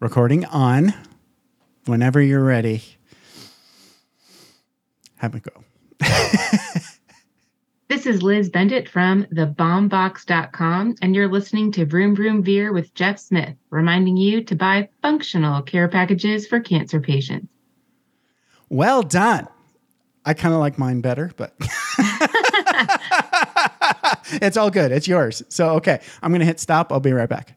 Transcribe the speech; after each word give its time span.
Recording 0.00 0.44
on. 0.46 0.94
Whenever 1.86 2.20
you're 2.20 2.44
ready. 2.44 2.82
Have 5.16 5.34
a 5.34 5.40
go. 5.40 5.64
This 7.88 8.04
is 8.04 8.20
Liz 8.20 8.50
Bendit 8.50 8.88
from 8.88 9.26
thebombbox.com, 9.26 10.96
and 11.00 11.14
you're 11.14 11.28
listening 11.28 11.70
to 11.72 11.86
Vroom 11.86 12.16
Vroom 12.16 12.42
Veer 12.42 12.72
with 12.72 12.92
Jeff 12.94 13.16
Smith, 13.16 13.54
reminding 13.70 14.16
you 14.16 14.42
to 14.42 14.56
buy 14.56 14.88
functional 15.02 15.62
care 15.62 15.86
packages 15.86 16.48
for 16.48 16.58
cancer 16.58 17.00
patients. 17.00 17.46
Well 18.68 19.02
done. 19.02 19.46
I 20.24 20.34
kind 20.34 20.52
of 20.52 20.58
like 20.58 20.78
mine 20.78 21.00
better, 21.00 21.30
but 21.36 21.54
it's 24.42 24.56
all 24.56 24.70
good. 24.70 24.90
It's 24.90 25.06
yours. 25.06 25.44
So, 25.48 25.76
okay, 25.76 26.00
I'm 26.22 26.32
going 26.32 26.40
to 26.40 26.46
hit 26.46 26.58
stop. 26.58 26.92
I'll 26.92 26.98
be 26.98 27.12
right 27.12 27.28
back. 27.28 27.56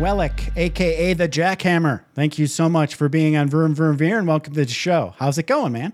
Welik, 0.00 0.56
aka 0.56 1.12
the 1.12 1.28
Jackhammer. 1.28 2.00
Thank 2.14 2.38
you 2.38 2.46
so 2.46 2.70
much 2.70 2.94
for 2.94 3.10
being 3.10 3.36
on 3.36 3.50
Vroom 3.50 3.74
Vroom 3.74 3.98
Veer 3.98 4.18
and 4.18 4.26
welcome 4.26 4.54
to 4.54 4.64
the 4.64 4.72
show. 4.72 5.12
How's 5.18 5.36
it 5.36 5.46
going, 5.46 5.74
man? 5.74 5.92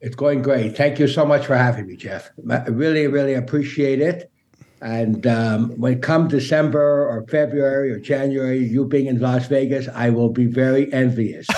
It's 0.00 0.14
going 0.14 0.40
great. 0.40 0.76
Thank 0.76 1.00
you 1.00 1.08
so 1.08 1.26
much 1.26 1.44
for 1.44 1.56
having 1.56 1.88
me, 1.88 1.96
Jeff. 1.96 2.30
I 2.48 2.58
really, 2.66 3.08
really 3.08 3.34
appreciate 3.34 4.00
it. 4.00 4.30
And 4.80 5.26
um, 5.26 5.70
when 5.70 6.00
come 6.00 6.28
December 6.28 7.08
or 7.08 7.26
February 7.26 7.90
or 7.90 7.98
January, 7.98 8.58
you 8.58 8.84
being 8.84 9.06
in 9.06 9.18
Las 9.18 9.48
Vegas, 9.48 9.88
I 9.88 10.10
will 10.10 10.28
be 10.28 10.46
very 10.46 10.92
envious. 10.92 11.48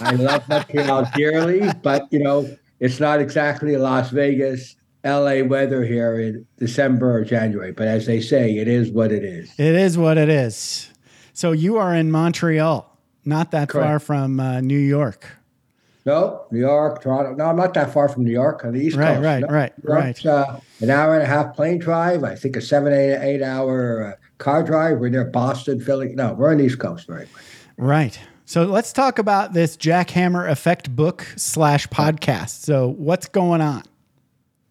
I 0.00 0.16
love 0.18 0.46
Montreal 0.50 1.08
dearly, 1.14 1.70
but 1.82 2.06
you 2.10 2.18
know, 2.18 2.46
it's 2.78 3.00
not 3.00 3.20
exactly 3.20 3.78
Las 3.78 4.10
Vegas, 4.10 4.76
LA 5.02 5.44
weather 5.44 5.82
here 5.82 6.20
in 6.20 6.46
December 6.58 7.16
or 7.16 7.24
January. 7.24 7.72
But 7.72 7.88
as 7.88 8.04
they 8.04 8.20
say, 8.20 8.58
it 8.58 8.68
is 8.68 8.90
what 8.90 9.12
it 9.12 9.24
is. 9.24 9.58
It 9.58 9.74
is 9.76 9.96
what 9.96 10.18
it 10.18 10.28
is. 10.28 10.90
So 11.36 11.52
you 11.52 11.76
are 11.76 11.94
in 11.94 12.10
Montreal, 12.10 12.90
not 13.26 13.50
that 13.50 13.68
Correct. 13.68 13.86
far 13.86 13.98
from 13.98 14.40
uh, 14.40 14.62
New 14.62 14.78
York. 14.78 15.26
No, 16.06 16.46
New 16.50 16.60
York, 16.60 17.02
Toronto. 17.02 17.34
No, 17.34 17.44
I'm 17.44 17.56
not 17.56 17.74
that 17.74 17.92
far 17.92 18.08
from 18.08 18.24
New 18.24 18.30
York 18.32 18.64
on 18.64 18.72
the 18.72 18.80
East 18.80 18.96
Right, 18.96 19.16
Coast. 19.16 19.22
right, 19.22 19.40
No, 19.42 19.48
right, 19.48 19.72
New 19.84 19.92
York's, 19.94 20.24
Uh, 20.24 20.60
an 20.80 20.88
hour 20.88 21.12
and 21.12 21.22
a 21.22 21.26
half 21.26 21.54
plane 21.54 21.78
drive. 21.78 22.24
I 22.24 22.36
think 22.36 22.56
a 22.56 22.62
seven, 22.62 22.90
eight, 22.94 23.16
eight 23.20 23.42
hour 23.42 24.14
uh, 24.14 24.24
car 24.38 24.62
drive. 24.62 24.96
We're 24.98 25.10
near 25.10 25.26
Boston, 25.26 25.78
Philly. 25.78 26.14
No, 26.14 26.32
we're 26.32 26.50
on 26.50 26.56
the 26.56 26.64
East 26.64 26.78
Coast, 26.78 27.06
very 27.06 27.26
much. 27.34 27.42
Right. 27.76 28.18
So 28.46 28.64
let's 28.64 28.94
talk 28.94 29.18
about 29.18 29.52
this 29.52 29.76
Jackhammer 29.76 30.50
Effect 30.50 30.96
book 30.96 31.26
slash 31.36 31.86
podcast. 31.88 32.62
So 32.64 32.88
what's 32.96 33.28
going 33.28 33.60
on? 33.60 33.82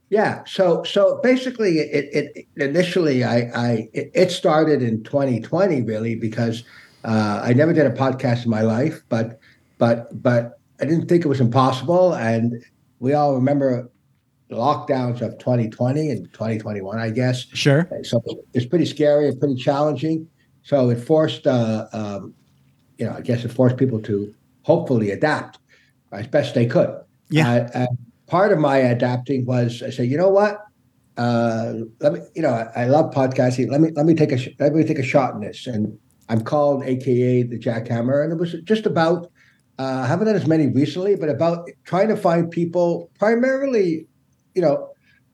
Yeah. 0.10 0.44
So, 0.46 0.84
so 0.84 1.20
basically, 1.24 1.80
it, 1.80 2.36
it 2.36 2.48
initially, 2.58 3.24
I, 3.24 3.38
I, 3.56 3.90
it 3.94 4.32
started 4.32 4.82
in 4.82 5.04
2020, 5.04 5.82
really, 5.82 6.16
because 6.16 6.64
uh, 7.04 7.42
I 7.44 7.54
never 7.54 7.74
did 7.74 7.86
a 7.86 7.92
podcast 7.92 8.46
in 8.46 8.52
my 8.52 8.62
life, 8.62 9.02
but, 9.10 9.40
but, 9.78 10.22
but 10.22 10.60
I 10.80 10.86
didn't 10.86 11.08
think 11.08 11.26
it 11.26 11.28
was 11.28 11.42
impossible, 11.42 12.14
and 12.14 12.64
we 13.00 13.14
all 13.14 13.36
remember 13.36 13.90
the 14.50 14.56
lockdowns 14.56 15.22
of 15.22 15.38
2020 15.40 16.10
and 16.12 16.32
2021, 16.34 17.00
I 17.00 17.10
guess. 17.10 17.46
Sure. 17.54 17.90
So 18.04 18.24
it's 18.54 18.66
pretty 18.66 18.86
scary 18.86 19.28
and 19.28 19.40
pretty 19.40 19.56
challenging. 19.56 20.28
So 20.64 20.90
it 20.90 20.98
forced, 20.98 21.48
uh, 21.48 21.88
um, 21.94 22.34
you 22.98 23.06
know, 23.06 23.14
I 23.14 23.22
guess 23.22 23.44
it 23.44 23.50
forced 23.50 23.78
people 23.78 24.00
to 24.02 24.34
hopefully 24.64 25.12
adapt 25.12 25.60
as 26.12 26.28
best 26.28 26.56
they 26.56 26.66
could. 26.66 26.96
Yeah. 27.30 27.70
Uh, 27.74 27.88
part 28.28 28.52
of 28.52 28.60
my 28.60 28.78
adapting 28.78 29.46
was 29.46 29.84
I 29.84 29.90
said, 29.90 30.08
you 30.08 30.18
know 30.18 30.30
what? 30.30 30.60
Uh, 31.18 31.74
let 32.02 32.14
me, 32.14 32.20
you 32.36 32.42
know, 32.42 32.50
I, 32.50 32.84
I 32.84 32.86
love 32.86 33.14
podcasting. 33.14 33.70
Let 33.70 33.82
me 33.82 33.92
let 33.96 34.06
me 34.06 34.16
take 34.16 34.32
a 34.32 34.38
sh- 34.38 34.50
let 34.60 34.74
me 34.74 34.84
take 34.84 35.00
a 35.00 35.04
shot 35.04 35.34
in 35.34 35.42
this. 35.42 35.66
And 35.66 35.98
I'm 36.28 36.42
called 36.42 36.84
AKA 36.84 37.44
the 37.44 37.58
Jackhammer, 37.58 38.24
and 38.24 38.34
it 38.34 38.40
was 38.40 38.54
just 38.64 38.86
about. 38.86 39.32
Uh, 39.78 40.04
I 40.04 40.08
haven't 40.08 40.28
done 40.28 40.38
as 40.38 40.48
many 40.48 40.68
recently, 40.68 41.18
but 41.18 41.28
about 41.28 41.68
trying 41.86 42.08
to 42.08 42.16
find 42.16 42.50
people 42.50 43.12
primarily, 43.20 44.08
you 44.54 44.62
know, 44.62 44.88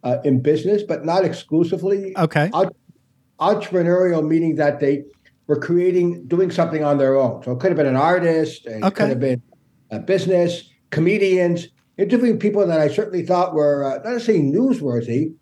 uh, 0.03 0.17
in 0.23 0.41
business, 0.41 0.81
but 0.81 1.05
not 1.05 1.23
exclusively 1.23 2.17
Okay. 2.17 2.49
entrepreneurial, 3.39 4.27
meaning 4.27 4.55
that 4.55 4.79
they 4.79 5.03
were 5.47 5.59
creating, 5.59 6.25
doing 6.27 6.49
something 6.49 6.83
on 6.83 6.97
their 6.97 7.17
own. 7.17 7.43
So 7.43 7.51
it 7.51 7.59
could 7.59 7.69
have 7.71 7.77
been 7.77 7.85
an 7.85 7.95
artist, 7.95 8.65
it 8.65 8.83
Okay. 8.83 8.89
could 8.95 9.09
have 9.09 9.19
been 9.19 9.43
a 9.91 9.99
business, 9.99 10.67
comedians, 10.89 11.67
interviewing 11.97 12.39
people 12.39 12.65
that 12.65 12.79
I 12.79 12.87
certainly 12.87 13.25
thought 13.25 13.53
were 13.53 13.83
uh, 13.83 13.95
not 14.03 14.13
necessarily 14.13 14.43
newsworthy, 14.43 15.33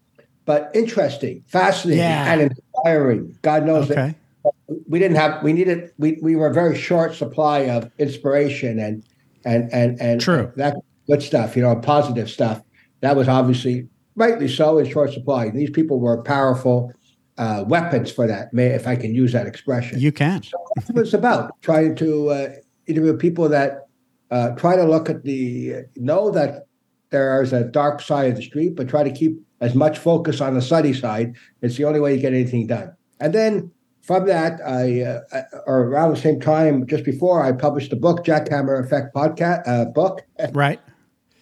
but 0.45 0.71
interesting, 0.73 1.43
fascinating, 1.47 1.99
Yeah. 2.03 2.33
and 2.33 2.41
inspiring. 2.41 3.37
God 3.41 3.65
knows 3.65 3.89
Okay. 3.89 4.15
that 4.43 4.53
we 4.87 4.99
didn't 4.99 5.17
have, 5.17 5.43
we 5.43 5.53
needed, 5.53 5.91
we, 5.97 6.17
we 6.21 6.35
were 6.35 6.47
a 6.47 6.53
very 6.53 6.77
short 6.77 7.13
supply 7.15 7.59
of 7.69 7.91
inspiration 7.99 8.79
and 8.79 9.03
and 9.45 9.71
and 9.71 9.99
and 10.01 10.19
True. 10.19 10.51
that 10.57 10.75
good 11.07 11.23
stuff, 11.23 11.55
you 11.55 11.61
know, 11.61 11.75
positive 11.77 12.29
stuff. 12.29 12.61
That 13.01 13.15
was 13.15 13.27
obviously 13.29 13.87
rightly 14.15 14.47
so 14.49 14.77
in 14.77 14.89
short 14.89 15.13
supply. 15.13 15.49
These 15.49 15.69
people 15.69 15.99
were 15.99 16.21
powerful 16.21 16.91
uh, 17.37 17.63
weapons 17.67 18.11
for 18.11 18.27
that, 18.27 18.53
may 18.53 18.67
if 18.67 18.85
I 18.85 18.97
can 18.97 19.15
use 19.15 19.31
that 19.31 19.47
expression. 19.47 19.99
You 19.99 20.11
can. 20.11 20.43
So 20.43 20.57
that's 20.75 20.89
what 20.89 21.01
it's 21.05 21.13
about 21.13 21.61
trying 21.61 21.95
to 21.95 22.29
uh, 22.29 22.49
interview 22.85 23.15
people 23.15 23.47
that 23.49 23.87
uh, 24.31 24.49
try 24.55 24.75
to 24.75 24.83
look 24.83 25.09
at 25.09 25.23
the 25.23 25.83
know 25.95 26.31
that 26.31 26.65
there 27.09 27.41
is 27.41 27.53
a 27.53 27.63
dark 27.63 28.01
side 28.01 28.29
of 28.31 28.35
the 28.35 28.43
street, 28.43 28.75
but 28.75 28.87
try 28.87 29.03
to 29.03 29.11
keep 29.11 29.39
as 29.61 29.75
much 29.75 29.97
focus 29.97 30.41
on 30.41 30.53
the 30.53 30.61
sunny 30.61 30.93
side. 30.93 31.35
It's 31.61 31.77
the 31.77 31.85
only 31.85 31.99
way 31.99 32.13
you 32.15 32.21
get 32.21 32.33
anything 32.33 32.67
done. 32.67 32.93
And 33.19 33.33
then 33.33 33.71
from 34.01 34.27
that, 34.27 34.61
I 34.65 35.01
uh, 35.01 35.41
or 35.65 35.83
around 35.83 36.11
the 36.11 36.21
same 36.21 36.39
time, 36.39 36.85
just 36.87 37.03
before 37.03 37.43
I 37.43 37.51
published 37.51 37.89
the 37.89 37.95
book, 37.95 38.23
Jackhammer 38.23 38.83
Effect 38.83 39.13
podcast 39.13 39.67
uh, 39.67 39.85
book, 39.85 40.21
Right. 40.53 40.79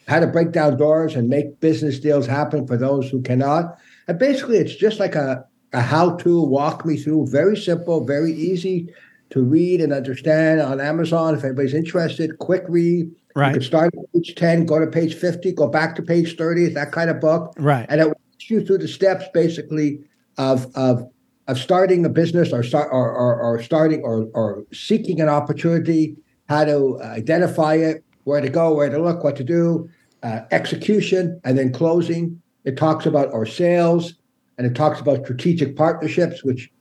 how 0.07 0.19
to 0.19 0.27
break 0.27 0.51
down 0.51 0.77
doors 0.77 1.15
and 1.15 1.29
make 1.29 1.59
business 1.59 1.99
deals 1.99 2.25
happen 2.25 2.65
for 2.65 2.77
those 2.77 3.09
who 3.09 3.21
cannot. 3.21 3.77
And 4.07 4.17
basically, 4.17 4.57
it's 4.57 4.75
just 4.75 4.99
like 4.99 5.15
a, 5.15 5.45
a 5.73 5.81
how 5.81 6.15
to 6.17 6.41
walk 6.41 6.85
me 6.85 6.97
through, 6.97 7.27
very 7.27 7.57
simple, 7.57 8.05
very 8.05 8.33
easy 8.33 8.87
to 9.29 9.41
read 9.41 9.81
and 9.81 9.91
understand 9.93 10.61
on 10.61 10.79
Amazon. 10.79 11.35
If 11.35 11.43
anybody's 11.43 11.73
interested, 11.73 12.37
quick 12.39 12.63
read. 12.67 13.05
You 13.07 13.15
Right. 13.35 13.53
can 13.53 13.61
start 13.61 13.93
at 13.93 14.13
page 14.13 14.33
10, 14.35 14.65
go 14.65 14.79
to 14.79 14.87
page 14.87 15.13
50, 15.13 15.51
go 15.51 15.67
back 15.67 15.95
to 15.97 16.01
page 16.01 16.35
30, 16.37 16.65
it's 16.65 16.73
that 16.73 16.91
kind 16.91 17.09
of 17.09 17.19
book. 17.19 17.53
Right. 17.59 17.85
And 17.87 18.01
it 18.01 18.07
walks 18.07 18.49
you 18.49 18.65
through 18.65 18.79
the 18.79 18.87
steps 18.87 19.25
basically 19.31 19.99
of, 20.39 20.65
of, 20.75 21.03
of 21.47 21.59
starting 21.59 22.03
a 22.03 22.09
business 22.09 22.51
or, 22.51 22.63
start, 22.63 22.89
or, 22.91 23.11
or, 23.11 23.39
or 23.39 23.61
starting 23.61 24.01
or, 24.01 24.27
or 24.33 24.63
seeking 24.73 25.21
an 25.21 25.29
opportunity, 25.29 26.15
how 26.49 26.65
to 26.65 26.99
identify 27.03 27.75
it, 27.75 28.03
where 28.23 28.41
to 28.41 28.49
go, 28.49 28.73
where 28.73 28.89
to 28.89 28.97
look, 28.97 29.23
what 29.23 29.35
to 29.35 29.43
do, 29.43 29.87
uh, 30.23 30.39
execution, 30.49 31.39
and 31.43 31.59
then 31.59 31.71
closing. 31.71 32.41
It 32.65 32.75
talks 32.75 33.05
about 33.05 33.31
our 33.33 33.45
sales 33.45 34.15
and 34.57 34.65
it 34.65 34.73
talks 34.73 34.99
about 34.99 35.23
strategic 35.23 35.75
partnerships, 35.75 36.43
which 36.43 36.71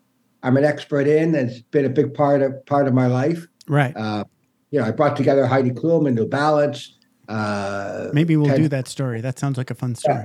I'm 0.47 0.57
an 0.57 0.65
expert 0.65 1.09
in, 1.09 1.35
and 1.35 1.51
it's 1.51 1.61
been 1.61 1.85
a 1.85 1.89
big 1.89 2.15
part 2.15 2.41
of 2.41 2.65
part 2.67 2.87
of 2.87 2.95
my 2.95 3.09
life. 3.09 3.49
Right. 3.67 3.97
Uh, 3.97 4.23
you 4.71 4.79
know, 4.79 4.87
I 4.87 4.93
brought 4.93 5.17
together 5.17 5.45
Heidi 5.45 5.71
Klum 5.71 6.07
and 6.07 6.15
New 6.15 6.29
Balance. 6.29 6.99
Uh, 7.29 8.11
Maybe 8.13 8.37
we'll 8.37 8.55
do 8.57 8.69
that 8.69 8.87
story. 8.87 9.21
That 9.21 9.41
sounds 9.41 9.59
like 9.59 9.73
a 9.73 9.75
fun 9.75 9.97
story. 9.97 10.25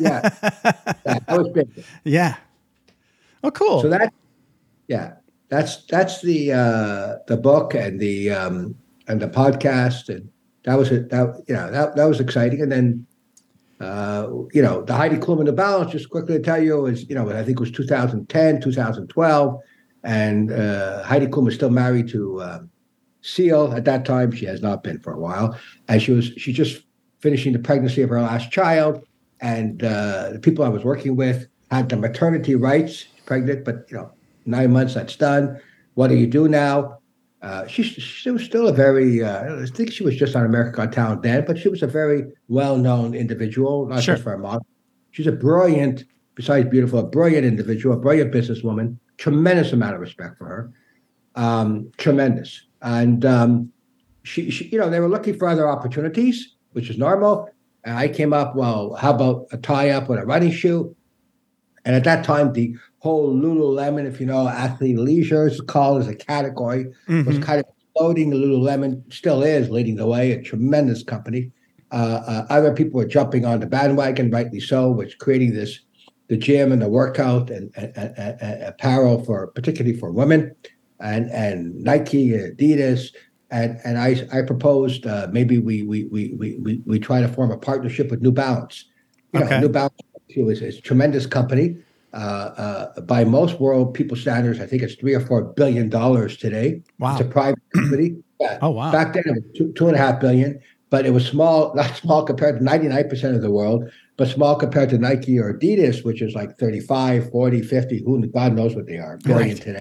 Yeah, 0.00 0.28
yeah, 0.66 0.80
that 1.04 1.24
was 1.28 1.48
big. 1.50 1.84
Yeah. 2.02 2.34
Oh, 3.44 3.52
cool. 3.52 3.80
So 3.80 3.88
that, 3.90 4.12
yeah, 4.88 5.12
that's 5.50 5.84
that's 5.86 6.20
the 6.20 6.52
uh, 6.52 7.16
the 7.28 7.36
book 7.36 7.74
and 7.74 8.00
the 8.00 8.30
um, 8.30 8.74
and 9.06 9.22
the 9.22 9.28
podcast, 9.28 10.08
and 10.08 10.28
that 10.64 10.76
was 10.76 10.90
it. 10.90 11.10
That 11.10 11.44
you 11.46 11.54
know 11.54 11.70
that 11.70 11.94
that 11.94 12.06
was 12.06 12.18
exciting. 12.18 12.60
And 12.60 12.72
then, 12.72 13.06
uh, 13.80 14.28
you 14.52 14.62
know, 14.62 14.82
the 14.82 14.94
Heidi 14.94 15.16
Klum 15.16 15.38
and 15.38 15.48
the 15.48 15.52
Balance. 15.52 15.92
Just 15.92 16.10
quickly 16.10 16.36
to 16.36 16.42
tell 16.42 16.62
you 16.62 16.86
is 16.86 17.08
you 17.08 17.14
know 17.14 17.28
I 17.30 17.44
think 17.44 17.58
it 17.58 17.60
was 17.60 17.70
2010, 17.70 18.60
2012, 18.60 19.60
and 20.04 20.52
uh, 20.52 21.02
Heidi 21.02 21.26
Klum 21.26 21.44
was 21.44 21.54
still 21.54 21.70
married 21.70 22.08
to 22.10 22.40
uh, 22.40 22.60
Seal 23.22 23.72
at 23.72 23.84
that 23.84 24.04
time. 24.04 24.30
She 24.32 24.46
has 24.46 24.62
not 24.62 24.82
been 24.82 25.00
for 25.00 25.12
a 25.12 25.18
while, 25.18 25.58
and 25.88 26.00
she 26.00 26.12
was 26.12 26.26
she's 26.36 26.56
just 26.56 26.82
finishing 27.20 27.52
the 27.52 27.58
pregnancy 27.58 28.02
of 28.02 28.10
her 28.10 28.20
last 28.20 28.50
child. 28.50 29.04
and 29.40 29.82
uh, 29.82 30.30
the 30.32 30.38
people 30.38 30.64
I 30.64 30.68
was 30.68 30.84
working 30.84 31.16
with 31.16 31.48
had 31.70 31.88
the 31.88 31.96
maternity 31.96 32.54
rights, 32.54 33.04
pregnant, 33.26 33.64
but 33.64 33.86
you 33.90 33.96
know, 33.96 34.10
nine 34.46 34.72
months 34.72 34.94
that's 34.94 35.16
done. 35.16 35.60
What 35.94 36.08
do 36.08 36.16
you 36.16 36.26
do 36.26 36.48
now? 36.48 36.98
Uh, 37.44 37.66
she, 37.66 37.82
she 37.82 38.30
was 38.30 38.42
still 38.42 38.68
a 38.68 38.72
very, 38.72 39.22
uh, 39.22 39.62
I 39.62 39.66
think 39.66 39.92
she 39.92 40.02
was 40.02 40.16
just 40.16 40.34
on 40.34 40.46
American 40.46 40.72
Got 40.72 40.92
Talent 40.94 41.22
then, 41.22 41.44
but 41.44 41.58
she 41.58 41.68
was 41.68 41.82
a 41.82 41.86
very 41.86 42.24
well 42.48 42.78
known 42.78 43.14
individual, 43.14 43.86
not 43.86 44.02
Sure. 44.02 44.14
just 44.14 44.24
for 44.24 44.30
her 44.30 44.38
model. 44.38 44.66
She's 45.10 45.26
a 45.26 45.32
brilliant, 45.32 46.04
besides 46.36 46.70
beautiful, 46.70 47.00
a 47.00 47.06
brilliant 47.06 47.44
individual, 47.44 47.96
a 47.96 48.00
brilliant 48.00 48.32
businesswoman, 48.32 48.96
tremendous 49.18 49.74
amount 49.74 49.94
of 49.94 50.00
respect 50.00 50.38
for 50.38 50.46
her, 50.46 50.72
um, 51.34 51.92
tremendous. 51.98 52.66
And 52.80 53.26
um, 53.26 53.70
she, 54.22 54.50
she, 54.50 54.68
you 54.68 54.78
know, 54.78 54.88
they 54.88 55.00
were 55.00 55.10
looking 55.10 55.38
for 55.38 55.46
other 55.46 55.68
opportunities, 55.68 56.56
which 56.72 56.88
is 56.88 56.96
normal. 56.96 57.50
And 57.84 57.98
I 57.98 58.08
came 58.08 58.32
up, 58.32 58.56
well, 58.56 58.94
how 58.94 59.12
about 59.12 59.48
a 59.52 59.58
tie 59.58 59.90
up 59.90 60.08
with 60.08 60.18
a 60.18 60.24
running 60.24 60.50
shoe? 60.50 60.96
And 61.84 61.94
at 61.94 62.04
that 62.04 62.24
time, 62.24 62.54
the 62.54 62.74
whole 63.04 63.36
Lululemon, 63.36 64.06
if 64.06 64.18
you 64.18 64.24
know, 64.24 64.48
athlete 64.48 64.98
leisure 64.98 65.46
is 65.46 65.60
called 65.60 66.00
as 66.00 66.08
a 66.08 66.14
category, 66.14 66.86
was 67.26 67.36
Mhm. 67.38 67.42
kind 67.42 67.60
of 67.60 67.66
exploding. 67.76 68.30
Lululemon 68.32 69.02
still 69.12 69.42
is 69.42 69.68
leading 69.68 69.96
the 69.96 70.06
way, 70.06 70.32
a 70.32 70.40
tremendous 70.40 71.02
company. 71.02 71.50
Uh, 71.92 72.22
uh, 72.32 72.46
other 72.48 72.72
people 72.72 72.96
were 72.98 73.06
jumping 73.16 73.44
on 73.44 73.60
the 73.60 73.66
bandwagon, 73.66 74.30
rightly 74.30 74.58
so, 74.58 74.90
which 74.90 75.18
creating 75.18 75.52
this 75.52 75.80
the 76.28 76.38
gym 76.38 76.72
and 76.72 76.80
the 76.80 76.88
workout 76.88 77.50
and, 77.50 77.70
and, 77.76 77.92
and, 77.94 78.14
and 78.40 78.62
apparel 78.62 79.22
for 79.22 79.48
particularly 79.48 79.94
for 80.02 80.10
women, 80.10 80.50
and 80.98 81.24
and 81.30 81.56
Nike, 81.90 82.30
Adidas, 82.30 83.00
and 83.50 83.78
and 83.84 83.98
I 83.98 84.26
I 84.32 84.40
proposed 84.52 85.06
uh, 85.06 85.28
maybe 85.30 85.58
we 85.58 85.82
we, 85.82 85.98
we 86.14 86.22
we 86.38 86.80
we 86.86 86.98
try 86.98 87.20
to 87.20 87.28
form 87.28 87.50
a 87.50 87.58
partnership 87.58 88.10
with 88.10 88.22
New 88.22 88.32
Balance. 88.32 88.76
You 89.34 89.40
know, 89.40 89.60
New 89.60 89.68
Balance 89.68 90.00
is, 90.30 90.62
is 90.62 90.78
a 90.78 90.80
tremendous 90.80 91.26
company. 91.26 91.76
Uh, 92.14 92.90
uh, 92.96 93.00
by 93.00 93.24
most 93.24 93.58
world 93.58 93.92
people 93.92 94.16
standards, 94.16 94.60
I 94.60 94.66
think 94.66 94.82
it's 94.82 94.94
three 94.94 95.14
or 95.14 95.20
four 95.20 95.42
billion 95.42 95.88
dollars 95.88 96.36
today. 96.36 96.82
Wow. 97.00 97.12
It's 97.12 97.20
a 97.20 97.24
private 97.24 97.58
company. 97.74 98.16
Yeah. 98.40 98.58
Oh, 98.62 98.70
wow. 98.70 98.92
Back 98.92 99.14
then 99.14 99.24
it 99.26 99.32
was 99.32 99.44
two, 99.56 99.72
two 99.72 99.88
and 99.88 99.96
a 99.96 99.98
half 99.98 100.20
billion, 100.20 100.60
but 100.90 101.06
it 101.06 101.10
was 101.10 101.26
small, 101.26 101.74
not 101.76 101.96
small 101.96 102.24
compared 102.24 102.58
to 102.58 102.64
99% 102.64 103.34
of 103.34 103.42
the 103.42 103.50
world, 103.50 103.90
but 104.16 104.28
small 104.28 104.54
compared 104.54 104.90
to 104.90 104.98
Nike 104.98 105.38
or 105.40 105.52
Adidas, 105.52 106.04
which 106.04 106.22
is 106.22 106.34
like 106.34 106.56
35, 106.56 107.30
40, 107.30 107.62
50, 107.62 108.02
who 108.04 108.26
God 108.28 108.54
knows 108.54 108.76
what 108.76 108.86
they 108.86 108.98
are, 108.98 109.18
billion 109.18 109.48
Right. 109.48 109.60
today. 109.60 109.80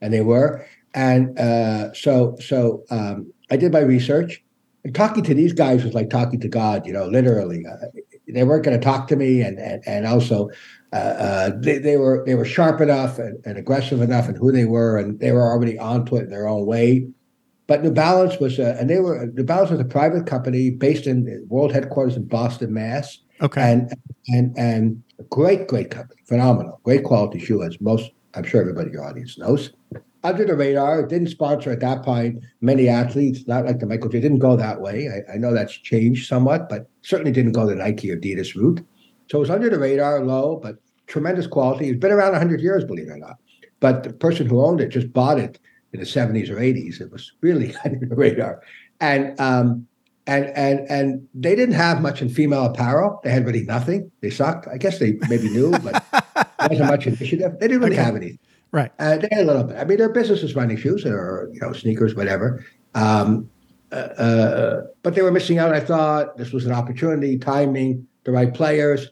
And 0.00 0.12
they 0.12 0.20
were. 0.22 0.66
And 0.94 1.38
uh, 1.38 1.92
so 1.92 2.36
so 2.40 2.82
um, 2.90 3.32
I 3.50 3.56
did 3.56 3.72
my 3.72 3.80
research. 3.80 4.42
And 4.84 4.94
talking 4.94 5.22
to 5.24 5.34
these 5.34 5.52
guys 5.52 5.84
was 5.84 5.94
like 5.94 6.08
talking 6.08 6.40
to 6.40 6.48
God, 6.48 6.86
you 6.86 6.92
know, 6.92 7.06
literally. 7.06 7.64
Uh, 7.66 7.86
they 8.28 8.44
weren't 8.44 8.64
going 8.64 8.78
to 8.78 8.84
talk 8.84 9.08
to 9.08 9.16
me, 9.16 9.40
and 9.42 9.58
and, 9.58 9.82
and 9.86 10.06
also 10.06 10.50
uh, 10.92 10.96
uh, 10.96 11.50
they, 11.60 11.78
they 11.78 11.96
were 11.96 12.24
they 12.24 12.34
were 12.34 12.44
sharp 12.44 12.80
enough 12.80 13.18
and, 13.18 13.38
and 13.44 13.58
aggressive 13.58 14.00
enough 14.00 14.28
in 14.28 14.34
who 14.34 14.50
they 14.50 14.64
were, 14.64 14.96
and 14.98 15.20
they 15.20 15.32
were 15.32 15.42
already 15.42 15.78
onto 15.78 16.16
it 16.16 16.24
in 16.24 16.30
their 16.30 16.48
own 16.48 16.64
way. 16.66 17.06
But 17.66 17.82
New 17.84 17.92
Balance 17.92 18.40
was, 18.40 18.58
a, 18.58 18.80
and 18.80 18.88
they 18.88 18.98
were 18.98 19.26
New 19.34 19.44
Balance 19.44 19.70
was 19.70 19.80
a 19.80 19.84
private 19.84 20.26
company 20.26 20.70
based 20.70 21.06
in 21.06 21.46
world 21.48 21.72
headquarters 21.72 22.16
in 22.16 22.26
Boston, 22.26 22.72
Mass, 22.72 23.18
Okay. 23.42 23.60
and 23.60 23.92
and 24.28 24.56
and 24.56 25.02
a 25.18 25.24
great 25.24 25.68
great 25.68 25.90
company, 25.90 26.22
phenomenal, 26.24 26.80
great 26.84 27.04
quality 27.04 27.38
shoe, 27.38 27.62
as 27.62 27.78
most 27.80 28.10
I'm 28.34 28.44
sure 28.44 28.60
everybody 28.62 28.86
in 28.88 28.94
your 28.94 29.04
audience 29.04 29.38
knows. 29.38 29.72
Under 30.24 30.44
the 30.44 30.56
radar, 30.56 31.00
it 31.00 31.08
didn't 31.08 31.28
sponsor 31.28 31.70
at 31.70 31.80
that 31.80 32.02
point 32.02 32.42
many 32.60 32.88
athletes, 32.88 33.46
not 33.46 33.66
like 33.66 33.78
the 33.78 33.86
Michael 33.86 34.08
J. 34.08 34.20
Didn't 34.20 34.40
go 34.40 34.56
that 34.56 34.80
way. 34.80 35.08
I, 35.08 35.34
I 35.34 35.36
know 35.36 35.52
that's 35.52 35.72
changed 35.74 36.26
somewhat, 36.26 36.68
but 36.68 36.88
certainly 37.02 37.30
didn't 37.30 37.52
go 37.52 37.66
the 37.66 37.76
Nike 37.76 38.10
or 38.10 38.16
Adidas 38.16 38.54
route. 38.56 38.80
So 39.30 39.38
it 39.38 39.40
was 39.40 39.50
under 39.50 39.68
the 39.70 39.78
radar, 39.78 40.24
low, 40.24 40.56
but 40.62 40.76
tremendous 41.06 41.46
quality. 41.46 41.88
It's 41.88 41.98
been 41.98 42.12
around 42.12 42.32
100 42.32 42.60
years, 42.60 42.84
believe 42.84 43.08
it 43.08 43.12
or 43.12 43.18
not. 43.18 43.36
But 43.80 44.02
the 44.02 44.12
person 44.12 44.46
who 44.46 44.64
owned 44.64 44.80
it 44.80 44.88
just 44.88 45.12
bought 45.12 45.38
it 45.38 45.58
in 45.92 46.00
the 46.00 46.06
70s 46.06 46.50
or 46.50 46.56
80s. 46.56 47.00
It 47.00 47.10
was 47.12 47.32
really 47.40 47.74
under 47.84 48.04
the 48.06 48.14
radar. 48.16 48.62
And 49.00 49.38
um, 49.40 49.86
and 50.26 50.46
and 50.56 50.80
and 50.90 51.28
they 51.34 51.54
didn't 51.54 51.74
have 51.76 52.02
much 52.02 52.20
in 52.20 52.28
female 52.28 52.64
apparel. 52.64 53.20
They 53.24 53.30
had 53.30 53.46
really 53.46 53.62
nothing. 53.62 54.10
They 54.20 54.28
sucked. 54.30 54.66
I 54.68 54.76
guess 54.76 54.98
they 54.98 55.12
maybe 55.28 55.48
knew, 55.48 55.70
but 55.70 56.04
there 56.34 56.68
wasn't 56.68 56.90
much 56.90 57.06
initiative. 57.06 57.52
They 57.60 57.68
didn't 57.68 57.82
really 57.82 57.94
Okay. 57.96 58.04
have 58.04 58.16
anything. 58.16 58.38
right. 58.72 58.90
Uh, 58.98 59.16
they 59.18 59.28
had 59.30 59.44
a 59.44 59.46
little 59.46 59.64
bit. 59.64 59.76
I 59.78 59.84
mean, 59.84 59.96
their 59.98 60.10
business 60.10 60.42
is 60.42 60.54
running 60.54 60.76
shoes 60.76 61.06
or 61.06 61.48
you 61.52 61.60
know 61.60 61.72
sneakers, 61.72 62.14
whatever. 62.14 62.64
Um, 62.94 63.48
uh, 63.92 63.94
uh, 63.94 64.80
but 65.02 65.14
they 65.14 65.22
were 65.22 65.30
missing 65.30 65.58
out. 65.58 65.72
I 65.72 65.80
thought 65.80 66.36
this 66.36 66.52
was 66.52 66.66
an 66.66 66.72
opportunity, 66.72 67.38
timing, 67.38 68.06
the 68.24 68.32
right 68.32 68.52
players. 68.52 69.08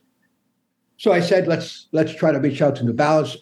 So 0.99 1.13
I 1.13 1.21
said, 1.21 1.47
let's 1.47 1.89
let's 1.93 2.15
try 2.15 2.33
to 2.33 2.39
reach 2.39 2.63
out 2.63 2.77
to 2.77 2.85
New 2.85 2.93
Balance. 2.93 3.37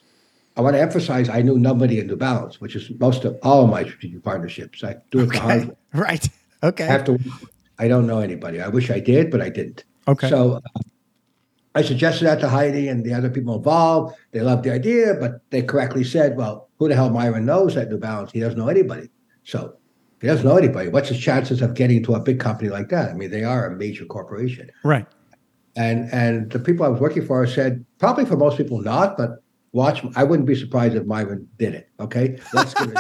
I 0.56 0.60
want 0.60 0.74
to 0.76 0.80
emphasize 0.80 1.28
I 1.28 1.42
knew 1.42 1.58
nobody 1.58 1.98
in 1.98 2.06
New 2.06 2.16
Balance, 2.16 2.60
which 2.60 2.76
is 2.76 2.90
most 3.00 3.24
of 3.24 3.36
all 3.42 3.64
of 3.64 3.70
my 3.70 3.82
strategic 3.84 4.22
partnerships. 4.22 4.84
I 4.84 4.96
do 5.10 5.20
it 5.20 5.32
the 5.32 5.40
hard 5.40 5.60
Okay. 5.60 5.68
way. 5.68 5.76
Right. 5.94 6.28
Okay. 6.62 6.84
I 6.84 6.88
have 6.88 7.04
to. 7.04 7.18
I 7.78 7.88
don't 7.88 8.06
know 8.06 8.18
anybody. 8.20 8.60
I 8.60 8.68
wish 8.68 8.90
I 8.90 8.98
did, 9.00 9.30
but 9.30 9.40
I 9.40 9.48
didn't. 9.48 9.84
Okay. 10.08 10.28
So 10.28 10.54
uh, 10.54 10.60
I 11.76 11.82
suggested 11.82 12.24
that 12.24 12.40
to 12.40 12.48
Heidi 12.48 12.88
and 12.88 13.04
the 13.04 13.12
other 13.14 13.30
people 13.30 13.56
involved. 13.56 14.16
They 14.32 14.40
loved 14.40 14.64
the 14.64 14.72
idea, 14.72 15.14
but 15.14 15.40
they 15.50 15.62
correctly 15.62 16.04
said, 16.04 16.36
"Well, 16.36 16.68
who 16.78 16.88
the 16.88 16.94
hell 16.96 17.10
Myron 17.10 17.46
knows 17.46 17.76
at 17.76 17.88
New 17.90 17.98
Balance? 17.98 18.32
He 18.32 18.40
doesn't 18.40 18.58
know 18.58 18.68
anybody. 18.68 19.08
So 19.44 19.76
he 20.20 20.26
doesn't 20.26 20.44
know 20.46 20.56
anybody. 20.56 20.88
What's 20.88 21.08
his 21.08 21.18
chances 21.20 21.62
of 21.62 21.74
getting 21.74 22.02
to 22.04 22.14
a 22.14 22.20
big 22.20 22.38
company 22.40 22.70
like 22.70 22.88
that? 22.90 23.10
I 23.10 23.14
mean, 23.14 23.30
they 23.30 23.44
are 23.44 23.66
a 23.66 23.76
major 23.76 24.04
corporation." 24.04 24.70
right. 24.84 25.06
And 25.76 26.08
and 26.12 26.50
the 26.50 26.58
people 26.58 26.84
I 26.86 26.88
was 26.88 27.00
working 27.00 27.24
for 27.26 27.46
said, 27.46 27.84
probably 27.98 28.24
for 28.24 28.36
most 28.36 28.56
people 28.56 28.80
not, 28.80 29.16
but 29.16 29.42
watch. 29.72 30.04
I 30.14 30.22
wouldn't 30.24 30.46
be 30.46 30.54
surprised 30.54 30.94
if 30.94 31.04
Myron 31.06 31.48
did 31.58 31.74
it. 31.74 31.88
Okay, 31.98 32.38
let's 32.52 32.74
give 32.74 32.92
it. 32.92 32.98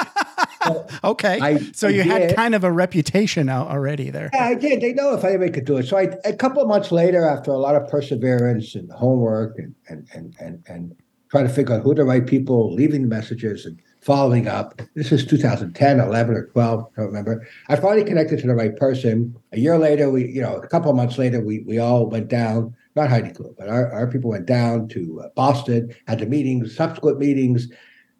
So, 0.64 0.86
Okay. 1.04 1.38
I- 1.40 1.58
so 1.72 1.86
I 1.88 1.90
you 1.90 2.02
had 2.02 2.34
kind 2.34 2.54
of 2.54 2.64
a 2.64 2.72
reputation 2.72 3.48
out 3.48 3.68
already 3.68 4.10
there. 4.10 4.30
Yeah, 4.32 4.44
I 4.46 4.54
did. 4.54 4.80
They 4.80 4.92
know 4.92 5.14
if 5.14 5.22
anybody 5.24 5.52
could 5.52 5.66
do 5.66 5.76
it. 5.76 5.86
So 5.86 5.96
I, 5.96 6.08
a 6.24 6.32
couple 6.32 6.62
of 6.62 6.68
months 6.68 6.90
later, 6.90 7.24
after 7.24 7.50
a 7.52 7.58
lot 7.58 7.76
of 7.76 7.86
perseverance 7.88 8.74
and 8.74 8.90
homework 8.90 9.56
and 9.58 9.74
and 9.88 10.08
and 10.14 10.34
and, 10.40 10.64
and 10.68 10.96
trying 11.30 11.46
to 11.46 11.52
figure 11.52 11.74
out 11.76 11.82
who 11.82 11.94
the 11.94 12.04
right 12.04 12.26
people, 12.26 12.74
leaving 12.74 13.02
the 13.02 13.08
messages 13.08 13.66
and 13.66 13.78
following 14.04 14.46
up. 14.46 14.82
This 14.94 15.10
is 15.12 15.24
2010, 15.24 15.98
11, 15.98 16.34
or 16.34 16.46
12. 16.48 16.80
I 16.80 17.00
don't 17.00 17.06
remember. 17.06 17.46
I 17.68 17.76
finally 17.76 18.04
connected 18.04 18.38
to 18.40 18.46
the 18.46 18.54
right 18.54 18.76
person. 18.76 19.34
A 19.52 19.58
year 19.58 19.78
later, 19.78 20.10
we, 20.10 20.28
you 20.28 20.42
know, 20.42 20.56
a 20.56 20.68
couple 20.68 20.90
of 20.90 20.96
months 20.96 21.16
later, 21.16 21.40
we 21.40 21.60
we 21.60 21.78
all 21.78 22.08
went 22.08 22.28
down. 22.28 22.76
Not 22.96 23.08
Heidi 23.08 23.30
Klum, 23.30 23.54
but 23.58 23.68
our, 23.68 23.90
our 23.92 24.06
people 24.06 24.30
went 24.30 24.46
down 24.46 24.88
to 24.88 25.22
uh, 25.24 25.28
Boston, 25.34 25.92
had 26.06 26.20
the 26.20 26.26
meetings, 26.26 26.76
subsequent 26.76 27.18
meetings. 27.18 27.68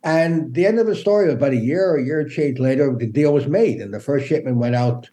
And 0.03 0.53
the 0.53 0.67
end 0.67 0.79
of 0.79 0.87
the 0.87 0.97
story, 0.97 1.31
about 1.31 1.53
a 1.53 1.57
year 1.57 1.91
or 1.91 1.97
a 1.97 2.05
year 2.05 2.29
change 2.29 2.59
later, 2.59 2.95
the 2.95 3.07
deal 3.07 3.33
was 3.33 3.47
made, 3.47 3.81
and 3.81 3.95
the 3.95 4.01
first 4.01 4.27
shipment 4.27 4.57
went 4.57 4.75
out 4.75 5.09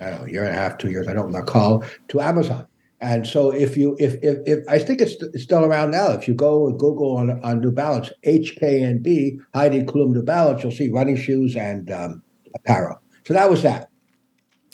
I 0.00 0.10
don't 0.10 0.20
know, 0.20 0.26
a 0.26 0.30
year 0.30 0.44
and 0.44 0.54
a 0.54 0.58
half, 0.58 0.78
two 0.78 0.90
years, 0.90 1.08
I 1.08 1.14
don't 1.14 1.32
recall, 1.32 1.84
to 2.08 2.20
Amazon. 2.20 2.66
And 3.00 3.26
so 3.26 3.50
if 3.50 3.76
you 3.76 3.96
if 3.98 4.14
if, 4.22 4.38
if 4.46 4.64
I 4.68 4.78
think 4.78 5.00
it's, 5.00 5.14
it's 5.22 5.42
still 5.42 5.64
around 5.64 5.90
now. 5.90 6.12
If 6.12 6.26
you 6.26 6.34
go 6.34 6.66
and 6.66 6.78
Google 6.78 7.16
on 7.16 7.40
on 7.42 7.60
New 7.60 7.70
Balance, 7.70 8.10
HKNB, 8.24 9.38
Heidi 9.54 9.82
Klum 9.82 10.12
New 10.12 10.22
Balance, 10.22 10.62
you'll 10.62 10.72
see 10.72 10.88
running 10.90 11.16
shoes 11.16 11.56
and 11.56 11.90
um, 11.90 12.22
apparel. 12.54 13.00
So 13.26 13.34
that 13.34 13.50
was 13.50 13.62
that. 13.62 13.90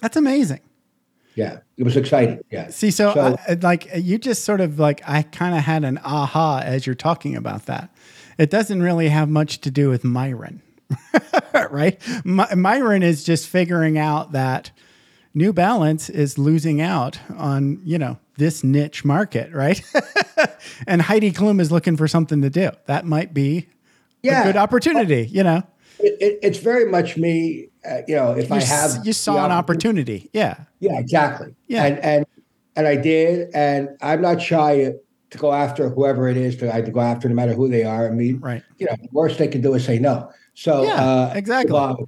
That's 0.01 0.17
amazing. 0.17 0.61
Yeah, 1.35 1.61
it 1.79 1.85
was 1.85 1.97
exciting. 1.97 2.41
Yeah. 2.51 2.69
See, 2.69 2.91
so, 2.91 3.15
So- 3.15 3.37
I, 3.49 3.55
like 3.55 3.89
uh, 3.95 3.99
you 3.99 4.19
just 4.19 4.45
sort 4.45 4.61
of 4.61 4.79
like 4.79 5.01
I 5.09 5.23
kind 5.23 5.57
of 5.57 5.63
had 5.63 5.83
an 5.85 5.99
aha 6.05 6.61
as 6.65 6.87
you're 6.87 6.95
talking 6.95 7.37
about 7.37 7.67
that. 7.67 7.93
It 8.39 8.51
doesn't 8.51 8.83
really 8.83 9.09
have 9.09 9.29
much 9.29 9.61
to 9.63 9.71
do 9.71 9.89
with 9.89 10.05
Myron, 10.05 10.63
right? 11.71 12.01
My, 12.25 12.55
Myron 12.55 13.03
is 13.03 13.25
just 13.25 13.49
figuring 13.49 13.99
out 13.99 14.33
that 14.33 14.71
New 15.35 15.53
Balance 15.53 16.11
is 16.11 16.37
losing 16.39 16.81
out 16.81 17.19
on 17.37 17.81
you 17.85 17.99
know 17.99 18.19
this 18.37 18.63
niche 18.65 19.05
market, 19.05 19.53
right? 19.53 19.81
and 20.87 21.03
Heidi 21.03 21.33
Klum 21.33 21.61
is 21.61 21.71
looking 21.73 21.97
for 21.97 22.07
something 22.09 22.43
to 22.43 22.51
do. 22.51 22.71
That 22.87 23.07
might 23.07 23.33
be 23.35 23.67
Yeah. 24.23 24.43
a 24.43 24.45
good 24.45 24.57
opportunity. 24.57 25.27
You 25.31 25.43
know, 25.45 25.63
It, 25.99 26.17
it, 26.21 26.39
it's 26.43 26.59
very 26.59 26.91
much 26.91 27.17
me. 27.17 27.69
Uh, 27.89 28.03
you 28.07 28.15
know, 28.15 28.33
if 28.33 28.49
you, 28.49 28.55
I 28.55 28.59
s- 28.59 28.95
have 28.97 29.07
you 29.07 29.13
saw 29.13 29.45
an 29.45 29.51
opportunity- 29.53 30.13
opportunity. 30.19 30.31
Yeah, 30.33 30.57
Yeah, 30.81 30.99
exactly. 30.99 31.55
Yeah. 31.67 31.85
And 31.87 31.99
and 32.01 32.27
and 32.77 32.87
I 32.87 32.97
did, 32.97 33.51
and 33.55 33.89
I'm 34.03 34.21
not 34.23 34.41
shy 34.41 34.93
to 35.31 35.39
go 35.39 35.53
after 35.53 35.89
whoever 35.89 36.29
it 36.29 36.37
is 36.37 36.57
to 36.59 36.75
I 36.75 36.83
to 36.83 36.91
go 36.91 37.01
after, 37.01 37.29
no 37.29 37.35
matter 37.35 37.55
who 37.55 37.69
they 37.69 37.85
are. 37.85 38.07
I 38.07 38.11
mean, 38.11 38.39
right. 38.41 38.63
you 38.79 38.87
know, 38.87 38.95
the 39.01 39.09
worst 39.13 39.39
they 39.39 39.49
can 39.49 39.63
do 39.63 39.73
is 39.75 39.85
say 39.85 39.99
no. 39.99 40.31
So 40.55 40.85
Yeah, 40.85 40.95
uh, 41.03 41.33
exactly. 41.35 41.73
well, 41.73 42.07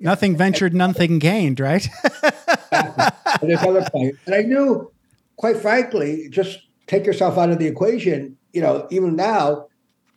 Nothing 0.00 0.36
ventured, 0.36 0.74
nothing 0.74 1.18
gained, 1.18 1.58
right? 1.58 1.88
and 3.42 3.50
there's 3.50 3.62
other 3.62 3.86
and 3.94 4.34
I 4.34 4.42
knew, 4.42 4.90
quite 5.36 5.56
frankly, 5.56 6.28
just 6.30 6.60
take 6.86 7.06
yourself 7.06 7.38
out 7.38 7.50
of 7.50 7.58
the 7.58 7.66
equation. 7.66 8.36
You 8.52 8.62
know, 8.62 8.86
even 8.90 9.16
now, 9.16 9.66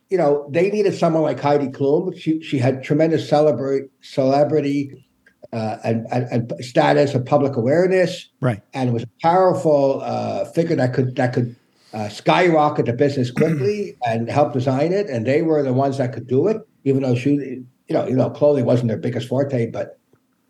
you 0.10 0.17
know, 0.17 0.48
they 0.51 0.70
needed 0.70 0.93
someone 0.96 1.24
like 1.24 1.39
Heidi 1.39 1.67
Klum. 1.67 2.17
She 2.17 2.41
she 2.41 2.58
had 2.58 2.84
tremendous 2.84 3.27
celebrity 3.27 3.88
celebrity 4.01 5.05
uh, 5.53 5.77
and, 5.84 6.08
and, 6.12 6.25
and 6.31 6.65
status 6.65 7.13
and 7.13 7.25
public 7.25 7.55
awareness. 7.55 8.29
right. 8.39 8.62
and 8.74 8.89
it 8.89 8.93
was 8.93 9.03
a 9.03 9.10
powerful 9.22 10.01
uh, 10.01 10.46
figure 10.46 10.75
that 10.75 10.93
could 10.93 11.15
that 11.15 11.34
could 11.34 11.55
uh, 11.93 12.10
skyrocket 12.10 12.86
the 12.86 12.93
business 12.93 13.31
quickly 13.41 13.98
and 14.05 14.29
help 14.29 14.53
design 14.53 14.93
it. 14.93 15.10
And 15.10 15.25
they 15.25 15.41
were 15.41 15.62
the 15.63 15.74
ones 15.74 15.98
that 15.98 16.13
could 16.13 16.27
do 16.27 16.48
it, 16.48 16.58
even 16.84 17.03
though 17.03 17.15
she, 17.15 17.31
you 17.31 17.65
know, 17.89 18.08
you 18.08 18.15
know, 18.15 18.29
clothing 18.29 18.65
wasn't 18.65 18.89
their 18.89 18.98
biggest 18.98 19.27
forte, 19.27 19.70
but 19.70 20.00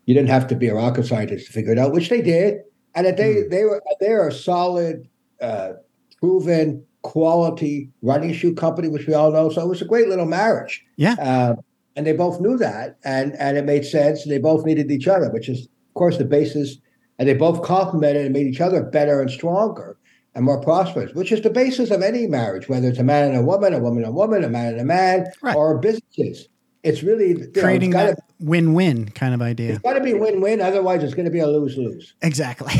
you 0.06 0.14
didn't 0.14 0.28
have 0.30 0.46
to 0.48 0.56
be 0.56 0.68
a 0.68 0.74
rocket 0.74 1.06
scientist 1.06 1.46
to 1.46 1.52
figure 1.52 1.72
it 1.72 1.78
out, 1.78 1.92
which 1.92 2.08
they 2.08 2.22
did. 2.22 2.58
And 2.94 3.06
that 3.06 3.16
they 3.16 3.34
Mm. 3.36 3.50
they 3.50 3.64
were 3.64 3.82
they're 4.00 4.28
a 4.28 4.32
solid, 4.32 5.08
uh, 5.40 5.72
proven 6.20 6.84
quality 7.02 7.90
running 8.02 8.32
shoe 8.32 8.54
company, 8.54 8.88
which 8.88 9.06
we 9.06 9.14
all 9.14 9.32
know. 9.32 9.48
So 9.48 9.62
it 9.62 9.68
was 9.68 9.82
a 9.82 9.86
great 9.86 10.08
little 10.08 10.26
marriage. 10.26 10.84
Yeah. 10.96 11.14
Uh, 11.18 11.54
and 11.96 12.06
they 12.06 12.12
both 12.12 12.40
knew 12.40 12.56
that, 12.58 12.96
and 13.04 13.34
and 13.38 13.56
it 13.58 13.64
made 13.64 13.84
sense. 13.84 14.24
They 14.24 14.38
both 14.38 14.64
needed 14.64 14.90
each 14.90 15.08
other, 15.08 15.30
which 15.30 15.48
is, 15.48 15.62
of 15.62 15.94
course, 15.94 16.18
the 16.18 16.24
basis. 16.24 16.78
And 17.18 17.28
they 17.28 17.34
both 17.34 17.62
complemented 17.62 18.24
and 18.24 18.32
made 18.32 18.46
each 18.46 18.60
other 18.60 18.82
better 18.82 19.20
and 19.20 19.30
stronger 19.30 19.96
and 20.34 20.44
more 20.44 20.60
prosperous, 20.60 21.12
which 21.14 21.30
is 21.30 21.42
the 21.42 21.50
basis 21.50 21.90
of 21.90 22.02
any 22.02 22.26
marriage, 22.26 22.68
whether 22.68 22.88
it's 22.88 22.98
a 22.98 23.04
man 23.04 23.28
and 23.28 23.36
a 23.36 23.42
woman, 23.42 23.74
a 23.74 23.78
woman 23.78 24.02
and 24.02 24.08
a 24.12 24.16
woman, 24.16 24.42
a 24.42 24.48
man 24.48 24.72
and 24.72 24.80
a 24.80 24.84
man, 24.84 25.26
Right. 25.42 25.54
or 25.54 25.78
businesses. 25.78 26.48
It's 26.82 27.02
really 27.02 27.34
know, 27.34 27.46
Creating 27.60 27.90
it's 27.90 27.96
gotta, 27.96 28.14
that 28.16 28.24
win-win 28.40 29.08
kind 29.10 29.34
of 29.34 29.42
idea. 29.42 29.70
it's 29.70 29.78
got 29.78 29.92
to 29.94 30.00
be 30.00 30.14
win-win. 30.14 30.60
Otherwise, 30.60 31.04
it's 31.04 31.14
going 31.14 31.26
to 31.26 31.30
be 31.30 31.38
a 31.38 31.46
lose-lose. 31.46 32.14
Exactly. 32.22 32.72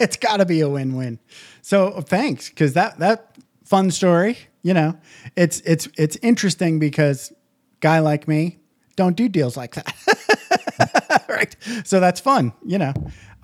it's 0.00 0.16
got 0.16 0.36
to 0.36 0.46
be 0.46 0.60
a 0.60 0.68
win-win. 0.68 1.18
So 1.60 2.00
thanks, 2.02 2.48
because 2.48 2.74
that 2.74 2.98
that 3.00 3.36
fun 3.64 3.90
story. 3.90 4.38
You 4.62 4.74
know, 4.74 4.98
it's 5.34 5.60
it's 5.60 5.88
it's 5.98 6.16
interesting 6.22 6.78
because 6.78 7.32
guy 7.80 7.98
like 7.98 8.28
me 8.28 8.58
don't 8.94 9.16
do 9.16 9.28
deals 9.28 9.56
like 9.56 9.74
that. 9.74 11.24
right. 11.28 11.56
So 11.84 11.98
that's 11.98 12.20
fun. 12.20 12.52
You 12.64 12.78
know. 12.78 12.94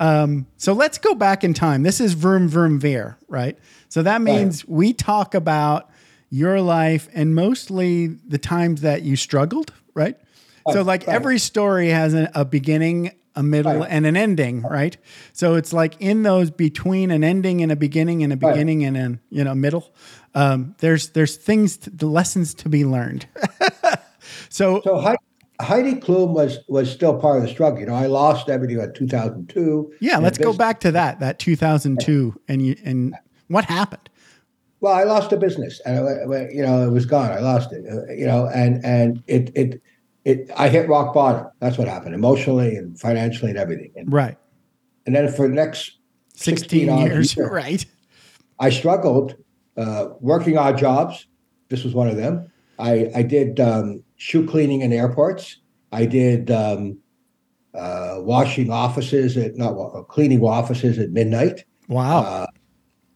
Um, 0.00 0.46
so 0.56 0.74
let's 0.74 0.98
go 0.98 1.14
back 1.14 1.42
in 1.42 1.54
time. 1.54 1.82
This 1.82 2.00
is 2.00 2.12
vroom 2.12 2.48
vroom 2.48 2.78
veer, 2.78 3.18
right? 3.26 3.58
So 3.88 4.02
that 4.02 4.22
means 4.22 4.66
we 4.68 4.92
talk 4.92 5.34
about 5.34 5.90
your 6.30 6.60
life 6.60 7.08
and 7.14 7.34
mostly 7.34 8.06
the 8.06 8.38
times 8.38 8.82
that 8.82 9.02
you 9.02 9.16
struggled, 9.16 9.72
right? 9.94 10.16
so 10.72 10.82
like 10.82 11.06
right. 11.06 11.14
every 11.14 11.38
story 11.38 11.88
has 11.88 12.12
a, 12.12 12.30
a 12.34 12.44
beginning, 12.44 13.12
a 13.34 13.42
middle, 13.42 13.78
Right. 13.80 13.90
and 13.90 14.04
an 14.04 14.16
ending, 14.16 14.60
right? 14.62 14.96
So 15.32 15.54
it's 15.54 15.72
like 15.72 15.96
in 15.98 16.24
those 16.24 16.50
between 16.50 17.10
an 17.10 17.24
ending 17.24 17.62
and 17.62 17.72
a 17.72 17.76
beginning 17.76 18.22
and 18.22 18.32
a 18.32 18.36
Right. 18.36 18.52
beginning 18.52 18.84
and 18.84 18.96
a 18.96 19.18
you 19.30 19.44
know 19.44 19.54
middle. 19.54 19.92
Um, 20.34 20.74
there's 20.78 21.10
there's 21.10 21.36
things, 21.36 21.78
to, 21.78 21.90
the 21.90 22.06
lessons 22.06 22.52
to 22.54 22.68
be 22.68 22.84
learned. 22.84 23.26
so, 24.50 24.80
So 24.84 24.98
Heidi, 24.98 25.18
Heidi 25.60 25.94
Klum 25.94 26.34
was 26.34 26.58
was 26.68 26.90
still 26.90 27.18
part 27.18 27.38
of 27.38 27.42
the 27.44 27.48
struggle. 27.48 27.80
You 27.80 27.86
know, 27.86 27.94
I 27.94 28.06
lost 28.06 28.48
everything 28.48 28.78
in 28.78 28.92
2002. 28.92 29.94
yeah, 30.00 30.18
let's 30.18 30.38
go 30.38 30.52
back 30.52 30.80
to 30.80 30.92
that 30.92 31.20
that 31.20 31.38
2002 31.38 32.38
and 32.48 32.64
you 32.64 32.76
and 32.84 33.14
what 33.48 33.64
happened? 33.64 34.10
Well, 34.80 34.92
I 34.94 35.02
lost 35.04 35.32
a 35.32 35.36
business, 35.36 35.80
and 35.84 35.96
it, 35.98 36.30
it- 36.30 36.54
you 36.54 36.62
know 36.62 36.86
it 36.86 36.90
was 36.90 37.06
gone. 37.06 37.30
I 37.32 37.40
lost 37.40 37.72
it. 37.72 37.84
uh, 37.90 38.12
You 38.12 38.26
know, 38.26 38.46
and 38.54 38.84
and 38.84 39.22
it 39.26 39.50
it 39.54 39.82
it 40.24 40.50
I 40.56 40.68
hit 40.68 40.88
rock 40.88 41.12
bottom. 41.14 41.46
That's 41.60 41.78
what 41.78 41.88
happened, 41.88 42.14
emotionally 42.14 42.76
and 42.76 42.98
financially 42.98 43.50
and 43.50 43.58
everything. 43.58 43.92
And, 43.96 44.12
Right, 44.12 44.36
and 45.06 45.14
then 45.14 45.30
for 45.32 45.48
the 45.48 45.54
next 45.54 45.98
16 46.34 46.88
odd 46.88 47.08
years, 47.08 47.36
years, 47.36 47.50
right? 47.50 47.84
I 48.60 48.70
struggled 48.70 49.34
uh, 49.76 50.08
working 50.20 50.56
odd 50.58 50.78
jobs. 50.78 51.26
This 51.68 51.82
was 51.84 51.94
one 51.94 52.08
of 52.08 52.16
them. 52.16 52.50
I 52.78 53.10
I 53.14 53.22
did 53.22 53.58
um, 53.60 54.02
shoe 54.16 54.46
cleaning 54.46 54.82
in 54.82 54.92
airports. 54.92 55.58
I 55.92 56.06
did 56.06 56.50
um, 56.50 56.98
uh, 57.74 58.16
washing 58.20 58.70
offices 58.70 59.36
at 59.36 59.56
not 59.56 59.74
wa- 59.74 60.02
cleaning 60.02 60.42
offices 60.42 60.98
at 60.98 61.10
midnight. 61.10 61.64
Wow. 61.88 62.20
Uh, 62.22 62.46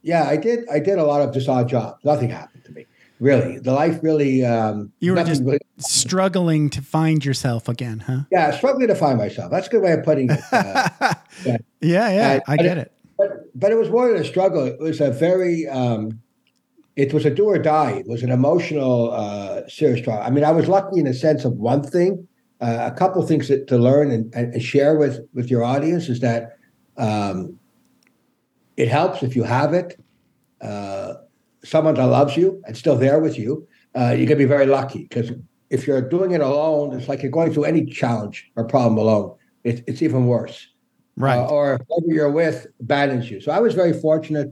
yeah, 0.02 0.24
I 0.28 0.36
did. 0.36 0.68
I 0.70 0.78
did 0.78 0.98
a 0.98 1.04
lot 1.04 1.20
of 1.22 1.32
just 1.32 1.48
odd 1.48 1.68
jobs. 1.68 2.04
Nothing 2.04 2.30
happened 2.30 2.64
to 2.64 2.72
me. 2.72 2.86
Really, 3.20 3.58
the 3.58 3.72
life 3.72 4.00
really. 4.02 4.44
Um, 4.44 4.92
You 5.00 5.14
were 5.14 5.22
just- 5.24 5.42
really- 5.42 5.58
Struggling 5.78 6.70
to 6.70 6.82
find 6.82 7.24
yourself 7.24 7.68
again, 7.68 8.00
huh? 8.06 8.20
yeah, 8.30 8.50
struggling 8.50 8.88
to 8.88 8.94
find 8.94 9.18
myself. 9.18 9.50
That's 9.50 9.66
a 9.66 9.70
good 9.70 9.82
way 9.82 9.92
of 9.92 10.02
putting 10.04 10.30
it. 10.30 10.40
Uh, 10.52 10.88
yeah, 11.44 11.58
yeah, 11.80 12.38
Uh, 12.46 12.52
I 12.52 12.56
but 12.56 12.62
get 12.62 12.78
it- 12.78 12.80
it. 12.86 12.92
but 13.18 13.30
but 13.54 13.70
it 13.72 13.76
was 13.78 13.90
more 13.90 14.08
than 14.12 14.20
a 14.20 14.24
struggle. 14.24 14.64
It 14.64 14.78
was 14.80 15.00
a 15.00 15.10
very. 15.10 15.66
Um, 15.68 16.20
it 16.94 17.14
was 17.14 17.24
a 17.24 17.30
do 17.30 17.44
or 17.46 17.58
die. 17.58 17.92
It 17.92 18.06
was 18.06 18.22
an 18.22 18.30
emotional, 18.30 19.12
uh, 19.12 19.62
serious 19.66 20.00
struggle. 20.00 20.22
I 20.22 20.28
mean, 20.30 20.44
I 20.44 20.50
was 20.50 20.68
lucky 20.68 20.98
in 20.98 21.06
the 21.06 21.14
sense 21.14 21.44
of 21.46 21.54
one 21.54 21.82
thing. 21.82 22.28
Uh, 22.60 22.90
a 22.92 22.94
couple 22.94 23.22
things 23.26 23.48
that, 23.48 23.66
to 23.68 23.78
learn 23.78 24.10
and, 24.10 24.32
and 24.34 24.62
share 24.62 24.96
with 24.98 25.20
with 25.34 25.50
your 25.50 25.64
audience 25.64 26.08
is 26.10 26.20
that 26.20 26.56
um, 26.98 27.58
it 28.76 28.88
helps 28.88 29.22
if 29.22 29.36
you 29.36 29.42
have 29.44 29.74
it. 29.74 30.00
Uh, 30.60 31.14
someone 31.64 31.94
that 31.94 32.06
loves 32.06 32.36
you 32.36 32.62
and 32.66 32.76
still 32.76 32.96
there 32.96 33.20
with 33.20 33.38
you, 33.38 33.66
uh, 33.96 34.14
you 34.16 34.26
can 34.26 34.38
be 34.38 34.44
very 34.44 34.66
lucky 34.66 35.04
because 35.04 35.32
if 35.70 35.86
you're 35.86 36.02
doing 36.02 36.32
it 36.32 36.40
alone, 36.40 36.96
it's 36.96 37.08
like 37.08 37.22
you're 37.22 37.30
going 37.30 37.52
through 37.52 37.64
any 37.64 37.84
challenge 37.84 38.50
or 38.56 38.64
problem 38.64 38.98
alone. 38.98 39.34
It, 39.64 39.82
it's 39.86 40.02
even 40.02 40.26
worse. 40.26 40.68
Right. 41.16 41.38
Uh, 41.38 41.46
or 41.46 41.80
whoever 41.88 42.12
you're 42.12 42.30
with 42.30 42.66
abandons 42.80 43.30
you. 43.30 43.40
So 43.40 43.52
I 43.52 43.60
was 43.60 43.74
very 43.74 43.92
fortunate. 43.92 44.48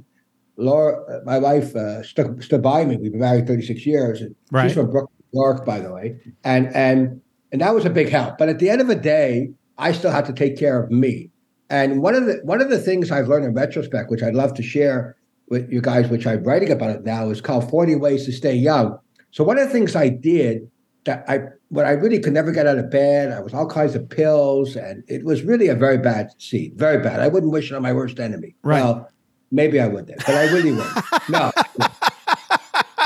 Laura, 0.57 1.03
uh, 1.05 1.21
my 1.25 1.39
wife, 1.39 1.75
uh, 1.75 2.03
stuck, 2.03 2.43
stood 2.43 2.63
by 2.63 2.85
me. 2.85 2.97
We've 2.97 3.13
been 3.13 3.21
married 3.21 3.47
36 3.47 3.87
years. 3.87 4.21
And 4.21 4.35
Right. 4.51 4.69
She's 4.69 4.75
from 4.75 4.91
Brooklyn, 4.91 5.17
New 5.33 5.41
York, 5.41 5.65
by 5.65 5.81
the 5.81 5.93
way. 5.93 6.17
And 6.45 6.75
and 6.75 7.21
and 7.53 7.61
that 7.61 7.75
was 7.75 7.85
a 7.85 7.91
big 7.91 8.09
help. 8.09 8.39
But 8.39 8.49
at 8.49 8.59
the 8.59 8.71
end 8.71 8.81
of 8.81 8.87
the 8.87 8.95
day, 8.95 9.51
I 9.79 9.93
still 9.93 10.11
had 10.11 10.27
to 10.27 10.33
take 10.33 10.59
care 10.59 10.83
of 10.83 10.91
me. 10.91 11.31
And 11.71 12.03
one 12.03 12.15
of 12.15 12.27
the 12.27 12.41
one 12.43 12.61
of 12.61 12.69
the 12.69 12.79
things 12.79 13.11
I've 13.11 13.29
learned 13.29 13.47
in 13.47 13.55
retrospect, 13.55 14.11
which 14.11 14.23
I'd 14.23 14.35
love 14.35 14.55
to 14.55 14.63
share 14.63 15.17
with 15.49 15.71
you 15.73 15.81
guys, 15.81 16.09
which 16.09 16.27
I'm 16.27 16.43
writing 16.43 16.71
about 16.71 16.91
it 16.91 17.05
now, 17.05 17.31
is 17.31 17.41
called 17.41 17.71
40 17.71 17.97
Ways 17.97 18.27
to 18.27 18.33
Stay 18.33 18.55
Young. 18.55 18.99
So 19.31 19.45
one 19.45 19.59
of 19.59 19.67
the 19.67 19.73
things 19.73 19.95
I 19.95 20.09
did 20.09 20.69
that 21.05 21.25
I 21.29 21.41
when 21.69 21.87
I 21.87 21.93
really 21.93 22.19
could 22.19 22.33
never 22.33 22.51
get 22.51 22.67
out 22.67 22.79
of 22.79 22.91
bed, 22.91 23.33
I 23.33 23.41
was 23.41 23.55
all 23.55 23.67
kinds 23.67 23.95
of 23.95 24.09
pills, 24.09 24.75
and 24.75 25.05
it 25.07 25.25
was 25.25 25.43
really 25.43 25.69
a 25.69 25.77
very 25.77 25.99
bad 25.99 26.31
seed, 26.39 26.75
very 26.77 27.03
bad. 27.03 27.21
I 27.21 27.29
wouldn't 27.29 27.53
wish 27.53 27.71
it 27.71 27.75
on 27.77 27.83
my 27.83 27.93
worst 27.93 28.19
enemy. 28.19 28.57
Right. 28.63 28.83
Well, 28.83 29.09
maybe 29.53 29.81
I 29.81 29.87
would 29.87 30.09
then, 30.09 30.17
but 30.19 30.35
I 30.35 30.53
really 30.53 30.73
wouldn't. 30.73 31.05
No. 31.31 31.53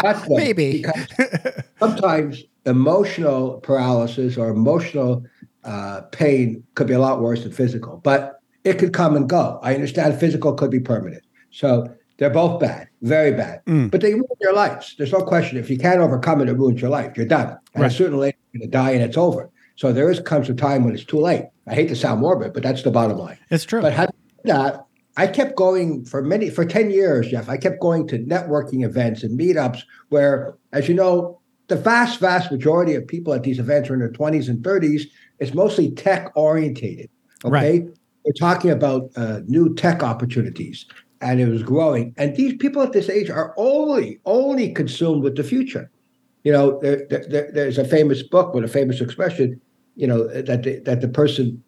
That's 0.02 0.26
good, 0.26 0.37
Maybe. 0.37 0.85
sometimes 1.78 2.42
emotional 2.66 3.61
paralysis 3.61 4.37
or 4.37 4.49
emotional 4.49 5.25
uh, 5.64 6.02
pain 6.12 6.62
could 6.75 6.87
be 6.87 6.94
a 6.94 6.99
lot 6.99 7.21
worse 7.21 7.42
than 7.42 7.52
physical, 7.52 7.99
but 7.99 8.34
it 8.64 8.78
could 8.78 8.92
come 8.92 9.14
and 9.16 9.28
go. 9.28 9.59
I 9.62 9.75
understand 9.75 10.18
physical 10.18 10.54
could 10.54 10.71
be 10.71 10.80
permanent. 10.80 11.23
So 11.50 11.87
they're 12.18 12.30
both 12.30 12.61
bad, 12.61 12.88
very 13.02 13.33
bad, 13.33 13.61
Mm. 13.66 13.90
but 13.90 14.00
they 14.00 14.14
ruin 14.14 14.25
your 14.40 14.54
lives. 14.54 14.94
There's 14.97 15.12
no 15.12 15.21
question. 15.21 15.59
If 15.59 15.68
you 15.71 15.78
can't 15.78 16.00
overcome 16.00 16.40
it, 16.40 16.49
it 16.49 16.54
ruins 16.54 16.80
your 16.80 16.90
life. 16.90 17.16
You're 17.16 17.26
done. 17.26 17.56
And 17.75 17.83
Right. 17.83 18.00
or 18.00 18.04
you're 18.04 18.18
going 18.21 18.33
to 18.61 18.66
die 18.66 18.90
and 18.92 19.02
it's 19.02 19.16
over. 19.16 19.50
So 19.76 19.92
there 19.92 20.11
is 20.11 20.21
comes 20.21 20.49
a 20.49 20.54
time 20.54 20.85
when 20.85 20.94
it's 20.94 21.04
too 21.04 21.18
late. 21.18 21.47
I 21.66 21.75
hate 21.75 21.88
to 21.88 21.97
sound 21.97 22.21
morbid, 22.21 22.52
but 22.52 22.62
that's 22.62 22.83
the 22.83 22.90
bottom 22.90 23.18
line. 23.18 23.38
it's 23.50 23.64
true. 23.64 23.80
But 23.83 23.92
having 23.92 24.14
that, 24.44 24.85
I 25.16 25.26
kept 25.26 25.56
going 25.56 26.04
for 26.04 26.23
many 26.23 26.50
for 26.50 26.64
10 26.64 26.90
years, 26.90 27.28
Jeff. 27.28 27.49
I 27.49 27.56
kept 27.56 27.80
going 27.80 28.06
to 28.09 28.18
networking 28.18 28.85
events 28.85 29.23
and 29.23 29.38
meetups 29.38 29.83
where, 30.09 30.54
as 30.73 30.88
you 30.88 30.94
know, 30.94 31.40
the 31.68 31.76
vast, 31.76 32.21
vast 32.21 32.50
majority 32.52 32.94
of 32.94 33.06
people 33.06 33.33
at 33.33 33.42
these 33.42 33.59
events 33.59 33.88
are 33.90 33.94
in 33.94 34.00
their 34.00 34.11
20s 34.11 34.49
and 34.49 34.62
30s. 34.62 35.02
It's 35.38 35.54
mostly 35.54 35.90
tech 35.92 36.30
orientated. 36.37 37.09
Okay. 37.44 37.52
Right. 37.52 37.85
We're 38.25 38.33
talking 38.33 38.71
about 38.71 39.11
uh, 39.16 39.40
new 39.47 39.75
tech 39.75 40.02
opportunities 40.02 40.87
and 41.21 41.40
it 41.40 41.49
was 41.49 41.62
growing. 41.62 42.14
And 42.16 42.35
these 42.37 42.54
people 42.57 42.83
at 42.83 42.93
this 42.93 43.09
age 43.11 43.31
are 43.31 43.54
only, 43.57 44.19
only 44.25 44.73
consumed 44.73 45.23
with 45.23 45.37
the 45.37 45.45
future. 45.45 45.90
You 46.43 46.52
know, 46.52 46.78
there, 46.81 47.07
there- 47.11 47.26
there- 47.28 47.50
there's 47.52 47.78
a 47.78 47.85
famous 47.85 48.23
book 48.23 48.54
with 48.54 48.64
a 48.64 48.69
famous 48.69 49.00
expression, 49.00 49.61
you 49.97 50.07
know, 50.07 50.26
that 50.28 50.62
the, 50.62 50.81
that 50.81 51.00
the 51.00 51.09
person 51.09 51.62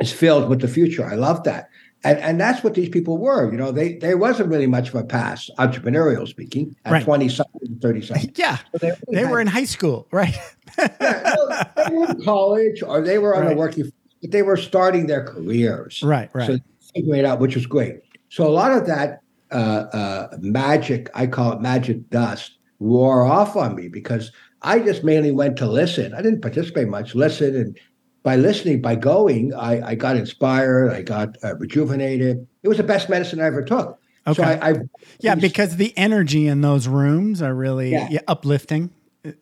is 0.00 0.12
filled 0.12 0.48
with 0.48 0.60
the 0.60 0.68
future. 0.68 1.04
I 1.04 1.14
love 1.14 1.42
that. 1.44 1.68
And 2.04 2.18
and 2.18 2.38
that's 2.38 2.62
what 2.62 2.74
these 2.74 2.90
people 2.90 3.16
were. 3.16 3.50
You 3.50 3.56
know, 3.56 3.72
they 3.72 3.94
there 3.94 4.18
wasn't 4.18 4.50
really 4.50 4.66
much 4.66 4.90
of 4.90 4.94
a 4.96 5.02
past, 5.04 5.50
entrepreneurial 5.58 6.28
speaking, 6.28 6.76
at 6.84 6.92
Right. 6.92 7.04
20 7.04 7.28
something, 7.30 7.78
30 7.80 8.02
something. 8.02 8.32
yeah, 8.36 8.58
So 8.78 8.92
they 9.10 9.24
were 9.24 9.40
in 9.40 9.46
high 9.46 9.64
school, 9.64 10.06
right? 10.12 10.36
yeah, 10.78 11.64
they 11.88 11.96
were 11.96 12.10
in 12.10 12.22
college 12.22 12.82
or 12.82 13.00
they 13.00 13.18
were 13.18 13.34
on 13.34 13.42
Right. 13.44 13.48
the 13.50 13.56
working 13.56 13.92
but 14.26 14.32
they 14.32 14.42
were 14.42 14.56
starting 14.56 15.06
their 15.06 15.24
careers. 15.24 16.02
right, 16.02 16.28
right. 16.34 16.46
So 16.46 16.58
figuring 16.94 17.20
it 17.20 17.24
out, 17.24 17.40
which 17.40 17.54
was 17.54 17.66
great. 17.66 18.00
So 18.28 18.46
a 18.46 18.50
lot 18.50 18.72
of 18.72 18.86
that 18.86 19.20
uh, 19.50 19.54
uh, 19.92 20.28
magic, 20.40 21.08
I 21.14 21.26
call 21.26 21.52
it 21.52 21.60
magic 21.60 22.10
dust, 22.10 22.58
wore 22.78 23.24
off 23.24 23.56
on 23.56 23.74
me 23.74 23.88
because 23.88 24.32
I 24.62 24.80
just 24.80 25.04
mainly 25.04 25.30
went 25.30 25.56
to 25.58 25.66
listen. 25.66 26.12
I 26.14 26.22
didn't 26.22 26.42
participate 26.42 26.88
much, 26.88 27.14
listen. 27.14 27.54
And 27.54 27.78
by 28.22 28.36
listening, 28.36 28.82
by 28.82 28.96
going, 28.96 29.54
I, 29.54 29.90
I 29.90 29.94
got 29.94 30.16
inspired, 30.16 30.90
I 30.92 31.02
got 31.02 31.36
uh, 31.44 31.54
rejuvenated. 31.56 32.46
It 32.62 32.68
was 32.68 32.76
the 32.78 32.82
best 32.82 33.08
medicine 33.08 33.40
I 33.40 33.44
ever 33.44 33.62
took. 33.62 33.98
So 34.26 34.32
Okay. 34.42 34.58
I, 34.60 34.70
I 34.70 34.74
yeah, 35.20 35.36
because 35.36 35.76
the 35.76 35.96
energy 35.96 36.48
in 36.48 36.60
those 36.60 36.88
rooms 36.88 37.40
are 37.40 37.54
really 37.54 37.92
Yeah. 37.92 38.08
yeah, 38.10 38.20
uplifting, 38.26 38.90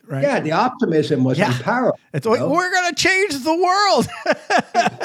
right? 0.06 0.22
yeah, 0.22 0.40
the 0.40 0.52
optimism 0.52 1.24
was 1.24 1.38
Yeah. 1.38 1.54
unparalleled. 1.56 1.98
It's 2.12 2.24
you 2.24 2.32
like, 2.32 2.40
know? 2.40 2.50
we're 2.50 2.72
gonna 2.72 2.94
change 2.94 3.34
the 3.42 3.54
world. 3.54 4.06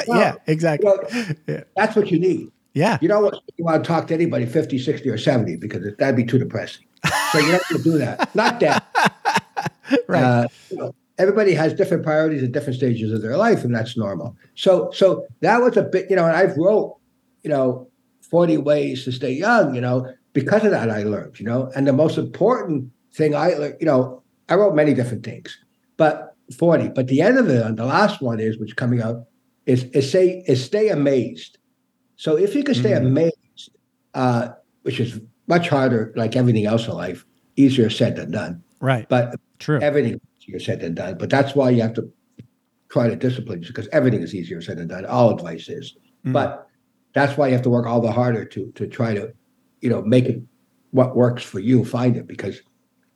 yeah, 0.08 0.34
exactly. 0.46 0.86
Well, 0.86 1.34
Yeah. 1.46 1.64
That's 1.76 1.96
what 1.96 2.10
you 2.10 2.18
need. 2.18 2.50
Yeah. 2.74 2.98
You 3.00 3.08
don't 3.08 3.22
want, 3.58 3.84
to 3.84 3.88
talk 3.88 4.06
to 4.08 4.14
anybody 4.14 4.46
50, 4.46 4.78
60, 4.78 5.08
or 5.08 5.18
70 5.18 5.56
because 5.56 5.84
that'd 5.98 6.16
be 6.16 6.24
too 6.24 6.38
depressing. 6.38 6.84
So 7.32 7.38
you're 7.38 7.52
not 7.52 7.62
going 7.68 7.82
to 7.82 7.90
do 7.90 7.98
that. 7.98 8.34
Not 8.34 8.60
that. 8.60 8.84
Right. 10.06 10.22
Uh, 10.22 10.48
you 10.70 10.76
know, 10.76 10.94
everybody 11.18 11.52
has 11.54 11.74
different 11.74 12.04
priorities 12.04 12.42
at 12.42 12.52
different 12.52 12.76
stages 12.76 13.12
of 13.12 13.22
their 13.22 13.36
life, 13.36 13.64
and 13.64 13.74
that's 13.74 13.96
normal. 13.96 14.36
So, 14.54 14.90
so 14.92 15.26
that 15.40 15.60
was 15.60 15.76
a 15.76 15.82
bit, 15.82 16.08
you 16.10 16.16
know, 16.16 16.26
and 16.26 16.36
I've 16.36 16.56
wrote, 16.56 16.96
you 17.42 17.50
know, 17.50 17.88
40 18.22 18.58
ways 18.58 19.04
to 19.04 19.12
stay 19.12 19.32
young, 19.32 19.74
you 19.74 19.80
know, 19.80 20.12
because 20.32 20.64
of 20.64 20.70
that 20.70 20.90
I 20.90 21.02
learned, 21.02 21.40
you 21.40 21.46
know, 21.46 21.72
and 21.74 21.86
the 21.86 21.92
most 21.92 22.18
important 22.18 22.90
thing 23.12 23.34
I 23.34 23.48
learned, 23.54 23.76
you 23.80 23.86
know, 23.86 24.19
I 24.50 24.54
wrote 24.56 24.74
many 24.74 24.92
different 24.94 25.24
things, 25.24 25.56
but 25.96 26.34
40, 26.58 26.88
but 26.88 27.06
the 27.06 27.22
end 27.22 27.38
of 27.38 27.48
it, 27.48 27.76
the 27.76 27.84
last 27.86 28.20
one 28.20 28.40
is, 28.40 28.58
which 28.58 28.70
is 28.70 28.74
coming 28.74 29.00
up, 29.00 29.28
is, 29.66 29.84
is 29.84 30.10
say, 30.10 30.42
is 30.46 30.62
stay 30.64 30.88
amazed. 30.88 31.58
So 32.16 32.36
if 32.36 32.54
you 32.54 32.64
can 32.64 32.74
stay 32.74 32.90
Mhm. 32.90 33.06
amazed, 33.06 33.70
uh, 34.14 34.48
which 34.82 34.98
is 34.98 35.20
much 35.46 35.68
harder, 35.68 36.12
like 36.16 36.34
everything 36.36 36.66
else 36.66 36.86
in 36.88 36.94
life, 36.94 37.24
easier 37.56 37.88
said 37.90 38.16
than 38.16 38.32
done, 38.32 38.62
right. 38.80 39.06
but 39.08 39.36
True. 39.60 39.78
everything 39.80 40.14
is 40.14 40.20
easier 40.48 40.58
said 40.58 40.80
than 40.80 40.94
done. 40.94 41.16
But 41.18 41.30
that's 41.30 41.54
why 41.54 41.70
you 41.70 41.82
have 41.82 41.94
to 41.94 42.12
try 42.88 43.08
to 43.08 43.14
discipline 43.16 43.60
because 43.64 43.88
everything 43.92 44.22
is 44.22 44.34
easier 44.34 44.60
said 44.60 44.78
than 44.78 44.88
done. 44.88 45.06
All 45.06 45.30
advice 45.30 45.68
is, 45.68 45.96
Mm. 46.26 46.32
but 46.32 46.66
that's 47.14 47.36
why 47.38 47.46
you 47.46 47.52
have 47.54 47.62
to 47.62 47.70
work 47.70 47.86
all 47.86 48.00
the 48.00 48.10
harder 48.12 48.44
to 48.44 48.72
to 48.74 48.86
try 48.88 49.14
to, 49.14 49.32
you 49.80 49.90
know, 49.90 50.02
make 50.02 50.26
it 50.26 50.42
what 50.90 51.14
works 51.16 51.42
for 51.44 51.60
you. 51.60 51.84
Find 51.84 52.16
it 52.16 52.26
because 52.26 52.60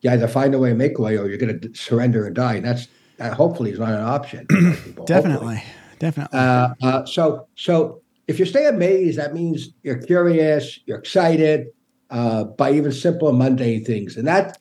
you 0.04 0.10
either 0.10 0.28
find 0.28 0.54
a 0.54 0.58
way, 0.58 0.72
make 0.74 0.98
a 0.98 1.02
way, 1.02 1.16
or 1.16 1.28
you're 1.28 1.38
going 1.38 1.58
to 1.58 1.74
surrender 1.74 2.26
and 2.26 2.36
die. 2.36 2.56
And 2.56 2.64
that's 2.64 2.88
that 3.16 3.32
hopefully 3.32 3.70
is 3.70 3.78
not 3.78 3.88
an 3.94 4.00
option. 4.02 4.46
people. 4.46 4.66
Hopefully. 4.74 5.06
Definitely. 5.06 5.62
Definitely. 5.98 6.38
Uh, 6.38 6.74
uh, 6.82 7.06
so, 7.06 7.48
so 7.56 8.02
if 8.28 8.38
you 8.38 8.44
stay 8.44 8.66
amazed, 8.66 9.18
that 9.18 9.32
means 9.32 9.70
you're 9.82 9.96
curious, 9.98 10.78
you're 10.84 10.98
excited 10.98 11.68
uh, 12.10 12.44
by 12.44 12.70
even 12.72 12.92
simple 12.92 13.28
and 13.28 13.38
mundane 13.38 13.84
things, 13.84 14.16
and 14.16 14.26
that 14.26 14.58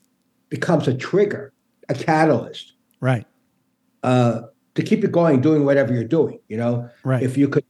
becomes 0.50 0.88
a 0.88 0.94
trigger, 0.94 1.52
a 1.90 1.94
catalyst 1.94 2.74
right. 3.02 3.26
uh, 4.04 4.42
to 4.76 4.82
keep 4.84 5.02
you 5.02 5.10
going, 5.10 5.42
doing 5.42 5.66
whatever 5.66 5.94
you're 5.94 6.04
doing. 6.06 6.40
You 6.48 6.58
know, 6.58 6.90
Right. 7.04 7.22
if 7.22 7.38
you 7.38 7.50
could 7.50 7.66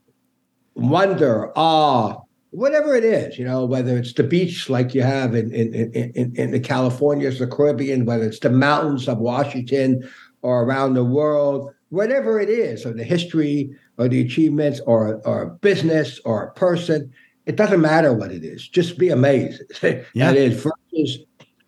wonder, 0.74 1.50
awe, 1.56 2.20
whatever 2.54 2.94
it 2.94 3.04
is, 3.04 3.38
you 3.38 3.44
know, 3.44 3.64
whether 3.64 3.98
it's 3.98 4.12
the 4.12 4.22
beach 4.22 4.70
like 4.70 4.94
you 4.94 5.02
have 5.02 5.34
in 5.34 5.52
in 5.52 5.74
in, 5.92 6.34
in, 6.36 6.50
the 6.52 6.60
Californias, 6.60 7.38
the 7.38 7.46
Caribbean, 7.46 8.06
whether 8.06 8.24
it's 8.24 8.38
the 8.38 8.50
mountains 8.50 9.08
of 9.08 9.18
Washington 9.18 10.08
or 10.42 10.62
around 10.62 10.94
the 10.94 11.04
world, 11.04 11.72
whatever 11.88 12.38
it 12.38 12.48
is, 12.48 12.86
or 12.86 12.92
the 12.92 13.04
history 13.04 13.76
or 13.98 14.08
the 14.08 14.20
achievements 14.20 14.80
or 14.86 15.20
or 15.26 15.42
a 15.42 15.50
business 15.50 16.20
or 16.24 16.44
a 16.44 16.52
person, 16.52 17.12
it 17.46 17.56
doesn't 17.56 17.80
matter 17.80 18.12
what 18.12 18.30
it 18.30 18.44
is. 18.44 18.68
Just 18.68 18.98
be 18.98 19.08
amazed. 19.08 19.62
Yeah. 19.82 20.32
That 20.32 20.36
is 20.36 20.62
versus 20.62 21.18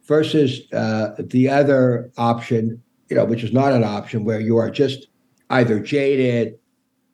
versus 0.05 0.73
uh, 0.73 1.17
the 1.19 1.49
other 1.49 2.13
option, 2.17 2.81
you 3.09 3.17
know, 3.17 3.25
which 3.25 3.43
is 3.43 3.53
not 3.53 3.73
an 3.73 3.83
option 3.83 4.25
where 4.25 4.41
you 4.41 4.57
are 4.57 4.71
just 4.71 5.09
either 5.51 5.81
jaded 5.81 6.59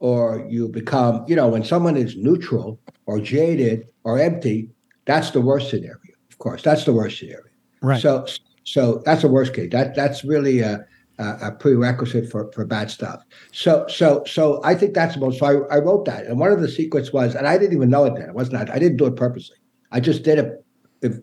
or 0.02 0.44
you 0.50 0.68
become, 0.68 1.24
you 1.28 1.36
know, 1.36 1.46
when 1.46 1.62
someone 1.62 1.96
is 1.96 2.16
neutral 2.16 2.76
or 3.06 3.20
jaded 3.20 3.86
or 4.02 4.18
empty, 4.18 4.68
that's 5.04 5.30
the 5.30 5.40
worst 5.40 5.70
scenario. 5.70 5.96
Of 6.28 6.38
course, 6.38 6.60
that's 6.60 6.84
the 6.84 6.92
worst 6.92 7.20
scenario. 7.20 7.44
Right. 7.82 8.02
So, 8.02 8.26
so 8.64 9.00
that's 9.04 9.22
the 9.22 9.28
worst 9.28 9.54
case. 9.54 9.70
That 9.70 9.94
that's 9.94 10.24
really 10.24 10.58
a, 10.58 10.84
a, 11.18 11.24
a 11.42 11.52
prerequisite 11.52 12.28
for, 12.28 12.50
for 12.50 12.64
bad 12.66 12.90
stuff. 12.90 13.22
So, 13.52 13.86
so, 13.88 14.24
so 14.26 14.60
I 14.64 14.74
think 14.74 14.94
that's 14.94 15.14
the 15.14 15.20
most. 15.20 15.38
So 15.38 15.46
I, 15.46 15.76
I 15.76 15.78
wrote 15.78 16.04
that, 16.06 16.26
and 16.26 16.40
one 16.40 16.50
of 16.50 16.60
the 16.60 16.68
secrets 16.68 17.12
was, 17.12 17.36
and 17.36 17.46
I 17.46 17.56
didn't 17.56 17.76
even 17.76 17.88
know 17.88 18.04
it 18.04 18.14
then. 18.16 18.28
It 18.28 18.34
wasn't. 18.34 18.70
I 18.70 18.78
didn't 18.80 18.96
do 18.96 19.06
it 19.06 19.14
purposely. 19.14 19.56
I 19.92 20.00
just 20.00 20.24
did 20.24 20.40
it, 20.40 20.64
if, 21.02 21.18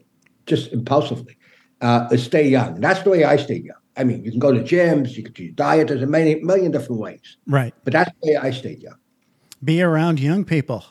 just 0.46 0.72
impulsively. 0.72 1.36
Uh, 1.82 2.16
stay 2.16 2.48
young. 2.48 2.76
And 2.76 2.84
that's 2.84 3.04
the 3.04 3.10
way 3.10 3.26
I 3.26 3.36
stay 3.36 3.58
young. 3.58 3.79
I 4.00 4.06
mean, 4.06 4.24
you 4.24 4.32
can 4.32 4.40
go 4.40 4.54
to 4.54 4.62
gyms, 4.62 5.18
you 5.18 5.24
can 5.24 5.34
do 5.34 5.44
your 5.44 5.52
diet. 5.52 5.90
There's 5.90 6.02
a 6.02 6.08
many 6.08 6.36
million 6.36 6.72
different 6.72 7.02
ways, 7.02 7.36
right. 7.46 7.74
but 7.84 7.92
that's 7.92 8.10
the 8.22 8.32
way 8.32 8.38
I 8.38 8.52
stayed 8.52 8.80
young. 8.82 8.96
Be 9.62 9.82
around 9.82 10.22
young 10.22 10.46
people. 10.46 10.86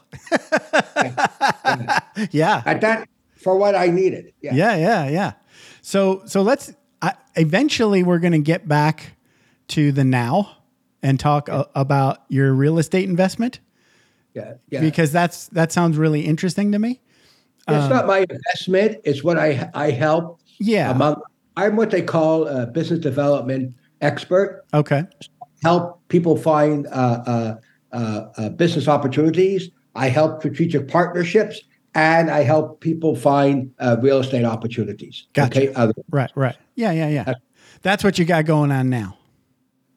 yeah. 2.30 2.62
At 2.66 2.82
that, 2.82 3.08
for 3.34 3.56
what 3.56 3.74
I 3.74 3.86
needed. 3.86 4.34
Yeah. 4.42 4.54
Yeah, 4.54 4.76
yeah, 4.76 5.08
yeah. 5.08 5.32
So, 5.80 6.22
so 6.26 6.42
let's. 6.42 6.74
I, 7.00 7.14
eventually, 7.36 8.02
we're 8.02 8.18
going 8.18 8.32
to 8.32 8.40
get 8.40 8.68
back 8.68 9.16
to 9.68 9.90
the 9.90 10.04
now 10.04 10.58
and 11.02 11.18
talk 11.18 11.48
a, 11.48 11.66
about 11.74 12.24
your 12.28 12.52
real 12.52 12.78
estate 12.78 13.08
investment 13.08 13.60
Yeah. 14.34 14.54
Yeah. 14.68 14.80
because 14.80 15.12
that's 15.12 15.46
that 15.48 15.72
sounds 15.72 15.96
really 15.96 16.22
interesting 16.26 16.72
to 16.72 16.78
me. 16.78 17.00
it's 17.68 17.88
not 17.88 18.02
um, 18.02 18.06
my 18.06 18.26
investment. 18.28 18.98
It's 19.04 19.24
what 19.24 19.38
I 19.38 19.70
I 19.72 19.92
help 19.92 20.40
Yeah. 20.58 20.90
among. 20.90 21.22
I'm 21.58 21.74
what 21.74 21.90
they 21.90 22.02
call 22.02 22.46
a 22.46 22.66
business 22.66 23.00
development 23.00 23.74
expert. 24.00 24.64
okay. 24.72 25.04
Help 25.64 26.00
people 26.06 26.36
find 26.36 26.86
uh, 26.86 26.90
uh, 27.26 27.54
uh, 27.90 28.26
uh, 28.36 28.48
business 28.50 28.86
opportunities. 28.86 29.70
I 29.96 30.08
help 30.08 30.40
strategic 30.40 30.86
partnerships, 30.86 31.60
and 31.96 32.30
I 32.30 32.44
help 32.44 32.80
people 32.80 33.16
find 33.16 33.72
uh, 33.80 33.96
real 34.00 34.20
estate 34.20 34.44
opportunities. 34.44 35.26
Gotcha. 35.32 35.70
Okay, 35.70 35.92
Right. 36.10 36.30
Right. 36.36 36.56
Yeah. 36.76 36.92
Yeah. 36.92 37.08
Yeah. 37.08 37.34
That's 37.82 38.04
what 38.04 38.20
you 38.20 38.24
got 38.24 38.44
going 38.44 38.70
on 38.70 38.88
now. 38.88 39.18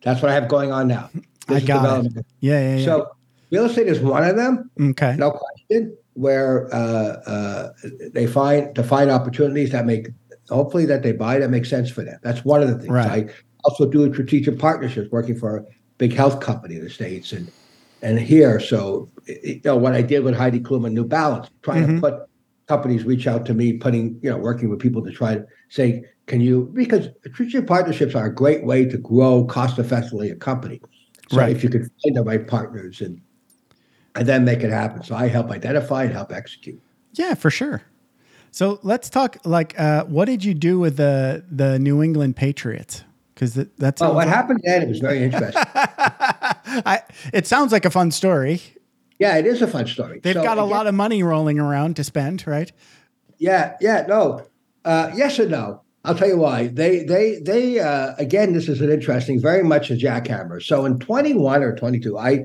that's 0.03 0.19
what 0.23 0.31
I 0.31 0.33
have 0.33 0.47
going 0.47 0.71
on 0.71 0.87
now. 0.87 1.11
I 1.47 1.59
got 1.59 2.05
it. 2.07 2.25
Yeah. 2.39 2.59
Yeah. 2.59 2.75
Yeah. 2.77 2.85
So 2.85 3.11
real 3.51 3.65
estate 3.65 3.85
is 3.85 3.99
one 3.99 4.23
of 4.23 4.35
them. 4.35 4.71
okay. 4.81 5.15
no 5.15 5.29
question, 5.29 5.95
where 6.13 6.73
uh, 6.73 7.21
uh, 7.27 7.69
they 8.13 8.25
find 8.25 8.73
to 8.73 8.83
find 8.83 9.11
opportunities 9.11 9.71
that 9.73 9.85
make 9.85 10.07
hopefully 10.51 10.85
that 10.85 11.03
they 11.03 11.11
buy 11.11 11.39
that 11.39 11.49
makes 11.49 11.69
sense 11.69 11.89
for 11.89 12.03
them. 12.03 12.19
That's 12.23 12.43
one 12.45 12.61
of 12.61 12.67
the 12.69 12.75
things. 12.77 12.89
Right. 12.91 13.29
I 13.29 13.33
also 13.63 13.85
do 13.89 14.11
strategic 14.13 14.59
partnerships, 14.59 15.11
working 15.11 15.35
for 15.37 15.57
a 15.57 15.63
big 15.97 16.13
health 16.13 16.39
company 16.39 16.75
in 16.75 16.83
the 16.83 16.89
states 16.89 17.31
and 17.31 17.51
and 18.03 18.19
here. 18.19 18.59
So 18.59 19.09
you 19.27 19.61
know 19.63 19.77
what 19.77 19.93
I 19.93 20.01
did 20.01 20.23
with 20.23 20.35
Heidi 20.35 20.59
Klum 20.59 20.85
and 20.85 20.95
New 20.95 21.05
Balance, 21.05 21.49
trying 21.61 21.85
Mhm. 21.85 21.95
to 21.95 22.01
put 22.01 22.13
companies 22.67 23.03
reach 23.03 23.27
out 23.27 23.45
to 23.45 23.53
me, 23.53 23.73
putting 23.73 24.19
you 24.21 24.29
know 24.29 24.37
working 24.37 24.69
with 24.69 24.79
people 24.79 25.03
to 25.03 25.11
try 25.11 25.35
to 25.35 25.45
say, 25.69 26.03
can 26.25 26.41
you 26.41 26.71
because 26.73 27.09
strategic 27.33 27.67
partnerships 27.67 28.15
are 28.15 28.25
a 28.25 28.33
great 28.33 28.65
way 28.65 28.85
to 28.85 28.97
grow 28.97 29.45
cost 29.45 29.77
effectively 29.77 30.29
a 30.29 30.35
company. 30.35 30.81
So 31.29 31.37
Right. 31.37 31.51
if 31.55 31.63
you 31.63 31.69
could 31.69 31.87
find 32.03 32.15
the 32.15 32.23
right 32.23 32.45
partners 32.47 33.01
and 33.01 33.21
and 34.15 34.27
then 34.27 34.43
make 34.43 34.61
it 34.61 34.71
happen. 34.71 35.03
So 35.03 35.15
I 35.15 35.27
help 35.27 35.49
identify 35.51 36.03
and 36.03 36.11
help 36.11 36.33
execute. 36.33 36.81
Yeah, 37.13 37.33
for 37.35 37.49
sure. 37.49 37.81
So 38.51 38.79
let's 38.83 39.09
talk. 39.09 39.37
Like, 39.45 39.79
uh, 39.79 40.03
what 40.05 40.25
did 40.25 40.43
you 40.43 40.53
do 40.53 40.79
with 40.79 40.97
the 40.97 41.43
the 41.49 41.79
New 41.79 42.03
England 42.03 42.35
Patriots? 42.35 43.03
Because 43.33 43.53
that, 43.55 43.75
that's 43.77 44.01
Oh, 44.01 44.13
what 44.13 44.27
happened 44.27 44.59
then? 44.63 44.81
It 44.83 44.89
was 44.89 44.99
very 44.99 45.23
interesting. 45.23 45.63
I, 45.75 47.01
it 47.33 47.47
sounds 47.47 47.71
like 47.71 47.85
a 47.85 47.89
fun 47.89 48.11
story. 48.11 48.61
yeah, 49.19 49.37
it 49.37 49.45
is 49.47 49.61
a 49.61 49.67
fun 49.67 49.87
story. 49.87 50.19
They've 50.21 50.35
So 50.35 50.43
got 50.43 50.57
a 50.57 50.61
again- 50.61 50.69
lot 50.69 50.85
of 50.87 50.93
money 50.93 51.23
rolling 51.23 51.59
around 51.59 51.95
to 51.95 52.03
spend, 52.03 52.45
right? 52.45 52.71
Yeah, 53.39 53.75
yeah, 53.81 54.05
no, 54.07 54.45
uh, 54.85 55.11
yes 55.15 55.39
and 55.39 55.49
no. 55.51 55.81
I'll 56.03 56.13
tell 56.15 56.27
you 56.27 56.37
why. 56.37 56.67
They, 56.67 57.03
they, 57.03 57.37
they. 57.39 57.79
Uh, 57.79 58.13
again, 58.17 58.53
this 58.53 58.67
is 58.67 58.81
an 58.81 58.91
interesting, 58.91 59.39
very 59.41 59.63
much 59.63 59.89
a 59.91 59.93
jackhammer. 59.95 60.61
So 60.61 60.85
in 60.85 60.97
21 60.99 61.61
or 61.63 61.75
22, 61.75 62.17
I, 62.17 62.43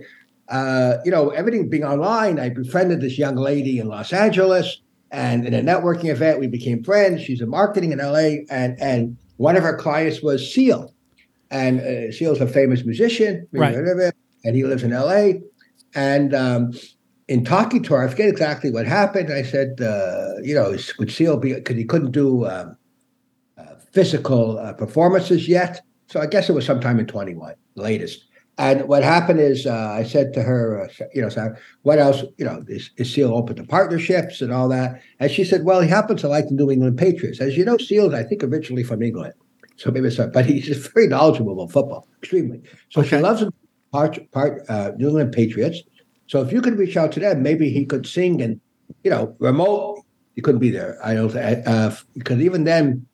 uh, 0.50 0.98
you 1.04 1.10
know, 1.10 1.30
everything 1.30 1.68
being 1.70 1.84
online, 1.84 2.38
I 2.38 2.50
befriended 2.50 3.00
this 3.00 3.18
young 3.18 3.36
lady 3.36 3.78
in 3.78 3.88
Los 3.88 4.12
Angeles, 4.12 4.80
and 5.16 5.46
in 5.46 5.54
a 5.54 5.62
networking 5.62 6.10
event, 6.10 6.38
we 6.38 6.46
became 6.46 6.84
friends. 6.84 7.22
She's 7.22 7.40
in 7.40 7.48
marketing 7.48 7.90
in 7.92 7.98
LA, 7.98 8.44
and 8.50 8.78
and 8.80 9.16
one 9.38 9.56
of 9.56 9.62
her 9.62 9.74
clients 9.76 10.22
was 10.22 10.52
Seal, 10.52 10.94
and 11.50 11.80
uh, 11.80 12.12
Seal's 12.12 12.40
a 12.40 12.46
famous 12.46 12.84
musician, 12.84 13.48
Right. 13.52 13.74
and 13.74 14.54
he 14.54 14.62
lives 14.64 14.82
in 14.82 14.90
LA, 14.90 15.40
and 15.94 16.34
um, 16.34 16.72
in 17.28 17.44
talking 17.44 17.82
to 17.84 17.94
her, 17.94 18.04
I 18.04 18.08
forget 18.08 18.28
exactly 18.28 18.70
what 18.70 18.86
happened. 18.86 19.32
I 19.32 19.42
said, 19.42 19.80
uh, 19.80 20.34
you 20.42 20.54
know, 20.54 20.76
would 20.98 21.10
Seal 21.10 21.38
be 21.38 21.54
because 21.54 21.76
he 21.76 21.84
couldn't 21.84 22.12
do 22.12 22.46
um, 22.46 22.76
uh, 23.58 23.74
physical 23.92 24.58
uh, 24.58 24.74
performances 24.74 25.48
yet? 25.48 25.80
So 26.08 26.20
I 26.20 26.26
guess 26.26 26.48
it 26.48 26.52
was 26.52 26.64
sometime 26.66 27.00
in 27.00 27.06
21, 27.06 27.54
latest. 27.74 28.26
And 28.58 28.88
what 28.88 29.02
happened 29.02 29.38
is, 29.38 29.66
uh, 29.66 29.90
I 29.92 30.02
said 30.02 30.32
to 30.32 30.42
her, 30.42 30.84
uh, 30.84 31.04
you 31.14 31.20
know, 31.20 31.28
Sarah, 31.28 31.58
what 31.82 31.98
else? 31.98 32.24
You 32.38 32.46
know, 32.46 32.64
is, 32.68 32.90
is 32.96 33.12
Seal 33.12 33.34
open 33.34 33.56
to 33.56 33.64
partnerships 33.64 34.40
and 34.40 34.50
all 34.52 34.68
that? 34.70 35.02
And 35.20 35.30
she 35.30 35.44
said, 35.44 35.64
well, 35.64 35.82
he 35.82 35.88
happens 35.88 36.22
to 36.22 36.28
like 36.28 36.48
the 36.48 36.54
New 36.54 36.70
England 36.70 36.96
Patriots. 36.96 37.40
As 37.40 37.56
you 37.56 37.64
know, 37.64 37.76
Seal's, 37.76 38.14
I 38.14 38.22
think, 38.22 38.42
originally 38.42 38.82
from 38.82 39.02
England. 39.02 39.34
So 39.76 39.90
maybe 39.90 40.08
it's 40.08 40.16
not, 40.16 40.32
but 40.32 40.46
he's 40.46 40.86
very 40.94 41.06
knowledgeable 41.06 41.52
about 41.52 41.70
football, 41.70 42.08
extremely. 42.22 42.62
So 42.88 43.02
she 43.02 43.18
loves 43.18 43.40
the 43.40 43.52
part, 43.92 44.18
part 44.32 44.62
uh, 44.70 44.92
New 44.96 45.08
England 45.08 45.32
Patriots. 45.32 45.82
So 46.26 46.40
if 46.40 46.50
you 46.50 46.62
could 46.62 46.78
reach 46.78 46.96
out 46.96 47.12
to 47.12 47.20
them, 47.20 47.42
maybe 47.42 47.68
he 47.68 47.84
could 47.84 48.06
sing 48.06 48.40
and, 48.40 48.58
you 49.04 49.10
know, 49.10 49.36
remote. 49.38 50.02
He 50.34 50.40
couldn't 50.42 50.60
be 50.60 50.70
there. 50.70 50.98
I 51.04 51.14
don't 51.14 51.34
uh, 51.34 51.94
because 52.14 52.40
even 52.40 52.64
then, 52.64 53.06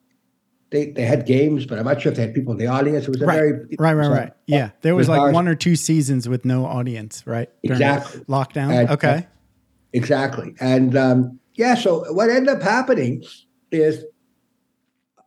they 0.72 0.87
they 0.90 1.02
had 1.04 1.24
games, 1.26 1.66
but 1.66 1.78
I'm 1.78 1.85
not 1.85 2.00
sure 2.02 2.11
if 2.11 2.16
they 2.16 2.22
had 2.22 2.35
people 2.35 2.52
in 2.52 2.58
the 2.58 2.66
audience. 2.66 3.04
It 3.04 3.11
was 3.11 3.22
a 3.22 3.26
Right. 3.26 3.37
very 3.37 3.52
Right, 3.78 3.94
right, 3.94 4.04
so- 4.06 4.11
right. 4.11 4.32
Yeah, 4.46 4.70
there 4.80 4.96
was 4.96 5.08
like 5.08 5.20
ours- 5.20 5.35
one 5.35 5.46
or 5.46 5.54
two 5.54 5.76
seasons 5.76 6.28
with 6.28 6.44
no 6.44 6.64
audience, 6.66 7.24
right? 7.26 7.48
During 7.62 7.80
Exactly. 7.80 8.22
lockdown. 8.22 8.72
And, 8.72 8.90
uh, 8.90 8.92
okay. 8.94 9.26
exactly. 9.92 10.54
And 10.61 10.96
um, 10.96 11.38
yeah, 11.54 11.74
so 11.76 12.12
what 12.12 12.30
ended 12.30 12.48
up 12.48 12.62
happening 12.62 13.22
is, 13.70 14.04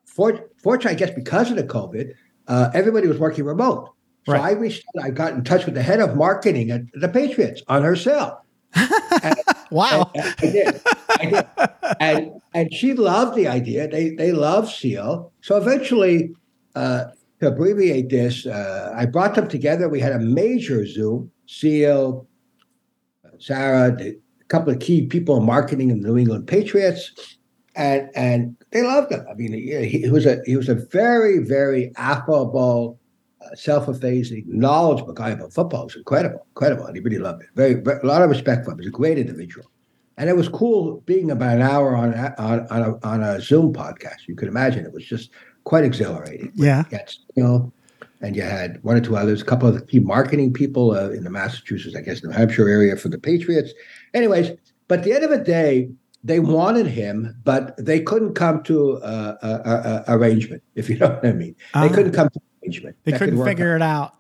for, 0.06 0.40
fortunately, 0.62 0.96
I 0.96 1.00
guess 1.08 1.16
because 1.16 1.50
of 1.52 1.58
the 1.58 1.64
COVID, 1.64 2.12
uh, 2.48 2.70
everybody 2.74 3.08
was 3.08 3.18
working 3.20 3.46
remote. 3.46 3.92
So 4.26 4.34
Right. 4.34 4.42
I 4.42 4.52
reached 4.54 4.84
out, 4.98 5.06
I 5.06 5.10
got 5.12 5.34
in 5.34 5.44
touch 5.44 5.66
with 5.66 5.76
the 5.76 5.84
head 5.84 6.00
of 6.00 6.16
marketing 6.16 6.72
at 6.72 6.82
the 6.94 7.08
Patriots 7.08 7.62
on 7.68 7.84
her 7.84 7.96
cell. 7.96 8.44
Wow. 9.72 10.12
I, 10.16 10.34
I 10.38 10.52
did. 10.52 10.82
I 11.20 11.26
did. 11.26 11.46
And 12.00 12.32
and 12.54 12.74
she 12.74 12.94
loved 12.94 13.36
the 13.36 13.48
idea. 13.48 13.88
They 13.88 14.10
they 14.12 14.32
love 14.32 14.72
Seal. 14.72 15.32
So 15.42 15.58
eventually, 15.58 16.32
uh, 16.76 17.06
to 17.40 17.48
abbreviate 17.48 18.10
this, 18.10 18.46
uh, 18.46 18.94
I 18.96 19.06
brought 19.06 19.36
them 19.36 19.48
together. 19.48 19.90
We 19.90 20.00
had 20.00 20.14
a 20.14 20.20
major 20.20 20.86
Zoom. 20.86 21.32
Seal, 21.48 22.28
Sarah, 23.40 23.96
a 24.00 24.14
couple 24.48 24.74
of 24.74 24.80
key 24.80 25.06
people 25.06 25.38
in 25.38 25.46
marketing 25.46 25.92
in 25.92 26.02
the 26.02 26.08
New 26.08 26.18
England 26.18 26.48
Patriots, 26.48 27.12
and 27.76 28.10
and 28.16 28.56
they 28.72 28.82
loved 28.82 29.12
him. 29.12 29.26
I 29.30 29.34
mean, 29.36 29.54
he, 29.54 30.00
he 30.00 30.10
was 30.10 30.26
a 30.26 30.42
he 30.46 30.56
was 30.56 30.70
a 30.70 30.76
very 30.76 31.40
very 31.40 31.92
affable, 31.98 33.00
self-effacing, 33.56 34.44
knowledgeable 34.48 35.14
guy 35.14 35.30
about 35.30 35.54
football. 35.54 35.82
It 35.82 35.86
was 35.86 35.96
incredible, 35.98 36.46
incredible, 36.56 36.86
and 36.86 36.96
he 36.96 37.02
really 37.02 37.20
loved 37.20 37.44
it. 37.44 37.50
Very, 37.56 37.76
very 37.76 38.00
a 38.02 38.06
lot 38.06 38.22
of 38.22 38.30
respect 38.30 38.66
for 38.66 38.72
him. 38.72 38.80
He's 38.80 38.88
a 38.88 38.92
great 38.92 39.18
individual, 39.18 39.70
and 40.18 40.30
it 40.30 40.36
was 40.36 40.50
cool 40.50 41.02
being 41.06 41.32
about 41.32 41.56
an 41.56 41.62
hour 41.62 41.96
on 41.96 42.14
a, 42.14 42.36
on 42.38 42.68
on 42.68 42.82
a, 42.82 43.06
on 43.06 43.24
a 43.24 43.42
Zoom 43.42 43.74
podcast. 43.74 44.28
You 44.28 44.36
could 44.36 44.48
imagine 44.48 44.86
it 44.86 44.94
was 44.94 45.06
just 45.06 45.32
quite 45.64 45.84
exhilarating. 45.84 46.52
Yeah. 46.56 46.84
You 46.92 46.98
had 46.98 47.10
Seal, 47.36 47.74
and 48.22 48.36
you 48.36 48.42
had 48.42 48.82
one 48.84 48.98
or 48.98 49.02
two 49.02 49.18
others, 49.18 49.42
a 49.42 49.46
couple 49.46 49.68
of 49.68 49.76
the 49.76 49.86
key 49.86 50.00
marketing 50.00 50.54
people 50.54 50.92
uh, 50.92 51.10
in 51.10 51.24
the 51.24 51.30
Massachusetts, 51.30 51.96
I 51.96 52.02
guess, 52.02 52.24
New 52.24 52.32
Hampshire 52.32 52.70
area 52.70 52.96
for 52.96 53.10
the 53.10 53.20
Patriots. 53.20 53.74
Anyways, 54.14 54.52
but 54.88 55.00
at 55.00 55.06
the 55.06 55.14
end 55.14 55.24
of 55.24 55.30
the 55.30 55.40
day, 55.40 55.90
they 56.24 56.40
wanted 56.40 56.88
him, 56.88 57.36
but 57.44 57.76
they 57.78 58.00
couldn't 58.00 58.34
come 58.34 58.64
to 58.64 58.94
a, 58.94 59.38
a, 59.44 60.04
a, 60.08 60.16
arrangement, 60.16 60.64
if 60.74 60.90
you 60.90 60.98
know 61.00 61.10
what 61.10 61.26
I 61.26 61.34
mean. 61.34 61.56
Ah. 61.74 61.88
They 61.88 61.94
couldn't 61.94 62.14
come 62.14 62.30
to 62.30 62.40
They 63.04 63.12
could 63.12 63.20
couldn't 63.20 63.38
work 63.38 63.48
figure 63.48 63.76
it 63.76 63.82
out. 63.82 64.14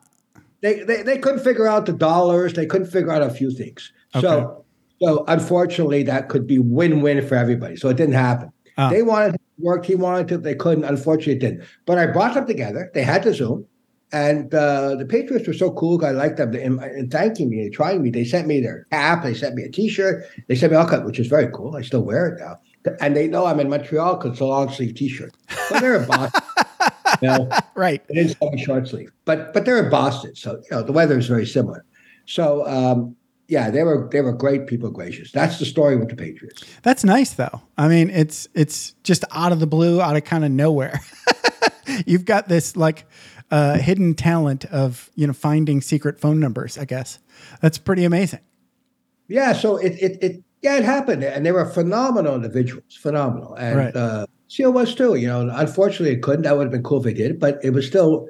they, 0.62 0.84
they 0.84 1.01
they 1.03 1.17
couldn't 1.17 1.43
figure 1.43 1.67
out 1.67 1.86
the 1.86 1.93
dollars. 1.93 2.53
They 2.53 2.65
couldn't 2.65 2.88
figure 2.88 3.12
out 3.12 3.21
a 3.21 3.29
few 3.29 3.51
things. 3.51 3.91
So 4.19 4.65
so 5.01 5.25
unfortunately, 5.27 6.03
that 6.03 6.29
could 6.29 6.47
be 6.47 6.60
win 6.60 7.01
win 7.01 7.25
for 7.27 7.36
everybody. 7.36 7.75
So 7.75 7.89
it 7.89 7.97
didn't 7.97 8.13
happen. 8.15 8.51
Oh. 8.77 8.89
They 8.89 9.01
wanted 9.01 9.34
to 9.34 9.39
work. 9.60 9.86
He 9.86 9.95
wanted 9.95 10.27
to. 10.29 10.38
They 10.38 10.55
couldn't. 10.55 10.84
Unfortunately, 10.84 11.34
it 11.34 11.39
didn't. 11.39 11.63
But 11.86 11.97
I 11.97 12.08
brought 12.08 12.34
them 12.34 12.47
together. 12.47 12.91
They 12.93 13.03
had 13.03 13.23
to 13.23 13.34
Zoom, 13.34 13.65
and 14.12 14.53
uh, 14.53 14.95
the 14.95 15.05
Patriots 15.05 15.47
were 15.47 15.53
so 15.53 15.71
cool. 15.71 16.03
I 16.05 16.12
liked 16.12 16.38
them. 16.38 16.53
And, 16.53 16.81
in 16.81 17.10
thanking 17.10 17.49
me 17.49 17.62
and 17.62 17.73
trying 17.73 18.01
me, 18.01 18.10
they 18.10 18.25
sent 18.25 18.47
me 18.47 18.62
their 18.62 18.86
cap. 18.91 19.23
They 19.23 19.34
sent 19.34 19.55
me 19.55 19.63
a 19.63 19.69
T-shirt. 19.69 20.25
They 20.47 20.55
sent 20.55 20.71
me 20.71 20.77
all 20.77 20.88
kinds, 20.88 21.05
which 21.05 21.19
is 21.19 21.27
very 21.27 21.49
cool. 21.53 21.75
I 21.75 21.81
still 21.81 22.03
wear 22.03 22.27
it 22.27 22.39
now. 22.39 22.60
And 23.01 23.15
they 23.15 23.27
know 23.27 23.45
I'm 23.45 23.60
in 23.60 23.69
Montreal 23.69 24.17
because 24.17 24.34
it's 24.34 24.41
a 24.41 24.45
long 24.45 24.71
sleeve 24.71 24.95
T-shirt. 24.95 25.34
But 25.69 25.81
they're 25.81 26.01
in 26.01 26.08
Boston. 26.08 26.41
know, 27.21 27.49
Right. 27.75 28.01
it 28.10 28.17
is 28.17 28.36
semi 28.41 28.58
short 28.63 28.88
sleeve, 28.88 29.12
but 29.25 29.54
but 29.54 29.65
they're 29.65 29.84
in 29.84 29.89
Boston, 29.89 30.36
so 30.36 30.54
you 30.54 30.67
know 30.71 30.84
the 30.84 30.91
weather 30.91 31.17
is 31.17 31.28
very 31.28 31.45
similar. 31.45 31.86
So 32.25 32.65
um, 32.67 33.15
yeah, 33.47 33.69
they 33.69 33.84
were 33.84 34.10
they 34.12 34.21
were 34.21 34.34
great 34.34 34.67
people, 34.67 34.89
gracious. 34.89 35.32
That's 35.32 35.60
the 35.60 35.65
story 35.65 35.95
with 35.97 36.10
the 36.10 36.15
Patriots. 36.15 36.63
That's 36.84 37.04
nice 37.04 37.34
though. 37.34 37.62
I 37.78 37.88
mean, 37.88 38.10
it's 38.10 38.47
it's 38.56 38.93
just 39.04 39.23
out 39.32 39.51
of 39.51 39.60
the 39.60 39.67
blue, 39.67 40.01
out 40.01 40.15
of 40.15 40.23
kind 40.23 40.43
of 40.45 40.51
nowhere. 40.51 40.99
You've 42.06 42.25
got 42.25 42.47
this 42.49 42.75
like 42.75 43.06
uh, 43.51 43.78
hidden 43.78 44.15
talent 44.15 44.65
of 44.65 45.10
you 45.15 45.28
know 45.28 45.34
finding 45.34 45.82
secret 45.82 46.19
phone 46.19 46.39
numbers. 46.39 46.78
I 46.78 46.86
guess 46.86 47.19
that's 47.62 47.78
pretty 47.78 48.04
amazing. 48.06 48.39
Yeah, 49.28 49.54
so 49.54 49.78
it 49.78 49.93
it, 50.01 50.17
it 50.23 50.43
yeah 50.62 50.78
it 50.78 50.84
happened, 50.84 51.23
and 51.23 51.45
they 51.45 51.51
were 51.51 51.65
phenomenal 51.65 52.36
individuals, 52.36 52.95
phenomenal, 52.99 53.54
and 53.54 53.78
Right. 53.78 53.95
uh, 53.95 54.25
Seal 54.47 54.71
was 54.73 54.93
too. 54.95 55.15
You 55.15 55.27
know, 55.27 55.49
unfortunately, 55.53 56.15
it 56.15 56.21
couldn't. 56.21 56.43
That 56.43 56.55
would 56.58 56.63
have 56.63 56.71
been 56.71 56.84
cool 56.84 56.99
if 56.99 57.03
they 57.03 57.13
did, 57.13 57.39
but 57.39 57.60
it 57.63 57.71
was 57.71 57.86
still. 57.88 58.27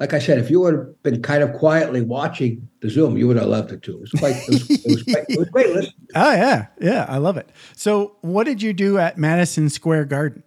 Like 0.00 0.14
I 0.14 0.18
said, 0.18 0.38
if 0.38 0.50
you 0.50 0.58
would 0.58 0.74
have 0.74 1.02
been 1.04 1.22
kind 1.22 1.44
of 1.44 1.52
quietly 1.52 2.00
watching 2.02 2.68
the 2.80 2.90
Zoom, 2.90 3.16
you 3.16 3.28
would 3.28 3.36
have 3.36 3.46
loved 3.46 3.70
it 3.70 3.82
too. 3.82 3.92
It 3.98 4.00
was 4.00 4.10
quite, 4.10 4.34
it 4.34 4.48
was, 4.48 4.68
it 4.70 4.80
was, 4.90 5.02
quite, 5.04 5.24
it 5.28 5.38
was 5.38 5.48
great. 5.50 5.68
Listen, 5.72 5.92
Oh 6.16 6.32
yeah, 6.32 6.66
yeah, 6.80 7.06
I 7.08 7.18
love 7.18 7.36
it. 7.36 7.48
So, 7.76 8.16
what 8.22 8.42
did 8.44 8.60
you 8.62 8.72
do 8.72 8.98
at 8.98 9.16
Madison 9.16 9.68
Square 9.68 10.06
Garden? 10.06 10.42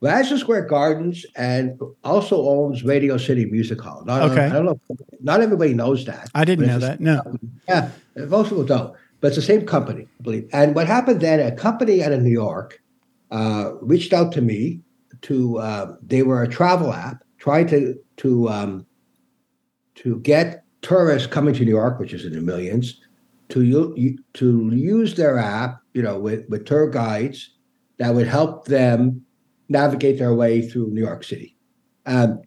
Madison 0.00 0.38
Square 0.38 0.66
Gardens 0.66 1.24
and 1.34 1.80
also 2.04 2.46
owns 2.48 2.84
Radio 2.84 3.16
City 3.16 3.46
Music 3.46 3.80
Hall. 3.80 4.04
Not, 4.04 4.30
Okay. 4.30 4.44
I 4.46 4.50
don't 4.50 4.66
know. 4.66 4.78
Not 5.20 5.40
everybody 5.40 5.72
knows 5.74 6.04
that. 6.04 6.28
I 6.34 6.44
didn't 6.44 6.66
know 6.66 6.78
that. 6.78 7.00
No. 7.00 7.22
the- 7.24 7.40
Yeah, 7.68 7.90
most 8.26 8.50
people 8.50 8.64
don't. 8.64 8.94
But 9.20 9.28
it's 9.28 9.36
the 9.36 9.42
same 9.42 9.64
company, 9.64 10.02
I 10.20 10.22
believe. 10.22 10.48
And 10.52 10.74
what 10.74 10.86
happened 10.86 11.20
then? 11.22 11.40
A 11.40 11.50
company 11.50 12.04
out 12.04 12.12
of 12.12 12.22
New 12.22 12.30
York 12.30 12.82
uh, 13.34 13.72
reached 13.82 14.12
out 14.12 14.32
to 14.32 14.40
me. 14.40 14.80
To 15.22 15.58
uh, 15.58 15.96
they 16.02 16.22
were 16.22 16.42
a 16.42 16.48
travel 16.48 16.92
app 16.92 17.24
trying 17.38 17.66
to 17.68 17.98
to 18.18 18.48
um, 18.48 18.86
to 19.96 20.20
get 20.20 20.64
tourists 20.82 21.26
coming 21.26 21.54
to 21.54 21.64
New 21.64 21.70
York, 21.70 21.98
which 21.98 22.12
is 22.12 22.24
in 22.24 22.32
the 22.34 22.40
millions, 22.40 23.00
to 23.48 24.16
to 24.34 24.70
use 24.70 25.14
their 25.14 25.38
app, 25.38 25.80
you 25.94 26.02
know, 26.02 26.18
with 26.18 26.44
with 26.48 26.66
tour 26.66 26.90
guides 26.90 27.50
that 27.98 28.14
would 28.14 28.26
help 28.26 28.66
them 28.66 29.24
navigate 29.68 30.18
their 30.18 30.34
way 30.34 30.60
through 30.60 30.90
New 30.90 31.00
York 31.02 31.24
City. 31.24 31.56
Um, 32.06 32.42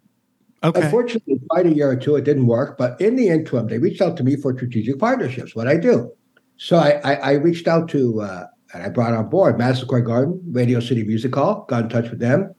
Okay. 0.63 0.81
Unfortunately, 0.81 1.39
quite 1.51 1.67
a 1.67 1.73
year 1.73 1.91
or 1.91 1.95
two, 1.95 2.15
it 2.15 2.23
didn't 2.23 2.47
work. 2.47 2.79
But 2.79 2.99
in 2.99 3.15
the 3.15 3.29
interim, 3.29 3.67
they 3.67 3.77
reached 3.77 4.01
out 4.01 4.17
to 4.17 4.23
me 4.23 4.35
for 4.35 4.55
strategic 4.55 4.97
partnerships. 4.97 5.55
What 5.55 5.67
I 5.67 5.77
do, 5.77 6.11
so 6.57 6.77
I, 6.77 6.99
I, 7.03 7.13
I 7.13 7.31
reached 7.33 7.67
out 7.67 7.87
to 7.89 8.21
uh, 8.21 8.47
and 8.73 8.83
I 8.83 8.89
brought 8.89 9.13
on 9.13 9.29
board 9.29 9.57
Madison 9.57 9.85
Square 9.85 10.01
Garden, 10.01 10.41
Radio 10.51 10.79
City 10.79 11.03
Music 11.03 11.33
Hall. 11.33 11.65
Got 11.69 11.83
in 11.83 11.89
touch 11.89 12.09
with 12.09 12.19
them. 12.19 12.53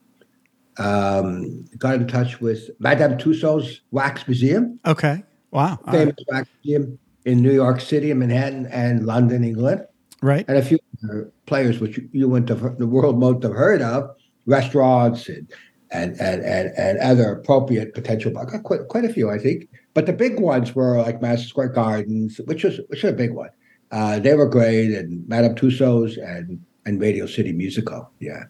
Um, 0.77 1.65
got 1.77 1.95
in 1.95 2.07
touch 2.07 2.39
with 2.39 2.69
Madame 2.79 3.17
Tussauds 3.17 3.79
Wax 3.91 4.27
Museum, 4.27 4.79
Okay. 4.85 5.23
Wow. 5.51 5.79
Famous 5.91 6.15
wax 6.27 6.47
museum 6.63 6.99
in 7.25 7.41
New 7.41 7.51
York 7.51 7.81
City 7.81 8.11
and 8.11 8.19
Manhattan 8.19 8.67
and 8.67 9.05
London, 9.05 9.43
England 9.43 9.81
right. 10.21 10.45
and 10.47 10.57
a 10.57 10.61
few 10.61 10.79
other 11.03 11.31
players 11.45 11.79
which 11.79 11.99
you, 12.11 12.29
wouldn't 12.29 12.49
have 12.49 12.77
the 12.77 12.87
world 12.87 13.19
most 13.19 13.43
have 13.43 13.53
heard 13.53 13.81
of, 13.81 14.09
restaurants 14.45 15.27
and 15.27 15.51
and 15.91 16.19
and 16.19 16.43
and, 16.43 16.71
and 16.77 16.99
other 16.99 17.31
appropriate 17.31 17.93
potential. 17.93 18.37
I 18.37 18.45
got 18.45 18.63
quite 18.63 18.87
quite 18.89 19.05
a 19.05 19.13
few, 19.13 19.29
I 19.29 19.37
think. 19.37 19.67
But 19.93 20.05
the 20.05 20.13
big 20.13 20.39
ones 20.39 20.75
were 20.75 21.01
like 21.01 21.21
Madison 21.21 21.47
Square 21.47 21.69
Gardens, 21.69 22.39
which 22.45 22.63
was 22.63 22.79
which 22.87 23.03
is 23.03 23.09
a 23.09 23.13
big 23.13 23.31
one. 23.31 23.49
Uh, 23.91 24.19
they 24.19 24.33
were 24.35 24.47
great, 24.47 24.91
and 24.93 25.27
Madame 25.27 25.55
Tussauds 25.55 26.17
and 26.17 26.63
and 26.85 27.01
Radio 27.01 27.25
City 27.25 27.51
Music 27.51 27.89
Hall. 27.89 28.11
Yeah, 28.19 28.43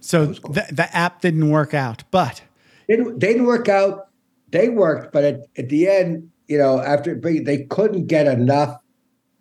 So 0.00 0.34
cool. 0.34 0.52
the, 0.52 0.66
the 0.70 0.94
app 0.96 1.20
didn't 1.22 1.50
work 1.50 1.74
out, 1.74 2.04
but 2.10 2.42
they 2.86 2.96
didn't, 2.96 3.18
they 3.18 3.28
didn't 3.28 3.46
work 3.46 3.68
out. 3.68 4.08
They 4.50 4.68
worked, 4.68 5.12
but 5.12 5.24
at, 5.24 5.40
at 5.56 5.68
the 5.68 5.88
end, 5.88 6.30
you 6.46 6.56
know, 6.58 6.80
after 6.80 7.14
they 7.14 7.66
couldn't 7.70 8.06
get 8.06 8.26
enough 8.26 8.78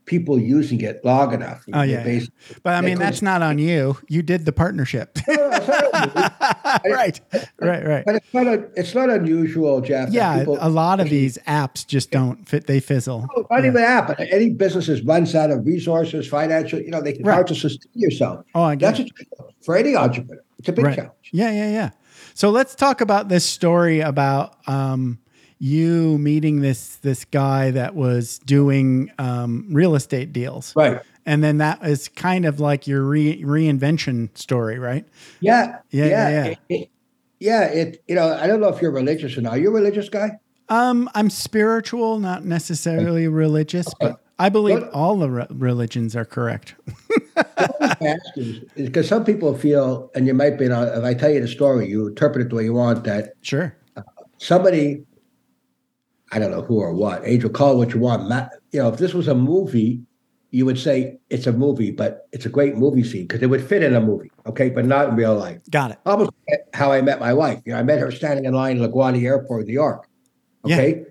people 0.07 0.39
using 0.39 0.81
it 0.81 1.03
long 1.05 1.33
enough. 1.33 1.63
Oh, 1.73 1.83
yeah, 1.83 1.97
yeah. 1.99 2.03
basically- 2.03 2.55
but 2.63 2.73
I 2.73 2.81
mean 2.81 2.97
that's 2.97 3.21
not 3.21 3.43
on 3.43 3.59
you. 3.59 3.97
You 4.07 4.23
did 4.23 4.45
the 4.45 4.51
partnership. 4.53 5.19
right. 5.27 7.19
Right. 7.59 7.85
Right. 7.85 8.03
But 8.05 8.15
it's 8.15 8.33
not 8.33 8.47
a, 8.47 8.67
it's 8.75 8.95
not 8.95 9.09
unusual, 9.09 9.81
Jeff. 9.81 10.09
Yeah, 10.09 10.39
people- 10.39 10.57
a 10.59 10.69
lot 10.69 10.99
of 10.99 11.09
these 11.17 11.37
apps 11.47 11.85
just 11.85 12.11
don't 12.11 12.47
fit. 12.47 12.67
They 12.67 12.79
fizzle. 12.79 13.27
not 13.49 13.59
even 13.59 13.73
that, 13.75 14.07
but 14.07 14.19
any 14.19 14.49
businesses 14.49 15.01
runs 15.03 15.35
out 15.35 15.51
of 15.51 15.65
resources, 15.65 16.27
financial. 16.27 16.79
You 16.81 16.91
know, 16.91 17.01
they 17.01 17.17
Right. 17.21 17.33
hard 17.33 17.47
to 17.47 17.55
sustain 17.55 17.91
yourself. 17.93 18.45
Oh, 18.55 18.63
I 18.63 18.75
get 18.75 18.95
That's 18.97 19.09
a, 19.09 19.43
for 19.63 19.75
any 19.75 19.95
entrepreneur. 19.95 20.41
It's 20.59 20.69
a 20.69 20.71
big 20.71 20.85
Right. 20.85 20.95
challenge. 20.95 21.13
Yeah, 21.31 21.51
yeah, 21.51 21.69
yeah. 21.69 21.89
So 22.33 22.49
let's 22.49 22.75
talk 22.75 23.01
about 23.01 23.29
this 23.29 23.45
story 23.45 23.99
about 23.99 24.55
um, 24.67 25.19
you 25.59 26.17
meeting 26.19 26.61
this 26.61 26.97
this 26.97 27.25
guy 27.25 27.71
that 27.71 27.95
was 27.95 28.39
doing 28.39 29.11
um, 29.19 29.67
real 29.71 29.95
estate 29.95 30.31
deals, 30.33 30.73
Right. 30.75 30.99
and 31.25 31.43
then 31.43 31.57
that 31.57 31.83
is 31.85 32.07
kind 32.09 32.45
of 32.45 32.59
like 32.59 32.87
your 32.87 33.03
re- 33.03 33.41
reinvention 33.43 34.35
story, 34.37 34.77
right? 34.79 35.05
Yeah. 35.39 35.79
Yeah, 35.89 36.05
yeah, 36.05 36.29
yeah. 36.29 36.45
It, 36.45 36.59
it- 36.69 36.89
yeah. 37.39 37.63
It. 37.65 38.03
You 38.07 38.15
know, 38.15 38.33
I 38.33 38.47
don't 38.47 38.59
know 38.59 38.69
if 38.69 38.81
you're 38.81 38.91
religious 38.91 39.37
or 39.37 39.41
not. 39.41 39.53
Are 39.53 39.57
you 39.59 39.69
a 39.69 39.71
religious 39.71 40.09
guy? 40.09 40.39
Um, 40.69 41.09
I'm 41.15 41.29
spiritual, 41.29 42.19
not 42.19 42.43
necessarily 42.45 43.27
religious, 43.27 43.87
but 44.01 44.19
I 44.39 44.49
believe 44.49 44.83
all 44.91 45.17
the 45.17 45.29
re- 45.29 45.47
religions 45.51 46.15
are 46.15 46.25
correct. 46.25 46.75
Because 48.75 49.07
some 49.07 49.23
people 49.25 49.55
feel, 49.57 50.11
and 50.15 50.27
you 50.27 50.33
might 50.33 50.57
be. 50.57 50.65
If 50.65 51.03
I 51.03 51.13
tell 51.13 51.29
you 51.31 51.41
the 51.41 51.47
story, 51.47 51.87
you 51.87 52.07
interpret 52.07 52.45
it 52.45 52.49
the 52.49 52.55
way 52.55 52.63
you 52.65 52.73
want. 52.73 53.03
That 53.03 53.33
Sure. 53.41 53.75
somebody, 54.37 55.03
I 56.31 56.39
don't 56.39 56.51
know 56.51 56.61
who 56.61 56.79
or 56.79 56.93
what, 56.93 57.21
Angel, 57.25 57.49
call 57.49 57.73
it 57.73 57.77
what 57.77 57.93
you 57.93 57.99
want. 57.99 58.27
Ma- 58.27 58.47
You 58.71 58.81
know, 58.81 58.89
if 58.89 58.97
this 58.97 59.13
was 59.13 59.27
a 59.27 59.35
movie, 59.35 60.01
you 60.51 60.65
would 60.65 60.79
say 60.79 61.17
it's 61.29 61.47
a 61.47 61.51
movie, 61.51 61.91
but 61.91 62.27
it's 62.31 62.45
a 62.45 62.49
great 62.49 62.75
movie 62.77 63.03
scene 63.03 63.23
because 63.27 63.41
it 63.41 63.47
would 63.47 63.63
fit 63.63 63.83
in 63.83 63.93
a 63.95 64.01
movie, 64.01 64.31
okay, 64.45 64.69
but 64.69 64.85
not 64.85 65.09
in 65.09 65.15
real 65.15 65.35
life. 65.35 65.61
Got 65.69 65.91
it. 65.91 65.97
Almost 66.05 66.31
how 66.73 66.91
I 66.91 67.01
met 67.01 67.19
my 67.19 67.33
wife. 67.33 67.61
You 67.65 67.73
know, 67.73 67.79
I 67.79 67.83
met 67.83 67.99
her 67.99 68.11
standing 68.11 68.45
in 68.45 68.53
line 68.53 68.81
at 68.81 68.89
LaGuardia 68.89 69.23
Airport, 69.23 69.61
in 69.61 69.67
New 69.67 69.73
York. 69.73 70.07
Okay, 70.65 71.05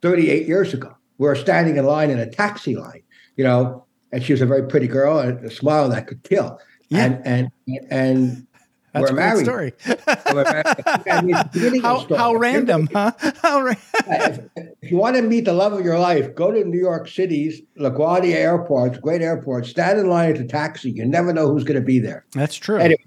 38 0.00 0.46
years 0.46 0.72
ago. 0.72 0.94
We 1.18 1.26
were 1.26 1.34
standing 1.36 1.76
in 1.76 1.84
line 1.84 2.10
in 2.10 2.18
a 2.18 2.28
taxi 2.30 2.76
line, 2.76 3.02
you 3.36 3.44
know, 3.44 3.84
and 4.10 4.22
she 4.22 4.32
was 4.32 4.40
a 4.40 4.46
very 4.46 4.66
pretty 4.68 4.86
girl 4.88 5.18
and 5.18 5.44
a 5.44 5.50
smile 5.50 5.88
that 5.90 6.06
could 6.06 6.22
kill. 6.22 6.58
Yeah. 6.88 7.04
And 7.04 7.26
and 7.26 7.50
and 7.90 8.46
That's 8.92 9.10
we're 9.10 9.16
a 9.16 9.20
married. 9.20 9.44
story. 9.44 9.72
We're 10.32 10.44
married. 10.44 10.66
I 10.86 11.22
mean, 11.22 11.34
it's 11.36 11.42
the 11.44 11.50
beginning 11.52 11.78
of 11.78 11.82
the 11.82 11.88
how, 11.88 11.98
story. 12.00 12.18
how 12.18 12.34
random, 12.34 12.88
huh? 12.92 13.12
How 13.42 13.62
ra- 13.62 13.74
if, 14.06 14.40
if 14.82 14.90
you 14.90 14.98
want 14.98 15.16
to 15.16 15.22
meet 15.22 15.46
the 15.46 15.54
love 15.54 15.72
of 15.72 15.82
your 15.82 15.98
life, 15.98 16.34
go 16.34 16.50
to 16.50 16.62
New 16.64 16.78
York 16.78 17.08
City's 17.08 17.62
LaGuardia 17.78 18.34
Airport, 18.34 19.00
great 19.00 19.22
airport. 19.22 19.64
Stand 19.64 19.98
in 19.98 20.08
line 20.08 20.30
at 20.30 20.36
the 20.36 20.44
taxi. 20.44 20.90
You 20.90 21.06
never 21.06 21.32
know 21.32 21.50
who's 21.50 21.64
going 21.64 21.80
to 21.80 21.84
be 21.84 22.00
there. 22.00 22.26
That's 22.32 22.54
true. 22.56 22.78
Anyway, 22.78 23.02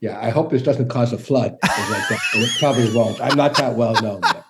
yeah, 0.00 0.20
I 0.20 0.30
hope 0.30 0.50
this 0.50 0.62
doesn't 0.62 0.88
cause 0.88 1.12
a 1.12 1.18
flood. 1.18 1.56
Like 1.62 2.08
that, 2.08 2.18
It 2.34 2.50
probably 2.58 2.94
won't. 2.94 3.20
I'm 3.20 3.36
not 3.36 3.56
that 3.56 3.74
well 3.74 4.00
known. 4.02 4.20
Yet. 4.22 4.44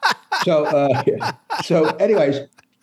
So, 0.44 0.64
uh, 0.64 1.32
so, 1.64 1.86
anyways, 1.96 2.40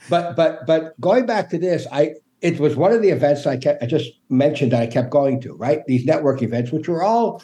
but 0.09 0.35
but 0.35 0.65
but 0.65 0.99
going 0.99 1.25
back 1.25 1.49
to 1.51 1.57
this, 1.57 1.85
I 1.91 2.15
it 2.41 2.59
was 2.59 2.75
one 2.75 2.91
of 2.91 3.01
the 3.01 3.09
events 3.09 3.45
I 3.45 3.57
kept 3.57 3.83
I 3.83 3.85
just 3.85 4.11
mentioned 4.29 4.71
that 4.71 4.81
I 4.81 4.87
kept 4.87 5.09
going 5.11 5.41
to. 5.41 5.53
Right, 5.53 5.85
these 5.85 6.05
network 6.05 6.41
events, 6.41 6.71
which 6.71 6.87
were 6.87 7.03
all 7.03 7.41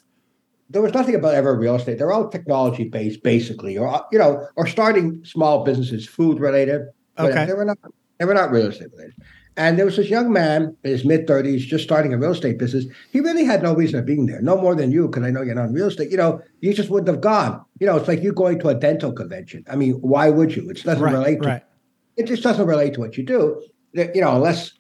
there 0.70 0.82
was 0.82 0.94
nothing 0.94 1.16
about 1.16 1.34
ever 1.34 1.58
real 1.58 1.76
estate. 1.76 1.98
They're 1.98 2.12
all 2.12 2.30
technology 2.30 2.86
based, 2.86 3.24
basically, 3.24 3.78
or 3.78 4.06
you 4.12 4.20
know, 4.20 4.48
or 4.56 4.68
starting 4.68 5.24
small 5.26 5.64
businesses, 5.64 6.08
food 6.08 6.40
related. 6.40 6.82
Okay. 7.18 7.46
they 7.46 7.54
were 7.54 7.66
not 7.66 7.78
they 8.20 8.26
were 8.26 8.34
not 8.34 8.52
real 8.52 8.68
estate 8.68 8.92
related. 8.92 9.16
And 9.58 9.78
there 9.78 9.86
was 9.86 9.98
this 9.98 10.10
young 10.10 10.32
man 10.32 10.78
in 10.86 10.92
his 10.92 11.04
mid 11.04 11.28
30s 11.28 11.60
just 11.60 11.84
starting 11.84 12.14
a 12.14 12.18
real 12.18 12.32
estate 12.32 12.58
business. 12.58 12.86
He 13.12 13.20
really 13.20 13.44
had 13.44 13.62
no 13.62 13.74
reason 13.74 14.00
of 14.00 14.06
being 14.06 14.26
there, 14.26 14.42
no 14.42 14.56
more 14.56 14.74
than 14.74 14.90
you, 14.90 15.08
because 15.08 15.24
I 15.24 15.32
know 15.32 15.42
you're 15.42 15.56
not 15.56 15.66
in 15.66 15.74
real 15.74 15.88
estate. 15.88 16.12
You 16.12 16.18
know, 16.18 16.42
you 16.62 16.74
just 16.74 16.90
wouldn't 16.90 17.10
have 17.10 17.20
gone. 17.20 17.66
You 17.80 17.88
know, 17.88 17.98
it's 17.98 18.08
like 18.08 18.22
you 18.22 18.32
going 18.32 18.60
to 18.60 18.70
a 18.70 18.76
dental 18.76 19.12
convention. 19.12 19.66
I 19.70 19.76
mean, 19.76 19.96
why 19.96 20.30
would 20.30 20.56
you? 20.56 20.70
It 20.70 20.84
doesn't 20.84 21.04
right, 21.04 21.14
relate 21.14 21.42
to 21.42 21.48
right. 21.50 21.64
it 22.16 22.28
just 22.28 22.42
doesn't 22.42 22.66
relate 22.66 22.94
to 22.94 23.02
what 23.02 23.18
you 23.18 23.24
do. 23.26 23.62
You 23.94 24.22
know, 24.22 24.36
unless 24.36 24.72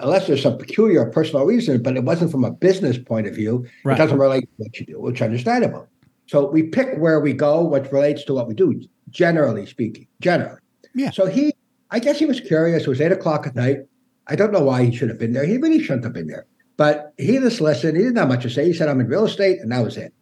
unless 0.00 0.26
there's 0.26 0.42
some 0.42 0.58
peculiar 0.58 1.06
personal 1.06 1.44
reason, 1.44 1.82
but 1.82 1.96
it 1.96 2.04
wasn't 2.04 2.30
from 2.30 2.44
a 2.44 2.50
business 2.50 2.98
point 2.98 3.26
of 3.26 3.34
view. 3.34 3.66
Right. 3.84 3.94
It 3.94 3.98
doesn't 3.98 4.18
relate 4.18 4.42
to 4.42 4.48
what 4.56 4.80
you 4.80 4.86
do, 4.86 5.00
which 5.00 5.16
is 5.16 5.22
understandable. 5.22 5.88
So 6.26 6.50
we 6.50 6.64
pick 6.64 6.96
where 6.98 7.20
we 7.20 7.32
go, 7.32 7.62
what 7.62 7.92
relates 7.92 8.24
to 8.24 8.34
what 8.34 8.48
we 8.48 8.54
do, 8.54 8.80
generally 9.10 9.66
speaking. 9.66 10.06
Generally. 10.20 10.60
Yeah. 10.94 11.10
So 11.10 11.26
he, 11.26 11.52
I 11.90 11.98
guess 11.98 12.18
he 12.18 12.26
was 12.26 12.40
curious. 12.40 12.84
It 12.84 12.88
was 12.88 13.00
eight 13.00 13.12
o'clock 13.12 13.46
at 13.46 13.54
night. 13.54 13.78
I 14.26 14.36
don't 14.36 14.52
know 14.52 14.62
why 14.62 14.84
he 14.84 14.96
should 14.96 15.10
have 15.10 15.18
been 15.18 15.32
there. 15.32 15.44
He 15.44 15.58
really 15.58 15.82
shouldn't 15.82 16.04
have 16.04 16.14
been 16.14 16.28
there. 16.28 16.46
But 16.76 17.12
he 17.18 17.38
just 17.38 17.60
listened. 17.60 17.96
He 17.96 18.02
didn't 18.02 18.16
have 18.16 18.28
much 18.28 18.42
to 18.42 18.50
say. 18.50 18.64
He 18.64 18.72
said, 18.72 18.88
I'm 18.88 19.00
in 19.00 19.06
real 19.06 19.26
estate, 19.26 19.60
and 19.60 19.70
that 19.70 19.84
was 19.84 19.96
it. 19.96 20.12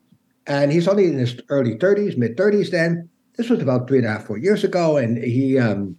And 0.47 0.73
he's 0.73 0.89
only 0.89 1.07
in 1.07 1.19
his 1.19 1.41
early 1.49 1.77
30s, 1.77 2.19
mid 2.19 2.37
30s 2.37 2.71
then. 2.71 3.09
This 3.37 3.49
was 3.49 3.63
about 3.63 3.89
three 3.89 3.99
and 3.99 4.07
a 4.07 4.11
half, 4.11 4.27
four 4.27 4.39
years 4.39 4.65
ago. 4.65 4.97
And 4.97 5.17
he 5.17 5.59
um 5.59 5.97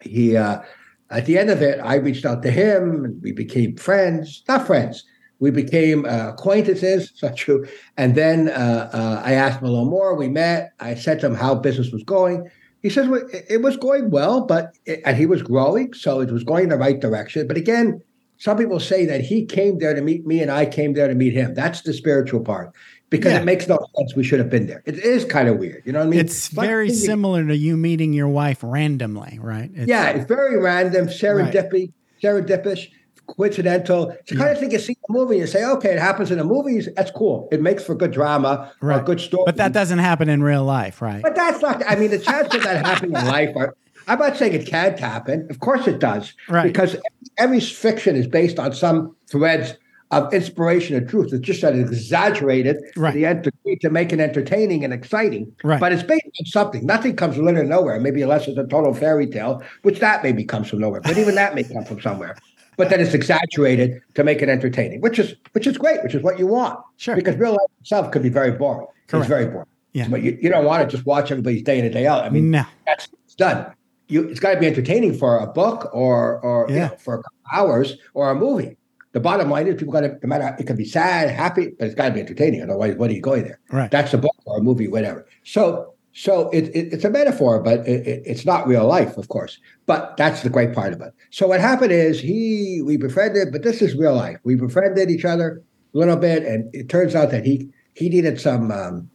he 0.00 0.36
uh 0.36 0.60
at 1.10 1.26
the 1.26 1.38
end 1.38 1.50
of 1.50 1.62
it, 1.62 1.78
I 1.80 1.96
reached 1.96 2.24
out 2.24 2.42
to 2.42 2.50
him 2.50 3.04
and 3.04 3.22
we 3.22 3.32
became 3.32 3.76
friends, 3.76 4.42
not 4.48 4.66
friends. 4.66 5.04
We 5.40 5.50
became 5.50 6.04
uh, 6.06 6.30
acquaintances, 6.30 7.10
it's 7.12 7.22
not 7.22 7.36
true. 7.36 7.66
And 7.96 8.14
then 8.14 8.48
uh, 8.48 8.90
uh, 8.92 9.22
I 9.24 9.32
asked 9.32 9.60
him 9.60 9.66
a 9.66 9.70
little 9.70 9.90
more. 9.90 10.14
We 10.14 10.28
met. 10.28 10.72
I 10.80 10.94
said 10.94 11.20
to 11.20 11.26
him 11.26 11.34
how 11.34 11.54
business 11.54 11.90
was 11.92 12.02
going. 12.02 12.48
He 12.82 12.90
says 12.90 13.08
well, 13.08 13.22
it, 13.48 13.62
was 13.62 13.76
going 13.78 14.10
well, 14.10 14.44
but 14.44 14.76
it, 14.84 15.00
and 15.06 15.16
he 15.16 15.24
was 15.24 15.42
growing, 15.42 15.94
so 15.94 16.20
it 16.20 16.30
was 16.30 16.44
going 16.44 16.64
in 16.64 16.68
the 16.68 16.76
right 16.76 17.00
direction. 17.00 17.46
But 17.46 17.56
again, 17.56 18.02
some 18.38 18.56
people 18.56 18.80
say 18.80 19.06
that 19.06 19.20
he 19.20 19.44
came 19.46 19.78
there 19.78 19.94
to 19.94 20.00
meet 20.02 20.26
me 20.26 20.40
and 20.42 20.50
I 20.50 20.66
came 20.66 20.92
there 20.94 21.08
to 21.08 21.14
meet 21.14 21.32
him. 21.34 21.54
That's 21.54 21.82
the 21.82 21.92
spiritual 21.92 22.40
part 22.40 22.72
because 23.10 23.32
Yeah. 23.32 23.40
it 23.40 23.44
makes 23.44 23.68
no 23.68 23.78
sense. 23.96 24.14
We 24.16 24.24
should 24.24 24.38
have 24.40 24.50
been 24.50 24.66
there. 24.66 24.82
It 24.86 24.98
is 24.98 25.24
kind 25.24 25.48
of 25.48 25.58
weird, 25.58 25.82
you 25.86 25.92
know 25.92 26.00
what 26.00 26.06
I 26.06 26.10
mean? 26.10 26.20
It's 26.20 26.54
like 26.56 26.66
very 26.68 26.90
similar 26.90 27.46
to 27.46 27.56
you 27.56 27.76
meeting 27.76 28.12
your 28.12 28.28
wife 28.28 28.58
randomly, 28.62 29.38
right? 29.40 29.70
It's, 29.74 29.88
yeah, 29.88 30.08
it's 30.10 30.26
very 30.26 30.58
random, 30.60 31.06
serendipity, 31.06 31.92
serendipitous, 32.22 32.88
coincidental. 33.26 34.10
It's 34.10 34.30
the 34.30 34.36
kind 34.36 34.50
of 34.50 34.58
thing 34.58 34.70
you 34.70 34.78
see 34.78 34.92
in 35.08 35.14
a 35.14 35.18
movie 35.18 35.40
and 35.40 35.48
say, 35.48 35.64
okay, 35.64 35.90
it 35.92 35.98
happens 35.98 36.30
in 36.30 36.38
the 36.38 36.44
movies. 36.44 36.88
That's 36.96 37.10
cool. 37.10 37.48
It 37.52 37.62
makes 37.62 37.82
for 37.84 37.94
good 37.94 38.10
drama 38.10 38.72
a 38.82 38.86
Right. 38.86 39.04
good 39.04 39.20
story. 39.20 39.44
But 39.46 39.56
that 39.56 39.72
doesn't 39.72 39.98
happen 40.00 40.28
in 40.28 40.42
real 40.42 40.64
life, 40.64 41.00
right? 41.00 41.22
But 41.22 41.34
that's 41.34 41.62
not. 41.62 41.82
I 41.88 41.96
mean, 41.96 42.10
the 42.10 42.18
chances 42.18 42.54
of 42.54 42.62
that 42.64 42.84
happening 42.84 43.16
in 43.16 43.26
life 43.36 43.50
are. 43.56 43.74
I'm 44.08 44.18
not 44.18 44.36
saying 44.36 44.52
it 44.52 44.66
can't 44.66 44.98
happen. 44.98 45.46
Of 45.50 45.60
course, 45.60 45.86
it 45.86 45.98
does. 45.98 46.34
Right. 46.48 46.64
Because 46.64 46.96
every 47.38 47.60
fiction 47.60 48.16
is 48.16 48.26
based 48.26 48.58
on 48.58 48.72
some 48.72 49.14
threads 49.28 49.74
of 50.10 50.32
inspiration 50.32 50.96
and 50.96 51.08
truth. 51.08 51.32
It's 51.32 51.44
just 51.44 51.62
that 51.62 51.74
it's 51.74 51.90
exaggerated 51.90 52.76
Right. 52.96 53.12
to 53.12 53.18
the 53.18 53.34
degree 53.50 53.76
to 53.76 53.90
make 53.90 54.12
it 54.12 54.20
entertaining 54.20 54.84
and 54.84 54.92
exciting. 54.92 55.50
Right. 55.64 55.80
But 55.80 55.92
it's 55.92 56.02
based 56.02 56.26
on 56.40 56.46
something. 56.46 56.86
Nothing 56.86 57.16
comes 57.16 57.36
from 57.36 57.46
literally 57.46 57.68
nowhere. 57.68 57.98
Maybe 57.98 58.22
unless 58.22 58.46
it's 58.46 58.58
a 58.58 58.66
total 58.66 58.94
fairy 58.94 59.26
tale, 59.26 59.62
which 59.82 60.00
that 60.00 60.22
maybe 60.22 60.44
comes 60.44 60.68
from 60.68 60.80
nowhere. 60.80 61.00
But 61.00 61.18
even 61.18 61.34
that 61.34 61.54
may 61.54 61.64
come 61.64 61.84
from 61.84 62.00
somewhere. 62.00 62.36
But 62.76 62.90
then 62.90 63.00
it's 63.00 63.14
exaggerated 63.14 64.00
to 64.14 64.24
make 64.24 64.42
it 64.42 64.48
entertaining, 64.48 65.00
which 65.00 65.18
is 65.18 65.34
which 65.52 65.66
is 65.66 65.78
great, 65.78 66.02
which 66.02 66.14
is 66.14 66.22
what 66.22 66.38
you 66.38 66.46
want. 66.46 66.78
Sure. 66.96 67.14
Because 67.14 67.36
real 67.36 67.52
life 67.52 67.70
itself 67.80 68.10
could 68.10 68.22
be 68.22 68.28
very 68.28 68.50
boring. 68.50 68.86
Correct. 69.06 69.24
It's 69.24 69.28
very 69.28 69.46
boring. 69.46 69.68
Yeah. 69.92 70.08
But 70.08 70.22
you, 70.22 70.36
you 70.40 70.50
don't 70.50 70.64
want 70.64 70.82
to 70.88 70.96
just 70.96 71.06
watch 71.06 71.30
everybody's 71.30 71.62
day 71.62 71.78
in 71.78 71.84
and 71.84 71.94
day 71.94 72.06
out. 72.06 72.24
I 72.24 72.30
mean, 72.30 72.50
no. 72.50 72.64
that's 72.84 73.08
it's 73.24 73.36
done. 73.36 73.72
You 74.08 74.28
it's 74.28 74.40
got 74.40 74.54
to 74.54 74.60
be 74.60 74.66
entertaining 74.66 75.14
for 75.14 75.38
a 75.38 75.46
book 75.46 75.88
or 75.94 76.40
or 76.40 76.66
you 76.68 76.76
know, 76.90 76.96
for 76.98 77.14
a 77.14 77.22
couple 77.22 77.38
hours 77.52 77.96
or 78.14 78.30
a 78.30 78.34
movie. 78.34 78.76
The 79.12 79.20
bottom 79.20 79.48
line 79.48 79.66
is 79.68 79.76
people 79.76 79.92
got 79.92 80.00
to 80.00 80.08
no 80.22 80.28
matter 80.28 80.54
it 80.58 80.66
can 80.66 80.76
be 80.76 80.84
sad, 80.84 81.30
happy, 81.30 81.68
but 81.78 81.86
it's 81.86 81.94
got 81.94 82.08
to 82.08 82.14
be 82.14 82.20
entertaining. 82.20 82.62
Otherwise, 82.62 82.96
what 82.96 83.10
are 83.10 83.14
you 83.14 83.22
going 83.22 83.44
there? 83.44 83.60
Right. 83.70 83.90
That's 83.90 84.12
a 84.12 84.18
book 84.18 84.34
or 84.44 84.58
a 84.58 84.62
movie, 84.62 84.88
whatever. 84.88 85.26
So 85.44 85.94
so 86.12 86.48
it, 86.50 86.64
it, 86.76 86.92
it's 86.92 87.04
a 87.04 87.10
metaphor, 87.10 87.60
but 87.62 87.80
it, 87.88 88.06
it- 88.06 88.22
it's 88.26 88.44
not 88.44 88.66
real 88.68 88.86
life, 88.86 89.16
of 89.16 89.28
course. 89.28 89.58
But 89.86 90.16
that's 90.16 90.42
the 90.42 90.50
great 90.50 90.72
part 90.74 90.92
of 90.92 91.00
it. 91.00 91.12
So 91.30 91.46
what 91.48 91.60
happened 91.60 91.92
is 91.92 92.20
he 92.20 92.82
we 92.84 92.96
befriended, 92.96 93.52
but 93.52 93.62
this 93.62 93.80
is 93.82 93.94
real 93.96 94.14
life. 94.14 94.38
We 94.44 94.54
befriended 94.56 95.10
each 95.10 95.24
other 95.24 95.62
a 95.94 95.98
little 95.98 96.16
bit, 96.16 96.44
and 96.44 96.72
it 96.74 96.88
turns 96.88 97.14
out 97.14 97.30
that 97.30 97.44
he 97.46 97.70
he 97.94 98.08
needed 98.08 98.40
some 98.40 98.70
um, 98.70 99.08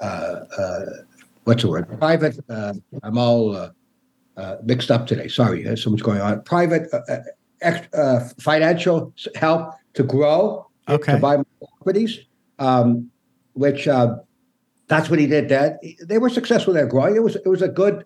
uh, 0.00 0.40
uh, 0.58 0.80
what's 1.44 1.62
the 1.62 1.68
word? 1.70 1.98
Private. 1.98 2.38
Uh, 2.48 2.74
I'm 3.02 3.18
all 3.18 3.56
uh, 3.56 3.70
uh, 4.36 4.56
mixed 4.64 4.90
up 4.90 5.06
today. 5.06 5.28
Sorry, 5.28 5.62
there's 5.62 5.82
so 5.82 5.90
much 5.90 6.02
going 6.02 6.20
on. 6.20 6.42
Private 6.42 6.88
uh, 6.92 7.00
uh, 7.08 7.18
ex, 7.60 7.86
uh, 7.94 8.28
financial 8.40 9.12
help 9.34 9.74
to 9.94 10.02
grow, 10.02 10.66
Okay. 10.88 11.12
to 11.12 11.18
buy 11.18 11.36
more 11.36 11.46
properties, 11.78 12.20
um, 12.58 13.10
which 13.54 13.88
uh, 13.88 14.16
that's 14.88 15.08
what 15.08 15.18
he 15.18 15.26
did. 15.26 15.48
That 15.48 15.78
they 16.02 16.18
were 16.18 16.28
successful. 16.28 16.74
They're 16.74 16.86
growing. 16.86 17.16
It 17.16 17.22
was 17.22 17.36
it 17.36 17.48
was 17.48 17.62
a 17.62 17.68
good. 17.68 18.04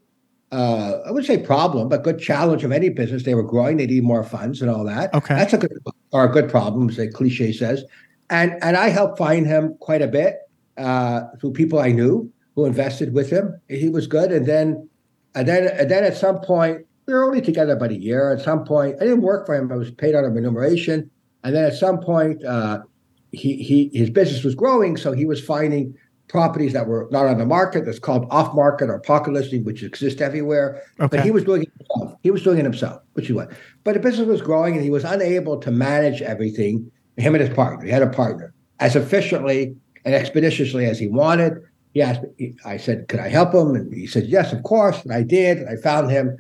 Uh, 0.51 1.01
I 1.05 1.11
wouldn't 1.11 1.27
say 1.27 1.37
problem, 1.37 1.91
but 1.91 2.03
good 2.05 2.19
challenge 2.19 2.65
of 2.65 2.73
any 2.73 2.89
business. 2.89 3.25
They 3.25 3.35
were 3.35 3.43
growing. 3.43 3.77
They 3.77 3.87
need 3.87 4.03
more 4.03 4.25
funds 4.25 4.63
and 4.63 4.71
all 4.71 4.83
that. 4.85 5.13
Okay. 5.13 5.35
that's 5.35 5.53
a 5.53 5.59
good 5.59 5.73
or 6.13 6.25
a 6.25 6.33
good 6.33 6.49
problem, 6.49 6.89
as 6.89 6.97
the 6.97 7.09
cliche 7.09 7.53
says. 7.53 7.85
And 8.31 8.53
and 8.63 8.77
I 8.77 8.89
helped 8.89 9.19
find 9.19 9.47
him 9.47 9.75
quite 9.81 10.01
a 10.03 10.07
bit 10.09 10.39
uh, 10.79 11.23
through 11.41 11.53
people 11.53 11.79
I 11.79 11.93
knew 11.93 12.31
who 12.55 12.65
invested 12.65 13.13
with 13.13 13.29
him. 13.31 13.61
He 13.69 13.89
was 13.89 14.07
good, 14.07 14.33
and 14.33 14.47
then 14.47 14.89
and 15.35 15.47
then 15.47 15.69
and 15.69 15.91
then 15.91 16.05
at 16.05 16.17
some 16.17 16.41
point 16.41 16.87
we 17.07 17.15
were 17.15 17.25
only 17.25 17.41
together 17.41 17.73
about 17.73 17.91
a 17.91 17.99
year. 17.99 18.33
At 18.33 18.43
some 18.43 18.65
point, 18.65 18.97
I 19.01 19.05
didn't 19.05 19.23
work 19.23 19.47
for 19.47 19.55
him. 19.55 19.73
I 19.73 19.77
was 19.77 19.91
paid 19.91 20.15
out 20.15 20.25
of 20.25 20.35
remuneration, 20.35 21.11
and 21.43 21.57
then 21.57 21.65
at 21.65 21.75
some 21.75 22.01
point, 22.01 22.45
uh, 22.45 22.81
he 23.33 23.63
he 23.63 23.91
his 23.93 24.11
business 24.11 24.45
was 24.45 24.55
growing, 24.55 24.97
so 24.97 25.13
he 25.13 25.25
was 25.25 25.43
finding 25.43 25.95
properties 26.29 26.75
that 26.75 26.87
were 26.87 27.09
not 27.11 27.27
on 27.27 27.39
the 27.39 27.47
market. 27.47 27.87
That's 27.87 27.99
called 27.99 28.27
off 28.31 28.55
market 28.55 28.91
or 28.91 29.01
pocket 29.01 29.33
listing, 29.33 29.65
which 29.65 29.83
exists 29.83 30.21
everywhere. 30.21 30.83
Okay. 31.01 31.17
But 31.17 31.25
he 31.25 31.31
was 31.31 31.45
doing 31.45 31.63
it 31.63 31.73
himself. 31.79 32.19
He 32.23 32.31
was 32.31 32.43
doing 32.43 32.59
it 32.59 32.65
himself, 32.65 33.01
which 33.15 33.27
he 33.27 33.33
was. 33.33 33.49
But 33.85 33.95
the 33.95 34.01
business 34.01 34.29
was 34.29 34.43
growing, 34.43 34.75
and 34.75 34.85
he 34.85 34.91
was 34.91 35.05
unable 35.05 35.59
to 35.61 35.71
manage 35.71 36.21
everything. 36.21 36.91
Him 37.17 37.35
and 37.35 37.43
his 37.43 37.53
partner. 37.53 37.85
He 37.85 37.91
had 37.91 38.03
a 38.03 38.11
partner 38.11 38.55
as 38.79 38.95
efficiently 38.95 39.75
and 40.05 40.15
expeditiously 40.15 40.85
as 40.85 40.99
he 40.99 41.09
wanted. 41.09 41.55
He 41.95 42.03
asked 42.03 42.21
me, 42.39 42.55
I 42.65 42.77
said, 42.77 43.09
could 43.09 43.21
I 43.21 43.29
help 43.29 43.55
him? 43.55 43.75
And 43.75 43.93
he 43.93 44.07
said, 44.07 44.27
yes, 44.27 44.53
of 44.53 44.63
course. 44.63 45.03
And 45.03 45.13
I 45.13 45.23
did. 45.23 45.59
And 45.59 45.69
I 45.69 45.77
found 45.77 46.11
him 46.11 46.37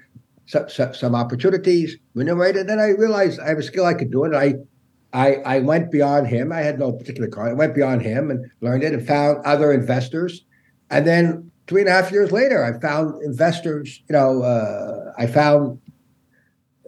some, 0.46 0.68
some, 0.68 0.94
some 0.94 1.14
opportunities, 1.14 1.96
remunerated. 2.14 2.66
Then 2.68 2.78
I 2.78 2.88
realized 2.88 3.40
I 3.40 3.48
have 3.48 3.58
a 3.58 3.62
skill 3.62 3.86
I 3.86 3.94
could 3.94 4.10
do 4.10 4.24
it. 4.24 4.34
And 4.34 4.36
I, 4.36 4.54
I, 5.12 5.34
I 5.56 5.58
went 5.60 5.90
beyond 5.90 6.26
him. 6.26 6.52
I 6.52 6.60
had 6.60 6.78
no 6.78 6.92
particular 6.92 7.28
car. 7.28 7.48
I 7.48 7.54
went 7.54 7.74
beyond 7.74 8.02
him 8.02 8.30
and 8.30 8.50
learned 8.60 8.82
it 8.82 8.92
and 8.92 9.06
found 9.06 9.44
other 9.46 9.72
investors. 9.72 10.44
And 10.90 11.06
then 11.06 11.50
three 11.66 11.80
and 11.80 11.88
a 11.88 11.92
half 11.92 12.12
years 12.12 12.30
later, 12.30 12.62
I 12.64 12.78
found 12.78 13.22
investors, 13.22 14.02
you 14.08 14.12
know, 14.14 14.42
uh, 14.42 15.12
I 15.18 15.26
found, 15.26 15.80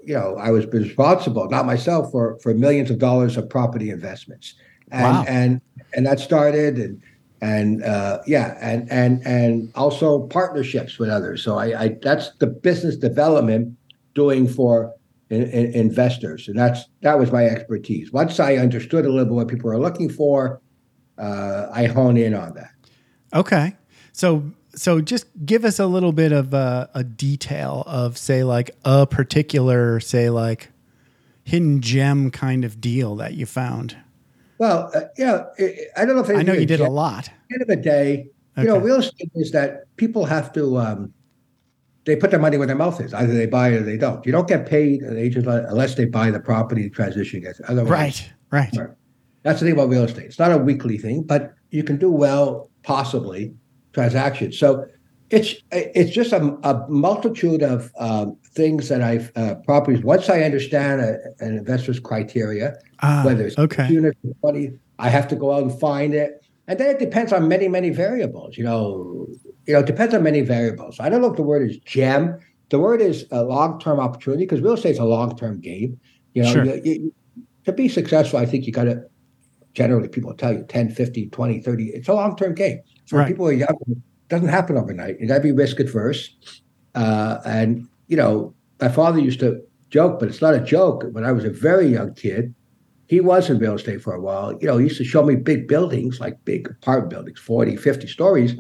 you 0.05 0.15
know, 0.15 0.37
I 0.37 0.51
was 0.51 0.67
responsible, 0.67 1.49
not 1.49 1.67
myself, 1.67 2.11
for, 2.11 2.39
for 2.43 2.55
millions 2.55 2.91
of 2.91 2.99
dollars 2.99 3.37
of 3.37 3.49
property 3.49 3.91
investments. 3.91 4.55
And, 4.91 5.03
Wow. 5.03 5.25
and, 5.29 5.61
and 5.95 6.07
that 6.07 6.19
started 6.19 6.77
and, 6.79 7.03
and 7.41 7.83
uh, 7.83 8.21
yeah, 8.27 8.57
and 8.61 8.91
and 8.91 9.27
and 9.27 9.73
also 9.75 10.27
partnerships 10.27 10.99
with 10.99 11.09
others. 11.09 11.43
So 11.43 11.59
I, 11.59 11.83
I 11.83 11.97
that's 12.03 12.31
the 12.39 12.47
business 12.47 12.97
development 12.97 13.77
doing 14.15 14.47
for 14.47 14.93
in, 15.31 15.43
in- 15.45 15.73
investors, 15.73 16.49
and 16.49 16.59
that's 16.59 16.85
that 17.03 17.19
was 17.19 17.33
my 17.33 17.47
expertise. 17.47 18.13
Once 18.13 18.41
I 18.41 18.57
understood 18.57 19.07
a 19.07 19.09
little 19.09 19.27
bit 19.27 19.35
what 19.35 19.49
people 19.49 19.71
are 19.71 19.79
looking 19.79 20.09
for, 20.09 20.61
uh, 21.19 21.69
I 21.73 21.87
hone 21.87 22.17
in 22.17 22.35
on 22.35 22.55
that. 22.55 22.71
Okay. 23.33 23.77
So 24.13 24.51
so 24.75 25.01
just 25.01 25.27
give 25.45 25.65
us 25.65 25.79
a 25.79 25.87
little 25.87 26.13
bit 26.13 26.33
of 26.33 26.53
a, 26.55 26.91
a 26.95 27.05
detail 27.05 27.85
of 27.87 28.19
say 28.19 28.45
like 28.45 28.71
a 28.85 29.07
particular 29.07 30.01
say 30.01 30.31
like 30.31 30.71
hidden 31.45 31.81
gem 31.81 32.31
kind 32.31 32.65
of 32.65 32.81
deal 32.81 33.17
that 33.17 33.35
you 33.35 33.47
found? 33.47 33.97
Well, 34.61 34.91
uh, 34.95 35.01
you 35.17 35.25
know, 35.25 35.51
I 35.97 36.05
don't 36.05 36.17
know 36.17 36.23
if 36.23 36.29
I 36.29 36.43
know 36.43 36.53
you 36.53 36.67
did 36.67 36.81
a 36.81 36.91
lot. 36.91 37.29
At 37.29 37.35
the 37.49 37.55
end 37.55 37.63
of 37.63 37.69
the 37.69 37.77
day, 37.77 38.29
you 38.59 38.65
know, 38.65 38.77
real 38.77 38.99
estate 38.99 39.31
is 39.35 39.53
that 39.53 39.85
people 39.97 40.27
have 40.27 40.53
to. 40.53 40.77
Um, 40.77 41.15
they 42.05 42.15
put 42.15 42.31
their 42.31 42.41
money 42.41 42.59
where 42.59 42.67
their 42.67 42.77
mouth 42.77 43.01
is. 43.01 43.15
Either 43.15 43.33
they 43.33 43.47
buy 43.47 43.71
it 43.71 43.77
or 43.77 43.83
they 43.83 43.97
don't. 43.97 44.25
You 44.27 44.33
don't 44.33 44.47
get 44.47 44.67
paid 44.67 45.01
an 45.01 45.17
agent 45.17 45.47
unless 45.47 45.95
they 45.95 46.05
buy 46.05 46.31
the 46.31 46.41
property 46.41 46.83
the 46.83 46.91
transition 46.91 47.41
gets. 47.41 47.59
Otherwise, 47.69 47.91
Right, 47.91 48.33
right. 48.51 48.77
Right. 48.77 48.97
That's 49.45 49.61
the 49.61 49.67
thing 49.67 49.75
about 49.75 49.89
real 49.89 50.05
estate. 50.05 50.27
It's 50.27 50.39
not 50.39 50.53
a 50.53 50.59
weekly 50.59 50.99
thing, 50.99 51.23
but 51.23 51.55
you 51.71 51.83
can 51.83 51.97
do 51.97 52.11
well, 52.11 52.69
possibly, 52.83 53.55
transactions. 53.95 54.59
So 54.59 54.87
it's 55.31 55.55
it's 55.73 56.11
just 56.11 56.33
a, 56.33 56.59
a 56.65 56.87
multitude 56.91 57.63
of 57.63 57.91
um, 57.99 58.37
things 58.53 58.89
that 58.89 59.03
I've 59.03 59.31
uh, 59.37 59.55
properties. 59.65 60.03
Once 60.03 60.29
I 60.29 60.43
understand 60.43 61.01
a, 61.01 61.19
an 61.41 61.57
investor's 61.57 62.01
criteria, 62.01 62.75
Ah, 63.03 63.23
whether 63.25 63.47
it's 63.47 63.59
okay. 63.59 63.89
unit 63.89 64.17
or 64.25 64.53
money, 64.53 64.73
I 64.99 65.09
have 65.09 65.29
to 65.29 65.37
go 65.37 65.53
out 65.53 65.63
and 65.63 65.79
find 65.81 66.15
it, 66.15 66.45
and 66.69 66.79
then 66.79 66.91
it 66.91 66.99
depends 66.99 67.33
on 67.33 67.49
many 67.49 67.69
many 67.69 67.91
variables. 67.91 68.59
You 68.59 68.65
know, 68.65 69.27
you 69.67 69.75
know, 69.75 69.81
it 69.81 69.87
depends 69.87 70.15
on 70.15 70.23
many 70.23 70.41
variables. 70.43 70.99
I 71.01 71.09
don't 71.09 71.21
know 71.21 71.31
if 71.31 71.37
the 71.37 71.43
word 71.43 71.69
is 71.71 71.77
gem. 71.79 72.39
The 72.71 72.79
word 72.79 73.01
is 73.01 73.27
a 73.31 73.43
long 73.45 73.81
term 73.81 73.99
opportunity 74.01 74.45
because 74.45 74.61
real 74.61 74.75
estate 74.75 74.93
is 74.93 74.99
a 74.99 75.05
long 75.05 75.37
term 75.37 75.61
game. 75.61 75.99
You 76.35 76.43
know, 76.43 76.53
Sure. 76.53 76.65
you- 76.65 76.83
you- 76.85 77.15
to 77.65 77.73
be 77.73 77.89
successful, 77.89 78.39
I 78.39 78.47
think 78.47 78.67
you 78.67 78.73
got 78.73 78.85
to 78.85 79.03
generally 79.75 80.09
people 80.09 80.33
tell 80.35 80.53
you 80.53 80.65
10, 80.69 80.91
15, 80.91 81.31
20, 81.31 81.61
30. 81.61 81.89
It's 81.89 82.09
a 82.09 82.15
long 82.15 82.37
term 82.37 82.55
game. 82.55 82.81
So 83.07 83.17
Right. 83.19 83.29
people 83.29 83.47
are 83.47 83.53
young, 83.53 83.77
it 83.89 83.99
doesn't 84.29 84.49
happen 84.49 84.77
overnight. 84.77 85.21
You 85.21 85.27
got 85.29 85.37
to 85.37 85.41
be 85.43 85.53
risk 85.53 85.79
adverse. 85.79 86.35
Uh, 86.95 87.39
and, 87.45 87.87
you 88.11 88.17
know, 88.17 88.53
my 88.81 88.89
father 88.89 89.21
used 89.21 89.41
to 89.41 89.61
joke, 89.91 90.19
but 90.19 90.29
it's 90.29 90.43
not 90.43 90.55
a 90.55 90.61
joke. 90.61 91.05
When 91.13 91.25
I 91.25 91.33
was 91.33 91.45
a 91.45 91.51
very 91.51 91.87
young 91.87 92.13
kid, 92.15 92.55
he 93.07 93.21
was 93.21 93.49
in 93.51 93.59
real 93.59 93.75
estate 93.77 94.03
for 94.03 94.13
a 94.15 94.21
while. 94.21 94.53
You 94.61 94.67
know, 94.69 94.79
he 94.79 94.85
used 94.85 94.99
to 94.99 95.05
show 95.05 95.23
me 95.23 95.37
big 95.37 95.67
buildings, 95.69 96.21
like 96.21 96.45
big 96.45 96.69
apartment 96.69 97.11
buildings, 97.11 97.39
40, 97.39 97.77
50 97.77 98.07
stories. 98.09 98.55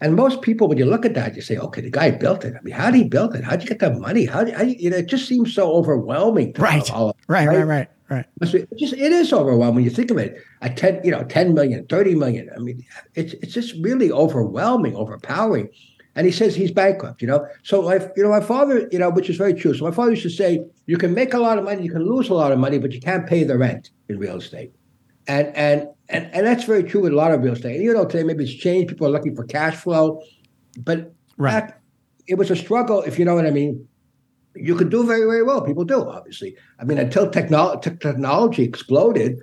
And 0.00 0.14
most 0.14 0.42
people, 0.42 0.68
when 0.68 0.78
you 0.78 0.84
look 0.86 1.04
at 1.04 1.14
that, 1.14 1.34
you 1.36 1.42
say, 1.42 1.56
okay, 1.58 1.80
the 1.82 1.90
guy 1.90 2.10
built 2.12 2.44
it. 2.44 2.54
I 2.58 2.62
mean, 2.62 2.74
how 2.74 2.90
did 2.90 2.98
he 2.98 3.04
build 3.08 3.34
it? 3.34 3.44
How'd 3.44 3.62
you 3.62 3.68
get 3.68 3.80
that 3.80 3.98
money? 3.98 4.24
How, 4.26 4.44
do- 4.44 4.52
how 4.52 4.62
you, 4.62 4.76
you 4.78 4.90
know, 4.90 4.96
it 4.98 5.06
just 5.08 5.26
seems 5.26 5.52
so 5.52 5.72
overwhelming. 5.72 6.52
to 6.54 6.62
Right. 6.62 6.90
all- 6.92 7.16
Right, 7.28 7.46
Right. 7.48 7.56
right, 7.58 7.64
right, 7.66 7.88
right. 8.10 8.26
it 8.54 8.78
just 8.78 8.94
it 8.94 9.12
is 9.12 9.32
overwhelming 9.32 9.74
when 9.76 9.84
you 9.84 9.90
think 9.90 10.10
of 10.10 10.18
it. 10.18 10.36
At 10.62 10.76
10, 10.76 11.00
you 11.04 11.10
know, 11.10 11.24
10 11.24 11.52
million, 11.52 11.84
30 11.88 12.14
million. 12.14 12.48
I 12.56 12.60
mean, 12.60 12.84
it's 13.16 13.32
it's 13.42 13.52
just 13.52 13.74
really 13.82 14.10
overwhelming, 14.12 14.94
overpowering. 14.94 15.68
And 16.18 16.26
he 16.26 16.32
says 16.32 16.56
he's 16.56 16.72
bankrupt, 16.72 17.22
you 17.22 17.28
know. 17.28 17.46
So 17.62 17.80
my 17.82 17.96
you 18.16 18.24
know, 18.24 18.28
my 18.38 18.40
father, 18.40 18.88
you 18.90 18.98
know, 18.98 19.08
which 19.08 19.30
is 19.30 19.36
very 19.36 19.54
true. 19.54 19.72
So 19.72 19.84
my 19.84 19.92
father 19.98 20.10
used 20.10 20.24
to 20.24 20.30
say, 20.30 20.64
you 20.86 20.98
can 20.98 21.14
make 21.14 21.32
a 21.32 21.38
lot 21.38 21.58
of 21.58 21.64
money, 21.64 21.84
you 21.84 21.92
can 21.92 22.04
lose 22.04 22.28
a 22.28 22.34
lot 22.34 22.50
of 22.50 22.58
money, 22.58 22.78
but 22.78 22.90
you 22.92 23.00
can't 23.00 23.24
pay 23.32 23.44
the 23.44 23.56
rent 23.56 23.90
in 24.08 24.18
real 24.18 24.38
estate. 24.38 24.72
And 25.28 25.46
and 25.54 25.86
and 26.08 26.28
and 26.34 26.44
that's 26.44 26.64
very 26.64 26.82
true 26.82 27.02
with 27.02 27.12
a 27.12 27.16
lot 27.16 27.30
of 27.32 27.42
real 27.44 27.52
estate. 27.52 27.76
And 27.76 27.84
you 27.84 27.94
know, 27.94 28.04
today 28.04 28.24
maybe 28.24 28.42
it's 28.44 28.52
changed, 28.52 28.88
people 28.88 29.06
are 29.06 29.10
looking 29.10 29.36
for 29.36 29.44
cash 29.44 29.76
flow. 29.76 30.20
But 30.88 31.12
Right. 31.36 31.52
back, 31.52 31.80
it 32.26 32.34
was 32.34 32.50
a 32.50 32.56
struggle, 32.56 33.02
if 33.02 33.16
you 33.18 33.24
know 33.24 33.36
what 33.36 33.46
I 33.46 33.50
mean. 33.50 33.86
You 34.56 34.74
could 34.74 34.90
do 34.90 35.06
very, 35.06 35.24
very 35.32 35.44
well. 35.44 35.60
People 35.60 35.84
do, 35.84 36.00
obviously. 36.08 36.56
I 36.80 36.84
mean, 36.84 36.98
until 36.98 37.30
technolo- 37.30 37.80
te- 37.80 37.94
technology 38.08 38.64
exploded, 38.64 39.38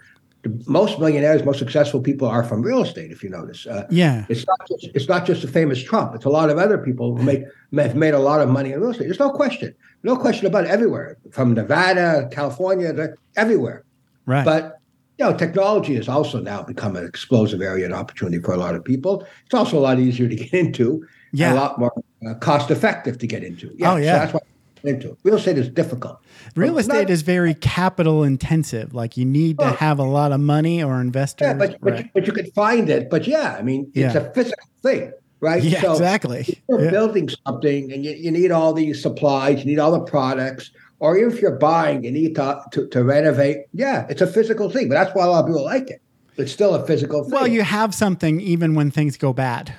most 0.68 1.00
millionaires, 1.00 1.44
most 1.44 1.60
successful 1.60 2.02
people 2.02 2.28
are 2.28 2.44
from 2.44 2.62
real 2.62 2.82
estate. 2.82 3.12
If 3.12 3.24
you 3.24 3.30
notice, 3.30 3.66
uh, 3.68 3.86
Yeah. 3.90 4.26
it's 4.30 4.46
not 4.48 4.60
just, 4.68 4.90
it's 4.96 5.08
not 5.08 5.26
just 5.26 5.42
the 5.42 5.48
famous 5.48 5.82
Trump. 5.82 6.16
It's 6.16 6.26
a 6.26 6.30
lot 6.30 6.50
of 6.50 6.58
other 6.58 6.78
people 6.78 7.16
who 7.16 7.24
make 7.24 7.44
have 7.78 7.96
made 7.96 8.14
a 8.14 8.20
lot 8.20 8.42
of 8.42 8.50
money 8.50 8.72
in 8.72 8.80
real 8.80 8.92
estate. 8.92 9.06
There's 9.06 9.20
no 9.20 9.30
question, 9.32 9.74
no 10.04 10.16
question 10.16 10.48
about 10.48 10.66
it. 10.66 10.70
Everywhere, 10.70 11.18
from 11.32 11.54
Nevada, 11.54 12.28
California, 12.32 12.94
everywhere. 13.36 13.84
Right. 14.26 14.46
But 14.46 14.80
you 15.18 15.24
know, 15.26 15.34
technology 15.38 15.96
has 15.96 16.10
also 16.10 16.42
now 16.42 16.62
become 16.62 16.96
an 16.98 17.06
explosive 17.06 17.62
area 17.62 17.86
and 17.86 17.94
opportunity 17.94 18.40
for 18.44 18.54
a 18.54 18.58
lot 18.58 18.76
of 18.76 18.84
people. 18.84 19.26
It's 19.46 19.54
also 19.54 19.78
a 19.78 19.80
lot 19.80 19.98
easier 19.98 20.28
to 20.28 20.36
get 20.36 20.54
into, 20.54 21.06
Yeah. 21.32 21.54
a 21.54 21.56
lot 21.56 21.80
more 21.80 21.94
uh, 22.28 22.34
cost 22.36 22.70
effective 22.70 23.18
to 23.20 23.28
get 23.28 23.42
into. 23.44 23.74
Yeah, 23.78 23.94
Oh, 23.94 23.96
yeah. 23.96 24.14
so 24.14 24.20
that's 24.20 24.34
why 24.34 24.40
into. 24.88 25.18
Real 25.24 25.36
estate 25.36 25.58
is 25.58 25.70
difficult. 25.70 26.20
Real 26.56 26.78
estate 26.78 27.04
not- 27.04 27.10
is 27.10 27.22
very 27.22 27.54
capital 27.54 28.24
intensive. 28.24 28.94
Like 28.94 29.18
you 29.18 29.26
need 29.26 29.60
to 29.60 29.66
oh. 29.66 29.74
have 29.74 30.00
a 30.00 30.04
lot 30.04 30.32
of 30.32 30.40
money 30.40 30.84
or 30.84 31.02
investors. 31.02 31.48
Yeah, 31.48 31.54
but 31.54 31.78
but, 31.82 31.92
right. 31.92 32.04
you, 32.06 32.10
but 32.14 32.28
you 32.28 32.34
could 32.34 32.54
find 32.54 32.90
it. 32.90 33.10
But 33.10 33.28
yeah, 33.28 33.56
I 33.58 33.62
mean, 33.62 33.92
it's 33.94 34.16
Yeah. 34.16 34.22
a 34.22 34.34
physical 34.34 34.68
thing, 34.84 35.12
right? 35.40 35.64
yeah, 35.64 35.82
So 35.82 35.92
exactly. 35.94 36.40
if 36.48 36.62
you're 36.70 36.86
Yeah. 36.86 36.92
building 36.92 37.30
something 37.46 37.92
and 37.92 38.06
you, 38.06 38.12
you 38.12 38.32
need 38.32 38.52
all 38.52 38.74
these 38.74 39.02
supplies, 39.02 39.60
you 39.60 39.66
need 39.66 39.80
all 39.80 39.92
the 39.92 40.00
products, 40.00 40.72
or 41.00 41.18
if 41.18 41.42
you're 41.42 41.58
buying, 41.58 42.04
you 42.04 42.12
need 42.12 42.36
to, 42.36 42.62
to, 42.72 42.88
to 42.88 43.04
renovate. 43.04 43.66
Yeah, 43.74 44.06
it's 44.10 44.22
a 44.22 44.28
physical 44.28 44.70
thing, 44.70 44.88
but 44.90 44.96
that's 44.96 45.16
why 45.16 45.26
a 45.26 45.30
lot 45.30 45.42
of 45.42 45.48
people 45.48 45.64
like 45.64 45.90
it. 45.90 46.02
It's 46.38 46.52
still 46.52 46.76
a 46.76 46.86
physical 46.86 47.24
thing. 47.24 47.32
Well, 47.32 47.48
you 47.48 47.62
have 47.62 47.96
something 47.96 48.42
even 48.42 48.76
when 48.76 48.92
things 48.92 49.18
go 49.18 49.32
bad. 49.32 49.74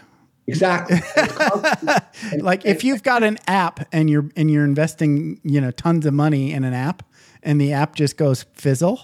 Exactly. 0.46 0.98
It's. 1.16 1.36
And- 2.32 2.42
Like 2.42 2.64
if 2.64 2.82
you've 2.84 3.02
got 3.02 3.22
an 3.22 3.38
app 3.46 3.86
and 3.92 4.08
you're 4.10 4.28
and 4.36 4.50
you're 4.50 4.64
investing, 4.64 5.40
you 5.44 5.60
know, 5.60 5.70
tons 5.70 6.06
of 6.06 6.14
money 6.14 6.52
in 6.52 6.64
an 6.64 6.72
app 6.74 7.02
and 7.42 7.60
the 7.60 7.72
app 7.72 7.94
just 7.94 8.16
goes 8.16 8.44
fizzle, 8.54 9.00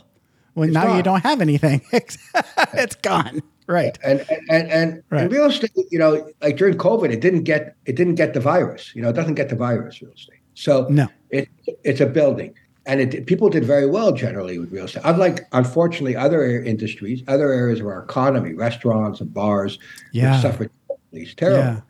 well 0.54 0.68
now 0.68 0.96
you 0.96 1.02
don't 1.02 1.20
have 1.22 1.40
anything. 1.40 1.82
it's 1.92 2.96
gone. 2.96 3.42
Right. 3.68 3.96
and 4.02 4.24
and 4.50 4.70
and 4.70 5.02
Right. 5.10 5.24
in 5.24 5.28
real 5.30 5.46
estate, 5.46 5.70
you 5.90 5.98
know, 5.98 6.28
like 6.40 6.56
during 6.56 6.76
COVID, 6.76 7.10
it 7.12 7.20
didn't 7.20 7.44
get 7.44 7.76
it 7.86 7.96
didn't 7.96 8.16
get 8.16 8.34
the 8.34 8.40
virus. 8.40 8.94
You 8.94 9.02
know, 9.02 9.10
it 9.10 9.14
doesn't 9.14 9.34
get 9.34 9.48
the 9.50 9.56
virus. 9.56 10.02
Real 10.02 10.12
estate. 10.12 10.40
So 10.54 10.86
No. 10.90 11.06
it 11.30 11.48
it's 11.84 12.00
a 12.00 12.06
building, 12.06 12.54
and 12.86 13.00
it 13.00 13.26
people 13.26 13.48
did 13.50 13.64
very 13.64 13.86
well 13.86 14.12
generally 14.12 14.58
with 14.58 14.72
real 14.72 14.84
estate. 14.86 15.02
Unlike 15.04 15.46
unfortunately 15.52 16.16
other 16.16 16.44
industries, 16.62 17.22
other 17.28 17.52
areas 17.52 17.80
of 17.80 17.86
our 17.86 18.02
economy, 18.02 18.52
restaurants 18.54 19.20
and 19.20 19.32
bars, 19.32 19.78
Yeah. 20.12 20.40
suffered 20.40 20.70
these 21.12 21.34
terrible. 21.34 21.82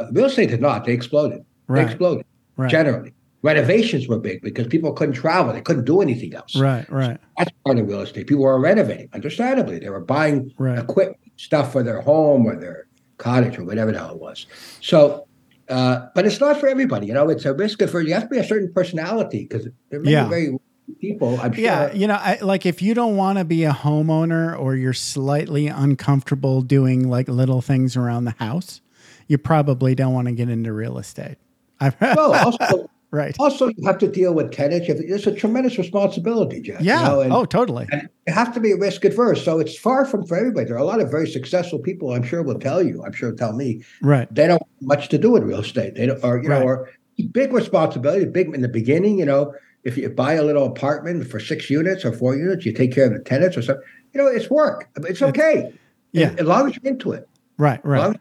Uh, 0.00 0.06
real 0.12 0.26
estate 0.26 0.48
did 0.50 0.60
not. 0.60 0.84
They 0.84 0.92
exploded. 0.92 1.44
Right. 1.68 1.84
They 1.84 1.90
exploded 1.92 2.24
Right. 2.56 2.70
generally. 2.70 3.12
Renovations 3.42 4.06
were 4.08 4.18
big 4.18 4.40
because 4.42 4.66
people 4.68 4.92
couldn't 4.92 5.14
travel. 5.16 5.52
They 5.52 5.60
couldn't 5.60 5.84
do 5.84 6.00
anything 6.00 6.32
else. 6.34 6.54
Right, 6.56 6.88
right. 6.90 7.18
That's 7.38 7.50
part 7.64 7.78
of 7.78 7.88
real 7.88 8.02
estate. 8.02 8.26
People 8.28 8.44
were 8.44 8.60
renovating, 8.60 9.08
understandably. 9.12 9.78
They 9.80 9.90
were 9.90 10.00
buying 10.00 10.52
Right. 10.58 10.78
equipment, 10.78 11.18
stuff 11.36 11.72
for 11.72 11.82
their 11.82 12.00
home 12.02 12.46
or 12.46 12.54
their 12.56 12.86
cottage 13.18 13.58
or 13.58 13.64
whatever 13.64 13.90
the 13.90 13.98
hell 13.98 14.12
it 14.14 14.20
was. 14.20 14.46
So, 14.80 15.26
uh, 15.68 16.06
but 16.14 16.24
it's 16.26 16.38
not 16.40 16.58
for 16.60 16.68
everybody. 16.68 17.06
You 17.08 17.14
know, 17.14 17.28
it's 17.30 17.44
a 17.44 17.52
risk 17.54 17.82
for 17.88 18.00
you 18.00 18.14
have 18.14 18.24
to 18.24 18.28
be 18.28 18.38
a 18.38 18.44
certain 18.44 18.72
personality 18.72 19.46
because 19.48 19.66
there 19.90 19.98
are 20.00 20.02
many 20.02 20.12
Yeah. 20.12 20.28
very 20.28 20.56
people. 21.00 21.38
I'm 21.40 21.52
sure. 21.52 21.64
Yeah, 21.64 21.92
you 21.92 22.06
know, 22.06 22.14
I, 22.14 22.38
like 22.42 22.66
if 22.66 22.82
you 22.82 22.94
don't 22.94 23.16
want 23.16 23.38
to 23.38 23.44
be 23.44 23.64
a 23.64 23.72
homeowner 23.72 24.58
or 24.58 24.74
you're 24.76 24.92
slightly 24.92 25.66
uncomfortable 25.68 26.62
doing 26.62 27.08
like 27.08 27.28
little 27.28 27.60
things 27.60 27.96
around 27.96 28.24
the 28.24 28.34
house, 28.38 28.80
you 29.28 29.38
probably 29.38 29.94
don't 29.94 30.12
want 30.14 30.28
to 30.28 30.32
get 30.32 30.48
into 30.48 30.72
real 30.72 30.98
estate. 30.98 31.36
I've, 31.80 32.00
No, 32.16 32.32
also, 32.34 32.90
right. 33.10 33.34
also 33.38 33.68
you 33.68 33.86
have 33.86 33.98
to 33.98 34.08
deal 34.08 34.34
with 34.34 34.52
tenants. 34.52 34.88
You 34.88 34.94
It's 34.98 35.26
a 35.26 35.34
tremendous 35.34 35.78
responsibility, 35.78 36.60
Jeff. 36.60 36.80
you 36.80 36.86
Yeah. 36.88 37.02
know, 37.08 37.20
and- 37.20 37.32
oh, 37.32 37.44
totally. 37.44 37.86
You 37.92 38.32
have 38.34 38.52
to 38.54 38.60
be 38.60 38.74
risk 38.74 39.04
adverse. 39.04 39.44
So 39.44 39.58
it's 39.58 39.76
far 39.76 40.04
from 40.04 40.26
for 40.26 40.36
everybody. 40.36 40.66
There 40.66 40.74
are 40.76 40.78
a 40.78 40.84
lot 40.84 41.00
of 41.00 41.10
very 41.10 41.28
successful 41.28 41.78
people. 41.78 42.12
I'm 42.12 42.22
sure 42.22 42.42
will 42.42 42.58
tell 42.58 42.82
you. 42.82 43.02
I'm 43.04 43.12
sure 43.12 43.32
tell 43.32 43.52
me 43.52 43.82
Right. 44.02 44.32
they 44.34 44.46
don't 44.46 44.60
have 44.62 44.82
much 44.82 45.08
to 45.10 45.18
do 45.18 45.30
with 45.30 45.42
real 45.44 45.60
estate. 45.60 45.94
They 45.94 46.06
don't, 46.06 46.22
or 46.22 46.42
you 46.42 46.48
Right. 46.48 46.60
know, 46.60 46.64
or 46.66 46.90
big 47.32 47.52
responsibility. 47.52 48.24
Big 48.26 48.54
in 48.54 48.60
the 48.62 48.68
beginning. 48.68 49.18
You 49.18 49.24
know, 49.26 49.54
if 49.84 49.96
you 49.96 50.08
buy 50.08 50.34
a 50.34 50.42
little 50.42 50.64
apartment 50.64 51.26
for 51.26 51.40
six 51.40 51.68
units 51.68 52.04
or 52.04 52.12
four 52.12 52.36
units, 52.36 52.64
you 52.64 52.72
take 52.72 52.92
care 52.92 53.06
of 53.06 53.12
the 53.12 53.18
tenants 53.18 53.56
or 53.56 53.62
something. 53.62 53.84
You 54.12 54.20
know, 54.20 54.26
it's 54.26 54.50
work. 54.50 54.88
It's 54.96 55.22
okay. 55.22 55.72
Yeah. 56.12 56.34
as 56.38 56.46
long 56.46 56.68
as 56.68 56.76
you're 56.76 56.92
into 56.92 57.12
it. 57.12 57.28
Right. 57.56 57.84
Right. 57.84 58.18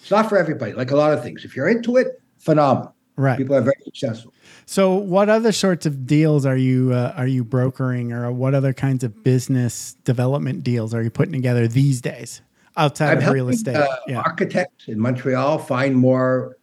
It's 0.00 0.10
not 0.10 0.28
for 0.28 0.38
everybody. 0.38 0.72
Like 0.72 0.90
a 0.90 0.96
lot 0.96 1.12
of 1.12 1.22
things. 1.22 1.44
If 1.44 1.56
you're 1.56 1.68
into 1.68 1.96
it, 1.96 2.20
phenomenal. 2.38 2.94
Right. 3.16 3.38
People 3.38 3.54
are 3.54 3.60
very 3.60 3.76
successful. 3.84 4.32
So, 4.66 4.94
what 4.94 5.28
other 5.28 5.52
sorts 5.52 5.86
of 5.86 6.04
deals 6.04 6.44
are 6.44 6.56
you 6.56 6.92
uh, 6.92 7.14
are 7.16 7.28
you 7.28 7.44
brokering, 7.44 8.12
or 8.12 8.32
what 8.32 8.54
other 8.54 8.72
kinds 8.72 9.04
of 9.04 9.22
business 9.22 9.94
development 10.04 10.64
deals 10.64 10.92
are 10.94 11.02
you 11.02 11.10
putting 11.10 11.32
together 11.32 11.68
these 11.68 12.00
days 12.00 12.42
outside 12.76 13.12
I'm 13.12 13.18
of 13.18 13.22
helping 13.22 13.34
real 13.34 13.48
estate? 13.50 13.76
uh, 13.76 13.96
yeah. 14.08 14.18
architects 14.18 14.88
in 14.88 14.98
Montreal 14.98 15.58
find 15.58 15.94
more 15.94 16.56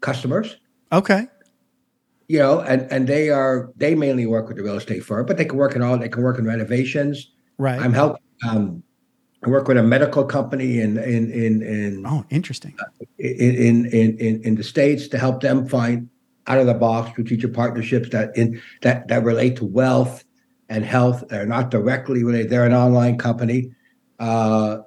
customers. 0.00 0.56
Okay. 0.90 1.28
You 2.28 2.38
know, 2.38 2.60
and 2.60 2.90
and 2.90 3.06
they 3.06 3.30
are 3.30 3.70
they 3.76 3.94
mainly 3.94 4.26
work 4.26 4.48
with 4.48 4.56
the 4.56 4.62
real 4.62 4.76
estate 4.76 5.04
firm, 5.04 5.26
but 5.26 5.36
they 5.36 5.44
can 5.44 5.58
work 5.58 5.76
in 5.76 5.82
all 5.82 5.98
they 5.98 6.08
can 6.08 6.22
work 6.22 6.38
in 6.38 6.46
renovations. 6.46 7.30
Right. 7.58 7.80
I'm 7.80 7.92
helping 7.92 8.22
um, 8.48 8.82
I 9.44 9.50
work 9.50 9.68
with 9.68 9.76
a 9.76 9.82
medical 9.82 10.24
company 10.24 10.80
in 10.80 10.96
in 10.98 11.30
in 11.30 11.62
in 11.62 12.04
oh, 12.06 12.24
interesting. 12.30 12.76
in, 13.18 13.86
in 13.86 14.18
in 14.18 14.42
in 14.42 14.54
the 14.54 14.64
states 14.64 15.08
to 15.08 15.18
help 15.18 15.42
them 15.42 15.68
find 15.68 16.08
out 16.46 16.58
of 16.58 16.66
the 16.66 16.74
box 16.74 17.10
strategic 17.10 17.52
partnerships 17.52 18.08
that 18.10 18.36
in 18.36 18.60
that 18.82 19.08
that 19.08 19.22
relate 19.22 19.56
to 19.56 19.64
wealth 19.64 20.24
and 20.68 20.84
health. 20.84 21.24
They're 21.28 21.46
not 21.46 21.70
directly 21.70 22.24
related. 22.24 22.50
They're 22.50 22.66
an 22.66 22.72
online 22.72 23.18
company. 23.18 23.70
Uh, 24.18 24.78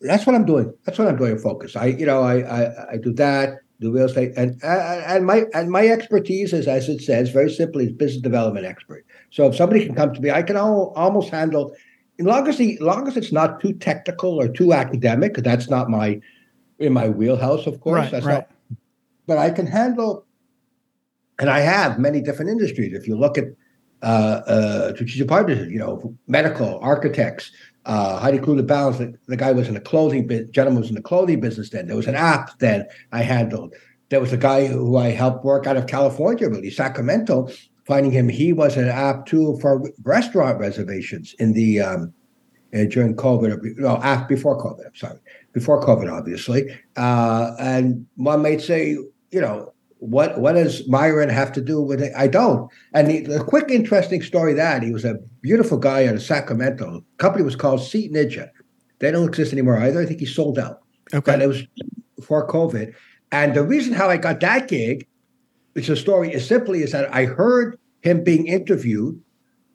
that's 0.00 0.26
what 0.26 0.34
I'm 0.34 0.46
doing. 0.46 0.72
That's 0.84 0.98
what 0.98 1.08
I'm 1.08 1.16
doing. 1.16 1.38
Focus. 1.38 1.76
I 1.76 1.86
you 1.86 2.06
know 2.06 2.22
I 2.22 2.40
I, 2.40 2.92
I 2.92 2.96
do 2.96 3.12
that. 3.14 3.58
Do 3.80 3.92
real 3.92 4.06
estate 4.06 4.32
and 4.36 4.58
and 4.64 5.26
my 5.26 5.44
and 5.52 5.70
my 5.70 5.86
expertise 5.86 6.54
is 6.54 6.66
as 6.66 6.88
it 6.88 7.02
says 7.02 7.28
very 7.30 7.50
simply 7.50 7.86
is 7.86 7.92
business 7.92 8.22
development 8.22 8.64
expert. 8.64 9.04
So 9.30 9.48
if 9.48 9.56
somebody 9.56 9.84
can 9.84 9.94
come 9.94 10.14
to 10.14 10.20
me, 10.20 10.30
I 10.30 10.42
can 10.42 10.56
al- 10.56 10.94
almost 10.96 11.28
handle, 11.28 11.74
as 12.18 12.24
long 12.24 12.48
as 12.48 12.56
the 12.56 12.78
long 12.80 13.06
as 13.06 13.18
it's 13.18 13.32
not 13.32 13.60
too 13.60 13.74
technical 13.74 14.40
or 14.40 14.48
too 14.48 14.72
academic 14.72 15.34
that's 15.36 15.68
not 15.68 15.90
my 15.90 16.20
in 16.78 16.92
my 16.92 17.08
wheelhouse, 17.08 17.66
of 17.66 17.80
course. 17.80 18.00
Right, 18.00 18.10
that's 18.10 18.26
right. 18.26 18.34
not. 18.34 18.50
But 19.26 19.38
I 19.38 19.50
can 19.50 19.66
handle, 19.66 20.24
and 21.38 21.50
I 21.50 21.60
have 21.60 21.98
many 21.98 22.20
different 22.20 22.50
industries. 22.50 22.94
If 22.94 23.06
you 23.06 23.16
look 23.16 23.36
at 23.36 23.46
uh, 24.02 24.40
uh, 24.46 24.94
strategic 24.94 25.28
partners, 25.28 25.70
you 25.70 25.78
know, 25.78 26.16
medical, 26.26 26.78
architects, 26.80 27.50
uh, 27.86 28.18
Heidi 28.18 28.38
Klum 28.38 28.64
Balance, 28.66 28.98
the, 28.98 29.14
the 29.26 29.36
guy 29.36 29.52
was 29.52 29.68
in 29.68 29.74
the 29.74 29.80
clothing 29.80 30.26
business, 30.26 30.50
gentleman 30.50 30.80
was 30.80 30.90
in 30.90 30.96
the 30.96 31.02
clothing 31.02 31.40
business 31.40 31.70
then. 31.70 31.86
There 31.86 31.96
was 31.96 32.08
an 32.08 32.16
app 32.16 32.58
then 32.58 32.86
I 33.12 33.22
handled. 33.22 33.74
There 34.08 34.20
was 34.20 34.32
a 34.32 34.36
guy 34.36 34.66
who 34.66 34.96
I 34.96 35.10
helped 35.10 35.44
work 35.44 35.66
out 35.66 35.76
of 35.76 35.86
California, 35.86 36.48
really, 36.48 36.70
Sacramento, 36.70 37.48
finding 37.86 38.12
him. 38.12 38.28
He 38.28 38.52
was 38.52 38.76
an 38.76 38.88
app 38.88 39.26
too 39.26 39.58
for 39.60 39.82
restaurant 40.02 40.58
reservations 40.58 41.34
in 41.38 41.52
the 41.52 41.80
um, 41.80 42.12
uh, 42.74 42.84
during 42.84 43.14
COVID, 43.14 43.56
or 43.56 43.80
no, 43.80 43.96
after, 44.02 44.34
before 44.34 44.60
COVID, 44.60 44.86
I'm 44.86 44.94
sorry, 44.94 45.18
before 45.52 45.80
COVID, 45.80 46.12
obviously. 46.12 46.68
Uh, 46.96 47.52
and 47.58 48.06
one 48.16 48.42
might 48.42 48.60
say, 48.60 48.90
you 48.90 49.40
know, 49.40 49.72
what 49.98 50.38
what 50.40 50.52
does 50.52 50.86
Myron 50.88 51.28
have 51.30 51.52
to 51.54 51.60
do 51.60 51.80
with 51.80 52.00
it? 52.02 52.12
I 52.16 52.26
don't. 52.28 52.70
And 52.94 53.08
the, 53.10 53.20
the 53.22 53.44
quick, 53.44 53.70
interesting 53.70 54.22
story 54.22 54.52
that 54.54 54.82
he 54.82 54.92
was 54.92 55.04
a 55.04 55.14
beautiful 55.40 55.78
guy 55.78 56.06
out 56.06 56.14
of 56.14 56.22
Sacramento. 56.22 57.00
The 57.00 57.02
company 57.18 57.44
was 57.44 57.56
called 57.56 57.82
Seat 57.82 58.12
Ninja. 58.12 58.50
They 58.98 59.10
don't 59.10 59.28
exist 59.28 59.52
anymore 59.52 59.78
either. 59.78 60.00
I 60.00 60.06
think 60.06 60.20
he 60.20 60.26
sold 60.26 60.58
out. 60.58 60.80
But 61.12 61.28
Okay. 61.28 61.44
it 61.44 61.46
was 61.46 61.62
before 62.16 62.46
COVID. 62.48 62.94
And 63.32 63.54
the 63.54 63.62
reason 63.62 63.92
how 63.94 64.08
I 64.08 64.16
got 64.16 64.40
that 64.40 64.68
gig, 64.68 65.06
which 65.72 65.86
the 65.88 65.96
story 65.96 66.32
is 66.32 66.46
simply 66.46 66.82
is 66.82 66.92
that 66.92 67.12
I 67.14 67.24
heard 67.24 67.78
him 68.02 68.22
being 68.24 68.46
interviewed 68.46 69.20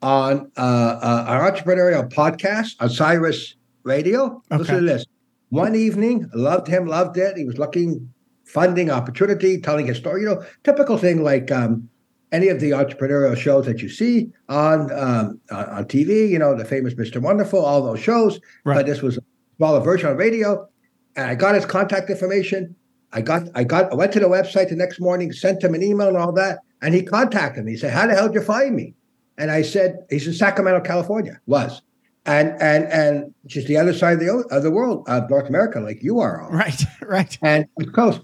on 0.02 0.52
uh, 0.58 0.62
uh, 0.62 1.26
an 1.28 1.54
entrepreneurial 1.54 2.10
podcast 2.12 2.76
on 2.80 2.90
Sirius 2.90 3.56
Radio. 3.84 4.42
Listen 4.52 4.76
Okay. 4.76 4.80
to 4.80 4.86
this. 4.86 5.06
One 5.50 5.76
evening, 5.76 6.30
loved 6.34 6.68
him, 6.68 6.86
loved 6.88 7.18
it. 7.18 7.38
He 7.38 7.46
was 7.46 7.58
looking 7.58 8.12
funding 8.52 8.90
opportunity, 8.90 9.60
telling 9.60 9.88
his 9.88 9.98
story. 9.98 10.22
You 10.22 10.28
know, 10.30 10.46
typical 10.64 10.98
thing 10.98 11.24
like 11.24 11.52
um, 11.52 11.88
any 12.32 12.48
of 12.50 12.60
the 12.60 12.72
entrepreneurial 12.72 13.36
shows 13.38 13.66
that 13.66 13.82
you 13.82 13.90
see 13.90 14.32
on 14.50 14.92
um, 14.92 15.40
on 15.52 15.66
on 15.70 15.86
TV. 15.86 16.30
You 16.30 16.40
know, 16.40 16.56
the 16.56 16.66
famous 16.66 16.94
Mr. 16.94 17.22
Wonderful, 17.22 17.64
all 17.64 17.82
those 17.84 18.00
shows. 18.00 18.40
Right. 18.64 18.76
But 18.76 18.86
this 18.86 19.02
was 19.02 19.18
a 19.18 19.22
smaller 19.58 19.80
version 19.80 20.10
on 20.10 20.18
radio, 20.18 20.68
and 21.16 21.30
I 21.30 21.36
got 21.36 21.56
his 21.56 21.66
contact 21.66 22.10
information. 22.10 22.76
I 23.14 23.22
got, 23.22 23.44
I 23.56 23.66
got, 23.66 23.92
I 23.92 23.96
went 23.96 24.14
to 24.14 24.22
the 24.22 24.28
website 24.28 24.70
the 24.70 24.76
next 24.76 25.02
morning, 25.02 25.34
sent 25.34 25.62
him 25.62 25.74
an 25.76 25.84
email 25.84 26.08
and 26.08 26.16
all 26.16 26.32
that, 26.32 26.60
and 26.82 26.96
he 26.96 27.04
contacted 27.04 27.66
me. 27.66 27.72
He 27.72 27.78
said, 27.78 27.92
"How 27.92 28.08
the 28.08 28.14
hell 28.14 28.28
did 28.28 28.36
you 28.36 28.42
find 28.42 28.76
me?" 28.76 28.94
And 29.38 29.52
I 29.52 29.64
said, 29.64 29.98
"He's 30.10 30.28
in 30.28 30.34
Sacramento, 30.34 30.80
California." 30.82 31.40
Was, 31.46 31.82
and 32.26 32.50
and 32.62 32.86
and 32.86 33.34
just 33.48 33.68
the 33.68 33.76
other 33.78 33.94
side 33.94 34.14
of 34.14 34.20
the 34.22 34.30
o- 34.30 34.56
of 34.56 34.64
the 34.64 34.72
world, 34.72 35.04
of 35.10 35.30
North 35.30 35.50
America, 35.50 35.80
like 35.82 36.02
you 36.02 36.20
are. 36.20 36.42
All. 36.42 36.52
Right. 36.52 36.82
Right. 37.02 37.38
And 37.42 37.66
East 37.82 37.92
Coast. 37.94 38.22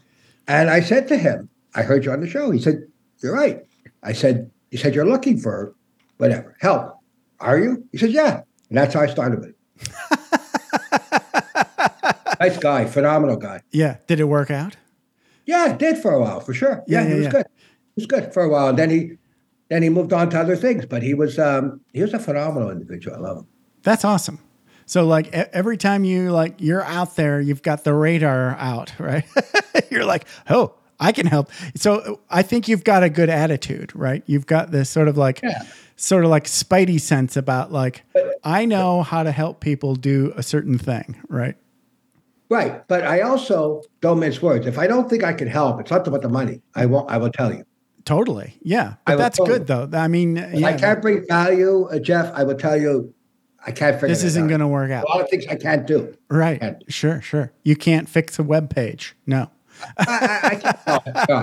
And 0.48 0.70
I 0.70 0.80
said 0.82 1.08
to 1.10 1.18
him, 1.18 1.50
"I 1.76 1.82
heard 1.84 2.06
you 2.06 2.12
on 2.12 2.22
the 2.22 2.28
show." 2.28 2.52
He 2.52 2.60
said, 2.60 2.84
"You're 3.22 3.34
right." 3.34 3.66
I 4.04 4.14
said, 4.14 4.50
"He 4.72 4.78
said 4.78 4.95
you're 4.95 5.06
looking 5.08 5.38
for 5.39 5.74
whatever 6.18 6.56
help, 6.60 6.98
are 7.39 7.58
you?" 7.60 7.84
He 7.91 7.98
said, 7.98 8.12
"Yeah." 8.12 8.41
And 8.70 8.78
that's 8.78 8.93
how 8.93 9.02
I 9.02 9.08
started 9.08 9.39
with 9.39 9.50
it. 9.50 9.56
nice 12.39 12.58
guy, 12.58 12.86
phenomenal 12.86 13.38
guy. 13.38 13.62
Yeah. 13.72 13.98
Did 14.08 14.20
it 14.20 14.26
work 14.26 14.52
out? 14.52 14.76
Yeah, 15.45 15.72
it 15.74 15.78
did 15.80 15.98
for 15.98 16.12
a 16.12 16.20
while, 16.20 16.39
for 16.41 16.54
sure. 16.54 16.84
Yeah, 16.88 17.02
Yeah, 17.02 17.08
yeah, 17.08 17.08
he 17.10 17.16
was 17.16 17.24
yeah. 17.26 17.32
good. 17.32 17.45
He 17.95 18.02
was 18.02 18.06
good 18.08 18.34
for 18.34 18.43
a 18.43 18.50
while. 18.50 18.68
And 18.70 18.78
then 18.78 18.89
he 18.89 19.12
then 19.70 19.84
he 19.84 19.89
moved 19.89 20.14
on 20.14 20.30
to 20.32 20.39
other 20.39 20.56
things. 20.56 20.86
But 20.86 21.04
he 21.04 21.14
was 21.14 21.39
um 21.39 21.82
he 21.93 22.02
was 22.02 22.14
a 22.14 22.20
phenomenal 22.20 22.70
individual. 22.70 23.16
I 23.16 23.20
love 23.20 23.38
him. 23.38 23.48
That's 23.84 24.04
awesome. 24.06 24.39
So 24.88 25.06
like 25.06 25.28
every 25.34 25.78
time 25.78 26.04
you 26.06 26.32
like 26.32 26.56
you're 26.60 26.84
out 26.84 27.16
there, 27.18 27.40
you've 27.40 27.62
got 27.62 27.84
the 27.84 27.94
radar 27.94 28.56
out, 28.58 28.94
right? 29.00 29.26
you're 29.92 30.06
like, 30.06 30.26
oh, 30.50 30.74
I 31.00 31.12
can 31.12 31.28
help. 31.28 31.52
So 31.76 32.22
I 32.30 32.42
think 32.42 32.68
you've 32.68 32.84
got 32.84 33.04
a 33.04 33.10
good 33.10 33.30
attitude, 33.30 33.92
right? 33.96 34.24
You've 34.26 34.48
got 34.48 34.72
this 34.72 34.90
sort 34.90 35.08
of 35.08 35.18
like, 35.18 35.42
Yeah. 35.44 35.62
sort 35.98 36.24
of 36.24 36.32
like 36.32 36.46
spidey 36.46 37.00
sense 37.00 37.38
about 37.38 37.72
like, 37.72 38.04
I 38.44 38.66
know 38.66 39.04
how 39.04 39.24
to 39.24 39.32
help 39.32 39.60
people 39.60 39.94
do 39.96 40.34
a 40.36 40.42
certain 40.42 40.78
thing, 40.80 41.22
right? 41.30 41.56
Right. 42.50 42.88
But 42.88 43.04
I 43.04 43.22
also 43.22 43.84
don't 44.00 44.20
mince 44.20 44.42
words. 44.42 44.66
If 44.66 44.80
I 44.80 44.88
don't 44.88 45.10
think 45.10 45.22
I 45.24 45.34
can 45.34 45.50
help, 45.50 45.82
it's 45.82 45.92
not 45.92 46.08
about 46.08 46.22
the 46.22 46.30
money. 46.30 46.62
I 46.76 46.86
won't 46.86 47.12
I 47.12 47.18
will 47.18 47.30
tell 47.32 47.54
you. 47.54 47.64
Totally, 48.06 48.56
yeah. 48.62 48.94
But 49.06 49.18
that's 49.18 49.38
totally- 49.38 49.60
good 49.60 49.68
though. 49.68 49.90
I 50.00 50.08
mean, 50.08 50.38
yeah, 50.38 50.68
I 50.68 50.74
can't 50.78 51.02
bring 51.02 51.28
value, 51.28 51.90
uh, 51.92 52.00
Jeff, 52.00 52.32
I 52.34 52.44
will 52.44 52.56
tell 52.56 52.78
you 52.80 53.14
I 53.66 53.72
can't 53.72 53.95
figure 53.95 54.08
this 54.10 54.24
isn't 54.24 54.47
going 54.47 54.60
to 54.62 54.68
work 54.68 54.91
out, 54.91 55.03
a 55.03 55.08
lot 55.10 55.22
of 55.22 55.30
things 55.30 55.45
I 55.47 55.55
can't 55.55 55.86
do. 55.86 56.16
right? 56.30 56.60
can't. 56.60 56.84
Sure, 56.88 57.22
sure. 57.22 57.51
You 57.64 57.76
can't 57.76 58.08
fix 58.08 58.39
a 58.39 58.43
web 58.43 58.70
page, 58.74 59.16
no. 59.26 59.49
I, 59.97 60.05
I, 60.08 60.47
I 60.47 60.55
can't. 60.55 61.05
No, 61.30 61.36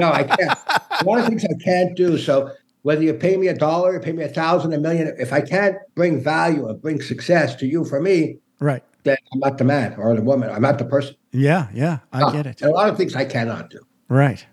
no, 0.00 0.12
I 0.12 0.22
can't. 0.24 0.58
A 1.00 1.04
lot 1.04 1.18
of 1.20 1.26
things 1.26 1.44
I 1.44 1.54
can't 1.62 1.96
do. 1.96 2.16
So 2.18 2.52
whether 2.82 3.02
you 3.02 3.12
pay 3.14 3.36
me 3.36 3.48
a 3.48 3.54
dollar, 3.54 3.94
you 3.94 4.00
pay 4.00 4.12
me 4.12 4.22
a 4.24 4.28
thousand, 4.28 4.72
a 4.72 4.78
million, 4.78 5.14
if 5.18 5.32
I 5.32 5.40
can't 5.40 5.76
bring 5.94 6.22
value 6.22 6.66
or 6.66 6.74
bring 6.74 7.00
success 7.02 7.54
to 7.56 7.66
you 7.66 7.84
for 7.84 8.00
me, 8.00 8.38
Right? 8.60 8.82
then 9.02 9.16
I'm 9.32 9.40
not 9.40 9.58
the 9.58 9.64
man 9.64 9.94
or 9.98 10.14
the 10.14 10.22
woman. 10.22 10.48
I'm 10.50 10.62
not 10.62 10.78
the 10.78 10.84
person. 10.86 11.16
Yeah, 11.32 11.68
yeah. 11.74 11.98
I 12.12 12.30
get 12.32 12.46
it. 12.46 12.62
And 12.62 12.70
a 12.70 12.74
lot 12.74 12.88
of 12.88 12.96
things 12.96 13.14
I 13.16 13.24
cannot 13.24 13.68
do. 13.68 13.80
Right. 14.08 14.46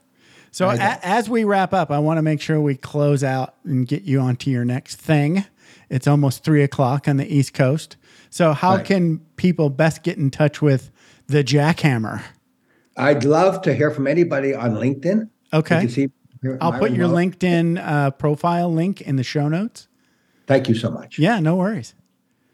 So 0.51 0.69
a- 0.69 0.75
as 1.03 1.29
we 1.29 1.43
wrap 1.45 1.73
up, 1.73 1.91
I 1.91 1.99
want 1.99 2.17
to 2.17 2.21
make 2.21 2.41
sure 2.41 2.59
we 2.59 2.75
close 2.75 3.23
out 3.23 3.55
and 3.63 3.87
get 3.87 4.01
you 4.03 4.19
onto 4.19 4.49
your 4.49 4.65
next 4.65 4.95
thing. 4.97 5.45
It's 5.91 6.07
almost 6.07 6.45
three 6.45 6.63
o'clock 6.63 7.07
on 7.09 7.17
the 7.17 7.27
East 7.31 7.53
Coast. 7.53 7.97
So 8.29 8.53
how 8.53 8.75
Right. 8.77 8.85
can 8.85 9.19
people 9.35 9.69
best 9.69 10.03
get 10.03 10.17
in 10.17 10.31
touch 10.31 10.61
with 10.61 10.89
the 11.27 11.43
Jackhammer? 11.43 12.21
I'd 12.95 13.25
love 13.25 13.61
to 13.63 13.73
hear 13.73 13.91
from 13.91 14.07
anybody 14.07 14.55
on 14.55 14.75
LinkedIn. 14.75 15.27
Okay. 15.53 15.83
You 15.83 15.89
see 15.89 16.07
I'll 16.61 16.71
put 16.71 16.91
Myron 16.91 16.95
your 16.95 17.09
LinkedIn 17.09 17.77
uh, 17.85 18.11
profile 18.11 18.73
link 18.73 19.01
in 19.01 19.17
the 19.17 19.23
show 19.23 19.47
notes. 19.49 19.89
Thank 20.47 20.69
you 20.69 20.75
so 20.75 20.89
much. 20.89 21.19
Yeah, 21.19 21.39
no 21.39 21.55
worries. 21.57 21.93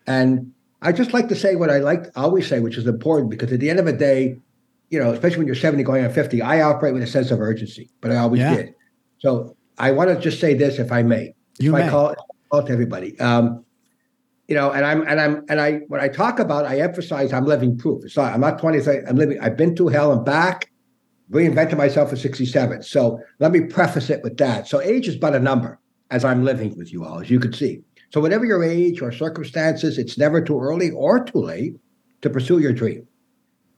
And 0.08 0.52
I 0.82 0.92
just 0.92 1.14
like 1.14 1.30
to 1.30 1.36
say 1.36 1.56
what 1.56 1.70
I 1.70 1.78
like 1.78 2.08
always 2.16 2.48
say, 2.48 2.60
which 2.60 2.78
is 2.78 2.88
important 2.88 3.30
because 3.30 3.54
at 3.54 3.60
the 3.60 3.70
end 3.70 3.80
of 3.80 3.86
the 3.86 3.94
day, 3.94 4.40
you 4.90 5.00
know, 5.00 5.12
especially 5.12 5.38
when 5.40 5.48
you're 5.48 5.56
70 5.56 5.84
going 5.84 6.04
on 6.04 6.12
50, 6.12 6.42
I 6.42 6.62
operate 6.62 6.94
with 6.96 7.04
a 7.04 7.08
sense 7.08 7.30
of 7.32 7.40
urgency, 7.40 7.90
but 8.02 8.12
I 8.12 8.18
always 8.18 8.42
Yeah. 8.42 8.56
did. 8.56 8.74
So 9.20 9.56
I 9.78 9.92
want 9.92 10.10
to 10.10 10.20
just 10.20 10.40
say 10.40 10.54
this, 10.54 10.80
if 10.80 10.92
I 10.92 11.04
may. 11.04 11.34
You 11.60 11.70
if 11.76 11.80
may. 11.82 11.88
I 11.88 11.90
call 11.90 12.10
it, 12.10 12.18
call 12.18 12.28
it 12.52 12.66
to 12.66 12.72
everybody. 12.72 13.20
Um, 13.20 13.66
you 14.48 14.56
know, 14.56 14.72
and 14.72 14.86
I'm 14.86 15.02
and 15.08 15.20
I'm 15.20 15.46
and 15.50 15.60
I 15.60 15.80
when 15.88 16.00
I 16.00 16.08
talk 16.08 16.40
about, 16.40 16.66
I 16.66 16.80
emphasize 16.80 17.34
I'm 17.34 17.46
living 17.46 17.78
proof. 17.78 18.06
It's 18.06 18.16
not 18.16 18.34
I'm 18.34 18.42
not 18.42 18.60
20. 18.60 18.80
I'm 19.08 19.16
living. 19.16 19.40
I've 19.40 19.58
been 19.58 19.76
to 19.76 19.88
hell 19.90 20.12
and 20.12 20.24
back. 20.24 20.72
Reinvented 21.30 21.78
myself 21.78 22.14
at 22.14 22.20
67. 22.20 22.84
So 22.84 23.20
let 23.40 23.52
me 23.52 23.62
preface 23.62 24.10
it 24.10 24.24
with 24.24 24.38
that. 24.38 24.66
So 24.66 24.80
age 24.80 25.10
is 25.10 25.18
but 25.18 25.36
a 25.36 25.40
number, 25.40 25.78
as 26.10 26.24
I'm 26.24 26.46
living 26.46 26.78
with 26.78 26.94
you 26.94 27.04
all, 27.04 27.20
as 27.20 27.30
you 27.30 27.38
can 27.38 27.52
see. 27.52 27.82
So 28.12 28.22
whatever 28.22 28.46
your 28.46 28.64
age 28.64 29.02
or 29.02 29.12
circumstances, 29.12 29.98
it's 29.98 30.18
never 30.18 30.42
too 30.42 30.58
early 30.58 30.92
or 30.92 31.26
too 31.26 31.40
late 31.40 31.76
to 32.22 32.30
pursue 32.30 32.60
your 32.60 32.72
dream. 32.72 33.06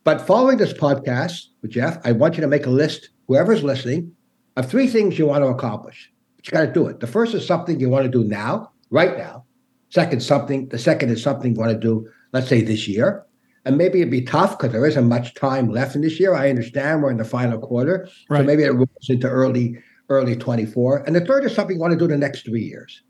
But 0.04 0.22
following 0.22 0.58
this 0.58 0.74
podcast 0.74 1.46
with 1.64 1.72
Jeff, 1.72 1.98
I 2.06 2.12
want 2.12 2.36
you 2.36 2.42
to 2.42 2.48
make 2.48 2.68
a 2.68 2.70
list, 2.72 3.10
whoever's 3.28 3.64
listening, 3.64 4.12
of 4.56 4.70
three 4.70 4.88
things 4.88 5.18
you 5.18 5.26
want 5.26 5.44
to 5.44 5.48
accomplish. 5.48 6.12
But 6.40 6.48
you 6.48 6.52
got 6.54 6.66
to 6.68 6.72
do 6.72 6.88
it. 6.88 7.02
The 7.02 7.08
first 7.08 7.34
is 7.34 7.46
something 7.46 7.82
you 7.82 7.90
want 7.90 8.06
to 8.06 8.10
do 8.10 8.24
now, 8.24 8.72
right 8.92 9.18
now. 9.18 9.44
Second, 9.90 10.24
something. 10.24 10.70
The 10.70 10.80
second 10.80 11.10
is 11.10 11.22
something 11.22 11.54
you 11.54 11.60
want 11.60 11.74
to 11.74 11.78
do, 11.78 12.08
let's 12.32 12.48
say 12.48 12.62
this 12.62 12.88
year. 12.88 13.26
And 13.66 13.78
maybe 13.78 14.00
it'd 14.00 14.10
be 14.10 14.22
tough 14.22 14.58
because 14.58 14.72
there 14.72 14.86
isn't 14.86 15.10
much 15.10 15.34
time 15.34 15.70
left 15.70 15.96
in 15.96 16.02
this 16.02 16.18
year. 16.18 16.34
I 16.34 16.50
understand 16.50 17.04
we're 17.04 17.12
in 17.12 17.18
the 17.18 17.26
final 17.26 17.60
quarter. 17.60 18.08
So 18.30 18.42
maybe 18.42 18.64
it 18.64 18.72
rolls 18.72 19.10
into 19.10 19.28
early, 19.28 19.78
early 20.08 20.38
24. 20.38 21.04
And 21.06 21.14
the 21.14 21.26
third 21.26 21.44
is 21.44 21.54
something 21.54 21.76
you 21.76 21.82
want 21.82 21.92
to 21.92 22.00
do 22.00 22.08
the 22.08 22.18
next 22.18 22.46
three 22.46 22.64
years. 22.64 23.04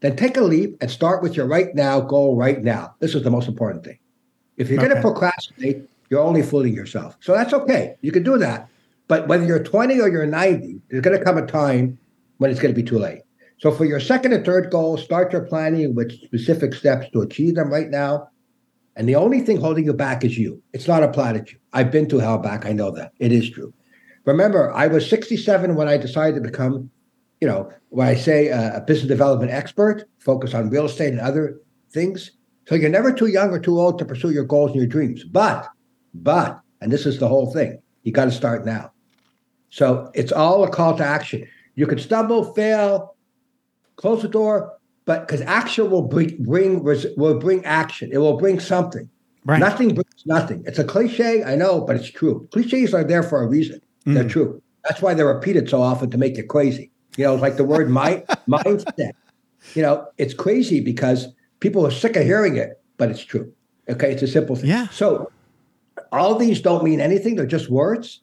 Then 0.00 0.16
take 0.16 0.36
a 0.36 0.42
leap 0.42 0.76
and 0.80 0.90
start 0.90 1.22
with 1.22 1.36
your 1.36 1.46
right 1.46 1.72
now 1.76 2.00
goal 2.00 2.36
right 2.36 2.60
now. 2.60 2.96
This 2.98 3.14
is 3.14 3.22
the 3.22 3.30
most 3.30 3.46
important 3.46 3.84
thing. 3.84 3.98
If 4.56 4.68
you're 4.68 4.78
going 4.78 4.94
to 4.94 5.00
procrastinate, 5.00 5.88
you're 6.10 6.20
only 6.20 6.42
fooling 6.42 6.74
yourself. 6.74 7.16
So 7.20 7.34
that's 7.34 7.52
okay. 7.52 7.94
You 8.00 8.10
can 8.10 8.24
do 8.24 8.36
that. 8.38 8.68
But 9.06 9.28
whether 9.28 9.44
you're 9.44 9.62
20 9.62 10.00
or 10.00 10.08
you're 10.08 10.26
90, 10.26 10.80
there's 10.90 11.02
going 11.02 11.16
to 11.16 11.24
come 11.24 11.38
a 11.38 11.46
time 11.46 11.98
when 12.38 12.50
it's 12.50 12.60
going 12.60 12.74
to 12.74 12.80
be 12.80 12.86
too 12.86 12.98
late. 12.98 13.22
So 13.58 13.70
for 13.70 13.84
your 13.84 14.00
second 14.00 14.32
and 14.32 14.44
third 14.44 14.70
goal, 14.70 14.96
start 14.96 15.32
your 15.32 15.42
planning 15.42 15.94
with 15.94 16.12
specific 16.12 16.74
steps 16.74 17.08
to 17.12 17.22
achieve 17.22 17.54
them 17.54 17.70
right 17.70 17.88
now. 17.88 18.28
And 18.96 19.08
the 19.08 19.16
only 19.16 19.40
thing 19.40 19.60
holding 19.60 19.84
you 19.84 19.92
back 19.92 20.24
is 20.24 20.38
you. 20.38 20.62
It's 20.72 20.86
not 20.86 21.02
a 21.02 21.08
platitude. 21.08 21.60
I've 21.72 21.90
been 21.90 22.08
to 22.10 22.18
hell 22.18 22.38
back. 22.38 22.66
I 22.66 22.72
know 22.72 22.90
that. 22.92 23.12
It 23.18 23.32
is 23.32 23.50
true. 23.50 23.72
Remember, 24.24 24.72
I 24.72 24.86
was 24.86 25.08
67 25.08 25.74
when 25.74 25.88
I 25.88 25.96
decided 25.96 26.36
to 26.36 26.40
become, 26.40 26.90
you 27.40 27.48
know, 27.48 27.70
when 27.90 28.06
I 28.06 28.14
say 28.14 28.50
uh, 28.50 28.78
a 28.78 28.80
business 28.80 29.08
development 29.08 29.50
expert, 29.50 30.04
focus 30.18 30.54
on 30.54 30.70
real 30.70 30.86
estate 30.86 31.12
and 31.12 31.20
other 31.20 31.60
things. 31.90 32.32
So 32.66 32.74
you're 32.74 32.90
never 32.90 33.12
too 33.12 33.26
young 33.26 33.50
or 33.50 33.58
too 33.58 33.78
old 33.78 33.98
to 33.98 34.04
pursue 34.04 34.30
your 34.30 34.44
goals 34.44 34.70
and 34.70 34.80
your 34.80 34.86
dreams. 34.86 35.24
But, 35.24 35.68
but, 36.14 36.60
and 36.80 36.90
this 36.90 37.06
is 37.06 37.18
the 37.18 37.28
whole 37.28 37.52
thing, 37.52 37.80
you 38.02 38.12
got 38.12 38.26
to 38.26 38.30
start 38.30 38.64
now. 38.64 38.92
So 39.70 40.10
it's 40.14 40.32
all 40.32 40.64
a 40.64 40.70
call 40.70 40.96
to 40.96 41.04
action. 41.04 41.46
You 41.74 41.86
can 41.86 41.98
stumble, 41.98 42.52
fail, 42.54 43.16
close 43.96 44.22
the 44.22 44.28
door, 44.28 44.78
but 45.04 45.26
because 45.26 45.40
action 45.42 45.90
will 45.90 46.02
bring 46.02 46.42
bring 46.42 46.82
will 46.82 47.38
bring 47.38 47.64
action. 47.64 48.10
It 48.12 48.18
will 48.18 48.36
bring 48.36 48.60
something. 48.60 49.08
Right. 49.44 49.60
Nothing 49.60 49.94
brings 49.94 50.24
nothing. 50.24 50.64
It's 50.66 50.78
a 50.78 50.84
cliche, 50.84 51.44
I 51.44 51.54
know, 51.54 51.82
but 51.82 51.96
it's 51.96 52.10
true. 52.10 52.48
Cliches 52.50 52.94
are 52.94 53.04
there 53.04 53.22
for 53.22 53.42
a 53.42 53.46
reason. 53.46 53.80
They're 54.06 54.24
mm. 54.24 54.30
true. 54.30 54.62
That's 54.84 55.02
why 55.02 55.14
they're 55.14 55.26
repeated 55.26 55.68
so 55.68 55.82
often 55.82 56.10
to 56.10 56.18
make 56.18 56.36
you 56.36 56.44
crazy. 56.44 56.90
You 57.16 57.24
know, 57.24 57.34
like 57.34 57.56
the 57.56 57.64
word 57.64 57.90
mind 57.90 58.24
mindset. 58.48 59.12
You 59.74 59.82
know, 59.82 60.06
it's 60.18 60.34
crazy 60.34 60.80
because 60.80 61.28
people 61.60 61.86
are 61.86 61.90
sick 61.90 62.16
of 62.16 62.24
hearing 62.24 62.56
it, 62.56 62.80
but 62.96 63.10
it's 63.10 63.24
true. 63.24 63.52
Okay, 63.88 64.12
it's 64.12 64.22
a 64.22 64.26
simple 64.26 64.56
thing. 64.56 64.70
Yeah. 64.70 64.88
So 64.88 65.30
all 66.12 66.36
these 66.36 66.60
don't 66.60 66.84
mean 66.84 67.00
anything. 67.00 67.36
They're 67.36 67.46
just 67.46 67.70
words. 67.70 68.20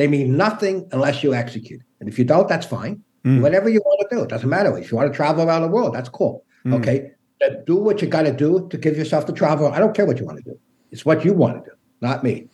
They 0.00 0.08
mean 0.08 0.34
nothing 0.34 0.88
unless 0.92 1.22
you 1.22 1.34
execute. 1.34 1.82
And 2.00 2.08
if 2.08 2.18
you 2.18 2.24
don't, 2.24 2.48
that's 2.48 2.64
fine. 2.64 3.04
Whatever 3.22 3.68
you 3.68 3.82
want 3.84 4.08
to 4.08 4.16
do, 4.16 4.22
it 4.22 4.30
doesn't 4.30 4.48
matter. 4.48 4.74
If 4.78 4.90
you 4.90 4.96
want 4.96 5.12
to 5.12 5.14
travel 5.14 5.46
around 5.46 5.60
the 5.60 5.68
world, 5.68 5.94
that's 5.94 6.08
cool. 6.08 6.42
Okay. 6.66 7.10
Then 7.38 7.62
do 7.66 7.76
what 7.76 8.00
you 8.00 8.08
got 8.08 8.22
to 8.22 8.32
do 8.32 8.66
to 8.70 8.78
give 8.78 8.96
yourself 8.96 9.26
the 9.26 9.34
travel. 9.34 9.70
I 9.70 9.78
don't 9.78 9.94
care 9.94 10.06
what 10.06 10.18
you 10.18 10.24
want 10.24 10.38
to 10.38 10.44
do. 10.44 10.58
It's 10.90 11.04
what 11.04 11.22
you 11.22 11.34
want 11.34 11.62
to 11.62 11.70
do, 11.70 11.76
not 12.00 12.24
me. 12.24 12.48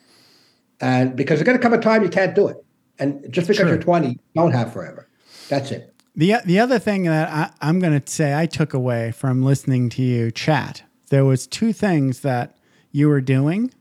And 0.80 1.14
because 1.14 1.38
there's 1.38 1.46
going 1.46 1.56
to 1.56 1.62
come 1.62 1.72
a 1.72 1.78
time 1.78 2.02
you 2.02 2.08
can't 2.08 2.34
do 2.34 2.48
it. 2.48 2.56
And 2.98 3.24
just 3.32 3.46
because 3.46 3.62
True. 3.62 3.68
you're 3.68 3.78
20, 3.78 4.08
you 4.08 4.18
don't 4.34 4.50
have 4.50 4.72
forever. 4.72 5.08
That's 5.48 5.70
it. 5.70 5.94
The 6.16 6.38
the 6.44 6.58
other 6.58 6.80
thing 6.80 7.04
that 7.04 7.28
I, 7.28 7.50
I'm 7.60 7.78
going 7.78 8.00
to 8.00 8.10
say 8.10 8.36
I 8.36 8.46
took 8.46 8.74
away 8.74 9.12
from 9.12 9.44
listening 9.44 9.88
to 9.90 10.02
you 10.02 10.32
chat, 10.32 10.82
there 11.10 11.24
was 11.24 11.46
two 11.46 11.72
things 11.72 12.20
that 12.20 12.56
you 12.90 13.08
were 13.08 13.20
doing. 13.20 13.72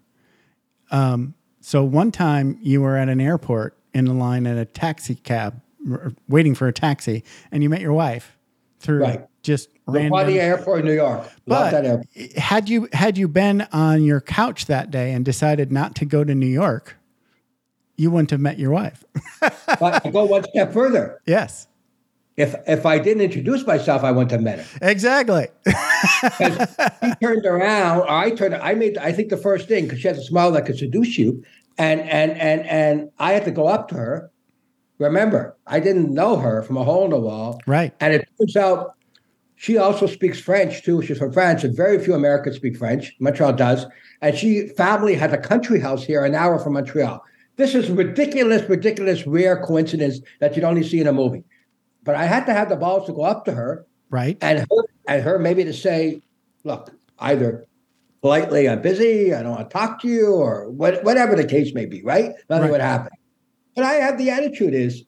Um, 0.91 1.33
so 1.65 1.83
one 1.83 2.11
time 2.11 2.59
you 2.61 2.81
were 2.81 2.95
at 2.95 3.09
an 3.09 3.19
airport 3.19 3.75
in 3.93 4.05
the 4.05 4.13
line 4.13 4.45
at 4.45 4.55
a 4.57 4.65
taxi 4.65 5.15
cab, 5.15 5.61
r- 5.89 6.11
waiting 6.29 6.53
for 6.53 6.67
a 6.67 6.73
taxi, 6.73 7.23
and 7.51 7.63
you 7.63 7.69
met 7.69 7.81
your 7.81 7.93
wife 7.93 8.37
through 8.79 9.01
Right. 9.01 9.25
just 9.41 9.69
The 9.87 9.91
random. 9.93 10.11
Funny 10.11 10.39
Airport 10.39 10.81
in 10.81 10.85
New 10.85 10.93
York. 10.93 11.23
Love 11.47 11.71
that 11.71 11.83
But 11.83 11.85
airport. 11.85 12.37
had 12.37 12.69
you 12.69 12.87
had 12.93 13.17
you 13.17 13.27
been 13.27 13.61
on 13.71 14.03
your 14.03 14.21
couch 14.21 14.67
that 14.67 14.91
day 14.91 15.11
and 15.11 15.25
decided 15.25 15.71
not 15.71 15.95
to 15.95 16.05
go 16.05 16.23
to 16.23 16.35
New 16.35 16.45
York, 16.45 16.97
you 17.97 18.11
wouldn't 18.11 18.29
have 18.31 18.41
met 18.41 18.59
your 18.59 18.69
wife. 18.71 19.03
But 19.79 20.05
I 20.05 20.09
go 20.11 20.25
one 20.25 20.43
step 20.43 20.71
further. 20.73 21.19
yes, 21.25 21.67
If 22.37 22.53
if 22.67 22.85
I 22.85 22.99
didn't 22.99 23.23
introduce 23.23 23.65
myself, 23.65 24.03
I 24.03 24.11
wouldn't 24.11 24.31
have 24.31 24.41
met 24.41 24.59
her. 24.59 24.89
exactly. 24.89 25.47
he 25.65 27.13
turned 27.21 27.45
around. 27.45 27.99
Or 27.99 28.09
I 28.09 28.31
turned. 28.31 28.55
I 28.55 28.73
made. 28.73 28.97
I 28.97 29.13
think 29.13 29.29
the 29.29 29.37
first 29.37 29.67
thing 29.69 29.85
because 29.85 30.01
she 30.01 30.07
has 30.09 30.17
a 30.17 30.23
smile 30.23 30.51
that 30.51 30.65
could 30.65 30.77
seduce 30.77 31.17
you, 31.17 31.43
and 31.77 32.01
and 32.01 32.31
and 32.33 32.65
and 32.67 33.09
I 33.19 33.31
had 33.31 33.45
to 33.45 33.51
go 33.51 33.67
up 33.67 33.87
to 33.89 33.95
her. 33.95 34.31
Remember, 34.97 35.55
I 35.67 35.79
didn't 35.79 36.13
know 36.13 36.37
her 36.37 36.61
from 36.63 36.77
a 36.77 36.83
hole 36.83 37.05
in 37.05 37.11
the 37.11 37.19
wall. 37.19 37.61
Right. 37.67 37.93
And 37.99 38.13
it 38.13 38.27
turns 38.37 38.55
out 38.55 38.95
she 39.55 39.77
also 39.77 40.05
speaks 40.05 40.39
French 40.39 40.83
too. 40.83 41.01
She's 41.01 41.17
from 41.17 41.31
France, 41.31 41.63
and 41.63 41.75
very 41.75 42.03
few 42.03 42.15
Americans 42.15 42.57
speak 42.57 42.75
French. 42.75 43.15
Montreal 43.19 43.53
does, 43.53 43.85
and 44.21 44.37
she 44.37 44.67
family 44.67 45.15
has 45.15 45.31
a 45.31 45.37
country 45.37 45.79
house 45.79 46.03
here, 46.03 46.25
an 46.25 46.35
hour 46.35 46.59
from 46.59 46.73
Montreal. 46.73 47.23
This 47.55 47.75
is 47.75 47.89
ridiculous, 47.89 48.67
ridiculous, 48.69 49.25
rare 49.25 49.61
coincidence 49.63 50.19
that 50.41 50.55
you'd 50.55 50.65
only 50.65 50.83
see 50.83 50.99
in 50.99 51.07
a 51.07 51.13
movie. 51.13 51.45
But 52.05 52.15
I 52.15 52.25
had 52.25 52.45
to 52.45 52.53
have 52.53 52.69
the 52.69 52.75
balls 52.77 53.07
to 53.07 53.13
go 53.13 53.23
up 53.23 53.43
to 53.45 53.51
her 53.51 53.85
right. 54.09 54.37
and 54.41 54.59
her, 54.59 54.65
and 55.07 55.21
her 55.23 55.37
maybe 55.39 55.65
to 55.65 55.73
say, 55.73 56.21
look, 56.63 56.91
either 57.19 57.67
politely, 58.21 58.69
I'm 58.69 58.81
busy, 58.81 59.33
I 59.33 59.41
don't 59.43 59.51
want 59.51 59.69
to 59.69 59.73
talk 59.73 60.01
to 60.03 60.07
you, 60.07 60.27
or 60.35 60.69
what, 60.69 61.03
whatever 61.03 61.35
the 61.35 61.43
case 61.45 61.73
may 61.73 61.85
be, 61.85 62.01
right? 62.03 62.31
Nothing 62.49 62.63
Right. 62.65 62.71
would 62.71 62.81
happen. 62.81 63.11
But 63.75 63.83
I 63.85 63.93
have 63.95 64.17
the 64.17 64.29
attitude 64.29 64.73
is 64.73 65.03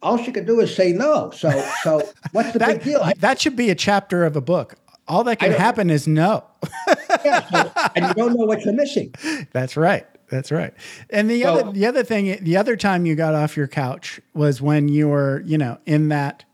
all 0.00 0.16
she 0.16 0.30
could 0.32 0.46
do 0.46 0.60
is 0.60 0.74
say 0.74 0.92
no. 0.92 1.30
So 1.30 1.50
so 1.82 2.08
what's 2.32 2.52
the 2.52 2.58
big 2.66 2.82
deal? 2.84 3.00
I, 3.02 3.08
That, 3.08 3.20
that 3.20 3.40
should 3.40 3.56
be 3.56 3.68
a 3.70 3.74
chapter 3.74 4.24
of 4.24 4.34
a 4.36 4.40
book. 4.40 4.76
All 5.08 5.24
that 5.24 5.40
can 5.40 5.52
happen 5.52 5.90
is 5.90 6.06
no. 6.06 6.44
yeah, 7.24 7.48
so- 7.50 7.72
and 7.96 8.06
you 8.06 8.14
don't 8.14 8.30
know 8.38 8.46
what 8.46 8.64
you're 8.64 8.74
missing. 8.74 9.12
That's 9.52 9.76
right. 9.76 10.06
That's 10.30 10.50
right. 10.52 10.74
And 11.10 11.30
the 11.30 11.42
So- 11.42 11.54
other 11.54 11.72
the 11.72 11.86
other 11.86 12.02
thing 12.04 12.38
the 12.42 12.56
other 12.56 12.76
time 12.76 13.06
you 13.06 13.14
got 13.14 13.34
off 13.34 13.56
your 13.56 13.66
couch 13.68 14.20
was 14.34 14.60
when 14.60 14.88
you 14.88 15.08
were, 15.08 15.42
you 15.46 15.56
know, 15.58 15.78
in 15.86 16.08
that 16.08 16.44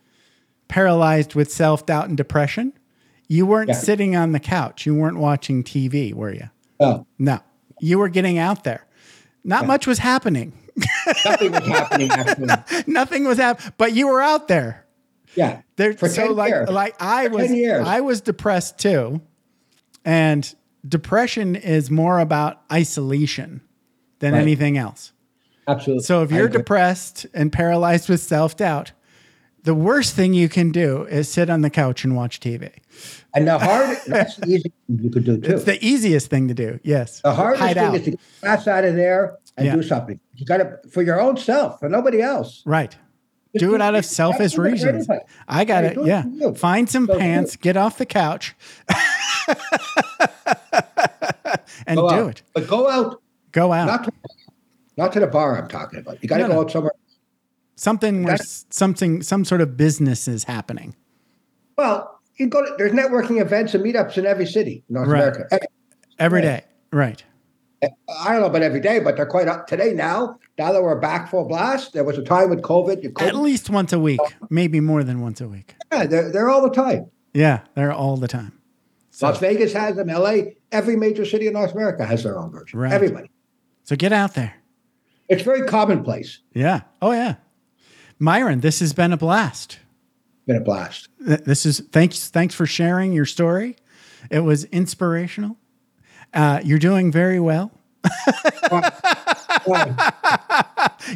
paralyzed 0.68 1.34
with 1.34 1.52
self-doubt 1.52 2.08
and 2.08 2.16
depression. 2.16 2.72
You 3.28 3.46
weren't 3.46 3.68
Yeah. 3.70 3.74
sitting 3.76 4.14
on 4.16 4.32
the 4.32 4.40
couch. 4.40 4.86
You 4.86 4.94
weren't 4.94 5.18
watching 5.18 5.62
TV, 5.64 6.12
were 6.12 6.32
you? 6.32 6.50
No, 6.80 7.06
No. 7.18 7.40
You 7.80 7.98
were 7.98 8.08
getting 8.08 8.38
out 8.38 8.64
there. 8.64 8.86
Not 9.42 9.66
much 9.66 9.86
was 9.86 9.98
happening. 9.98 10.52
nothing 11.24 11.52
was 11.52 11.66
happening 11.66 12.10
actually. 12.10 12.82
Nothing 12.86 13.24
was 13.24 13.38
happening, 13.38 13.72
but 13.76 13.92
you 13.94 14.08
were 14.08 14.20
out 14.22 14.48
there. 14.48 14.84
Yeah. 15.34 15.60
There, 15.76 15.92
For 15.94 16.08
so 16.08 16.28
10 16.28 16.36
like 16.36 16.50
years. 16.50 16.68
like 16.70 16.94
I 17.00 17.28
For 17.28 17.34
was 17.34 17.50
I 17.52 18.00
was 18.00 18.20
depressed 18.20 18.78
too. 18.78 19.20
And 20.04 20.52
depression 20.86 21.56
is 21.56 21.90
more 21.90 22.18
about 22.20 22.60
isolation 22.72 23.60
than 24.24 24.32
Right. 24.32 24.40
anything 24.40 24.78
else. 24.78 25.12
Absolutely. 25.68 26.02
So 26.04 26.22
if 26.22 26.32
you're 26.32 26.48
depressed 26.48 27.26
and 27.34 27.52
paralyzed 27.52 28.08
with 28.08 28.20
self-doubt, 28.22 28.92
the 29.64 29.74
worst 29.74 30.14
thing 30.14 30.32
you 30.34 30.48
can 30.48 30.72
do 30.72 31.04
is 31.04 31.28
sit 31.28 31.48
on 31.50 31.60
the 31.60 31.68
couch 31.70 32.04
and 32.04 32.16
watch 32.16 32.40
TV. 32.40 32.70
and 33.34 33.46
the 33.46 33.58
hard 33.58 33.98
that's 34.06 34.36
the 34.36 34.46
easy 34.46 34.72
thing 34.86 34.98
you 35.02 35.10
could 35.10 35.24
do 35.24 35.38
too. 35.38 35.52
It's 35.54 35.64
the 35.64 35.82
easiest 35.84 36.28
thing 36.30 36.48
to 36.48 36.54
do. 36.54 36.80
Yes. 36.82 37.20
The 37.20 37.34
hardest 37.34 37.62
Hide 37.62 37.74
thing 37.76 37.84
out. 37.84 37.94
is 37.96 38.02
to 38.04 38.10
get 38.12 38.20
ass 38.42 38.66
out 38.66 38.84
of 38.84 38.94
there 38.96 39.36
and 39.58 39.66
Yeah. 39.66 39.74
do 39.76 39.82
something. 39.82 40.18
You 40.34 40.46
got 40.46 40.56
to 40.58 40.78
for 40.90 41.02
your 41.02 41.20
own 41.20 41.36
self, 41.36 41.80
for 41.80 41.88
nobody 41.90 42.20
else. 42.22 42.62
Right. 42.64 42.96
Just 43.54 43.62
Do 43.64 43.74
it 43.74 43.80
out 43.82 43.94
of 43.94 44.04
selfish 44.06 44.56
reasons. 44.58 45.06
I 45.48 45.64
got 45.64 45.84
it. 45.84 45.94
do 45.94 46.02
it 46.04 46.08
Yeah. 46.08 46.24
Find 46.54 46.88
some 46.90 47.06
So 47.06 47.18
pants, 47.18 47.56
get 47.56 47.76
off 47.76 47.98
the 47.98 48.06
couch, 48.06 48.54
and 51.86 51.96
Go 51.98 52.08
do 52.08 52.14
out. 52.16 52.28
it. 52.30 52.42
But 52.54 52.66
go 52.68 52.90
out, 52.90 53.22
Go 53.54 53.72
out. 53.72 53.86
not 53.86 54.04
to, 54.04 54.12
not 54.98 55.12
to 55.14 55.20
the 55.20 55.26
bar. 55.26 55.56
I'm 55.56 55.68
talking 55.68 56.00
about. 56.00 56.22
You 56.22 56.28
got 56.28 56.36
to 56.38 56.42
No, 56.42 56.48
go 56.48 56.54
no. 56.56 56.60
out 56.62 56.70
somewhere. 56.70 56.92
something 57.76 58.22
where 58.24 58.36
something 58.70 59.22
some 59.22 59.44
sort 59.44 59.60
of 59.62 59.76
business 59.76 60.28
is 60.28 60.44
happening. 60.44 60.94
Well, 61.78 62.20
you 62.36 62.48
go. 62.48 62.64
To, 62.64 62.74
there's 62.78 62.92
networking 62.92 63.40
events 63.40 63.74
and 63.74 63.82
meetups 63.84 64.18
in 64.18 64.26
every 64.26 64.46
city, 64.46 64.84
in 64.88 64.94
North 64.94 65.08
Right. 65.08 65.18
America. 65.22 65.46
Every- 65.50 65.68
Every 66.18 66.40
Right. 66.40 66.44
day. 66.46 66.64
Right. 66.92 67.24
Eh, 67.82 67.88
I 68.24 68.32
don't 68.32 68.40
know 68.40 68.46
about 68.46 68.62
every 68.62 68.78
day, 68.80 69.00
but 69.00 69.16
they're 69.16 69.26
quite 69.26 69.48
up 69.48 69.66
today 69.66 69.92
now. 69.92 70.38
Now 70.58 70.70
that 70.72 70.80
we're 70.82 70.98
back 71.00 71.28
full 71.28 71.44
blast, 71.48 71.92
there 71.92 72.04
was 72.04 72.16
a 72.18 72.22
time 72.22 72.50
with 72.50 72.62
COVID. 72.62 73.02
You 73.02 73.12
At 73.18 73.34
least 73.34 73.68
once 73.70 73.92
a 73.92 73.98
week, 73.98 74.20
maybe 74.50 74.78
more 74.80 75.02
than 75.02 75.20
once 75.20 75.40
a 75.40 75.48
week. 75.48 75.74
Yeah, 75.92 76.06
they're, 76.06 76.30
they're 76.30 76.48
all 76.50 76.62
the 76.62 76.70
time. 76.70 77.06
Yeah, 77.34 77.60
they're 77.74 77.92
all 77.92 78.16
the 78.16 78.28
time. 78.28 78.52
So, 79.10 79.26
Las 79.26 79.38
Vegas 79.40 79.72
has 79.72 79.96
them. 79.96 80.08
LA, 80.08 80.52
every 80.70 80.94
major 80.96 81.24
city 81.24 81.48
in 81.48 81.52
North 81.54 81.72
America 81.72 82.04
has 82.06 82.22
their 82.22 82.38
own 82.38 82.52
version. 82.52 82.78
Right. 82.78 82.92
Everybody. 82.92 83.28
So 83.84 83.96
get 83.96 84.12
out 84.12 84.34
there. 84.34 84.54
It's 85.28 85.42
very 85.42 85.66
commonplace. 85.66 86.40
Yeah. 86.52 86.82
Oh 87.00 87.12
yeah. 87.12 87.36
Myron, 88.18 88.60
this 88.60 88.80
has 88.80 88.92
been 88.92 89.12
a 89.12 89.16
blast. 89.16 89.78
Been 90.46 90.56
a 90.56 90.60
blast. 90.60 91.08
This 91.18 91.64
is 91.64 91.80
thanks 91.92 92.28
thanks 92.28 92.54
for 92.54 92.66
sharing 92.66 93.12
your 93.12 93.24
story. 93.24 93.76
It 94.30 94.40
was 94.40 94.64
inspirational. 94.64 95.56
Uh, 96.32 96.60
you're 96.64 96.78
doing 96.78 97.12
very 97.12 97.40
well. 97.40 97.70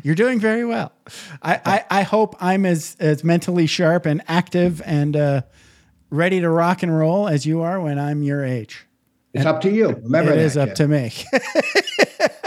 You're 0.03 0.15
doing 0.15 0.39
very 0.41 0.65
well. 0.65 0.93
I, 1.43 1.61
I, 1.65 1.85
I 2.01 2.03
hope 2.03 2.37
I'm 2.41 2.65
as, 2.65 2.97
as 3.01 3.25
mentally 3.25 3.67
sharp 3.67 4.07
and 4.07 4.23
active 4.29 4.81
and 4.85 5.17
uh, 5.17 5.43
ready 6.11 6.41
to 6.41 6.49
rock 6.49 6.83
and 6.83 6.97
roll 6.97 7.29
as 7.29 7.45
you 7.47 7.61
are 7.61 7.81
when 7.81 7.99
I'm 7.99 8.23
your 8.23 8.45
age. 8.45 8.87
It's 9.35 9.45
up 9.45 9.61
to 9.63 9.71
you. 9.71 9.89
Remember 9.91 10.33
It 10.33 10.37
that, 10.37 10.45
is 10.45 10.57
up 10.57 10.75
to 10.77 10.89
me. 10.89 11.13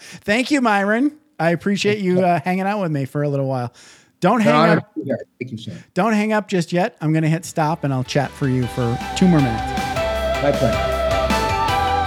Thank 0.00 0.50
you, 0.50 0.60
Myron. 0.60 1.16
I 1.38 1.50
appreciate 1.50 1.98
you 1.98 2.20
uh, 2.20 2.40
hanging 2.40 2.66
out 2.66 2.80
with 2.80 2.90
me 2.90 3.04
for 3.04 3.22
a 3.22 3.28
little 3.28 3.46
while. 3.46 3.72
Don't 4.20 4.40
hang 4.40 4.54
honor 4.54 4.78
up. 4.78 4.94
to 4.94 5.00
be 5.00 5.06
here. 5.06 5.18
Thank 5.38 5.52
you, 5.52 5.58
sir. 5.58 5.84
Don't 5.94 6.14
hang 6.14 6.32
up 6.32 6.48
just 6.48 6.72
yet. 6.72 6.96
I'm 7.00 7.12
going 7.12 7.22
to 7.22 7.28
hit 7.28 7.44
stop 7.44 7.84
and 7.84 7.92
I'll 7.92 8.04
chat 8.04 8.30
for 8.30 8.48
you 8.48 8.66
for 8.68 8.98
two 9.16 9.28
more 9.28 9.40
minutes. 9.40 9.62
My 10.42 10.52
pleasure. 10.52 10.95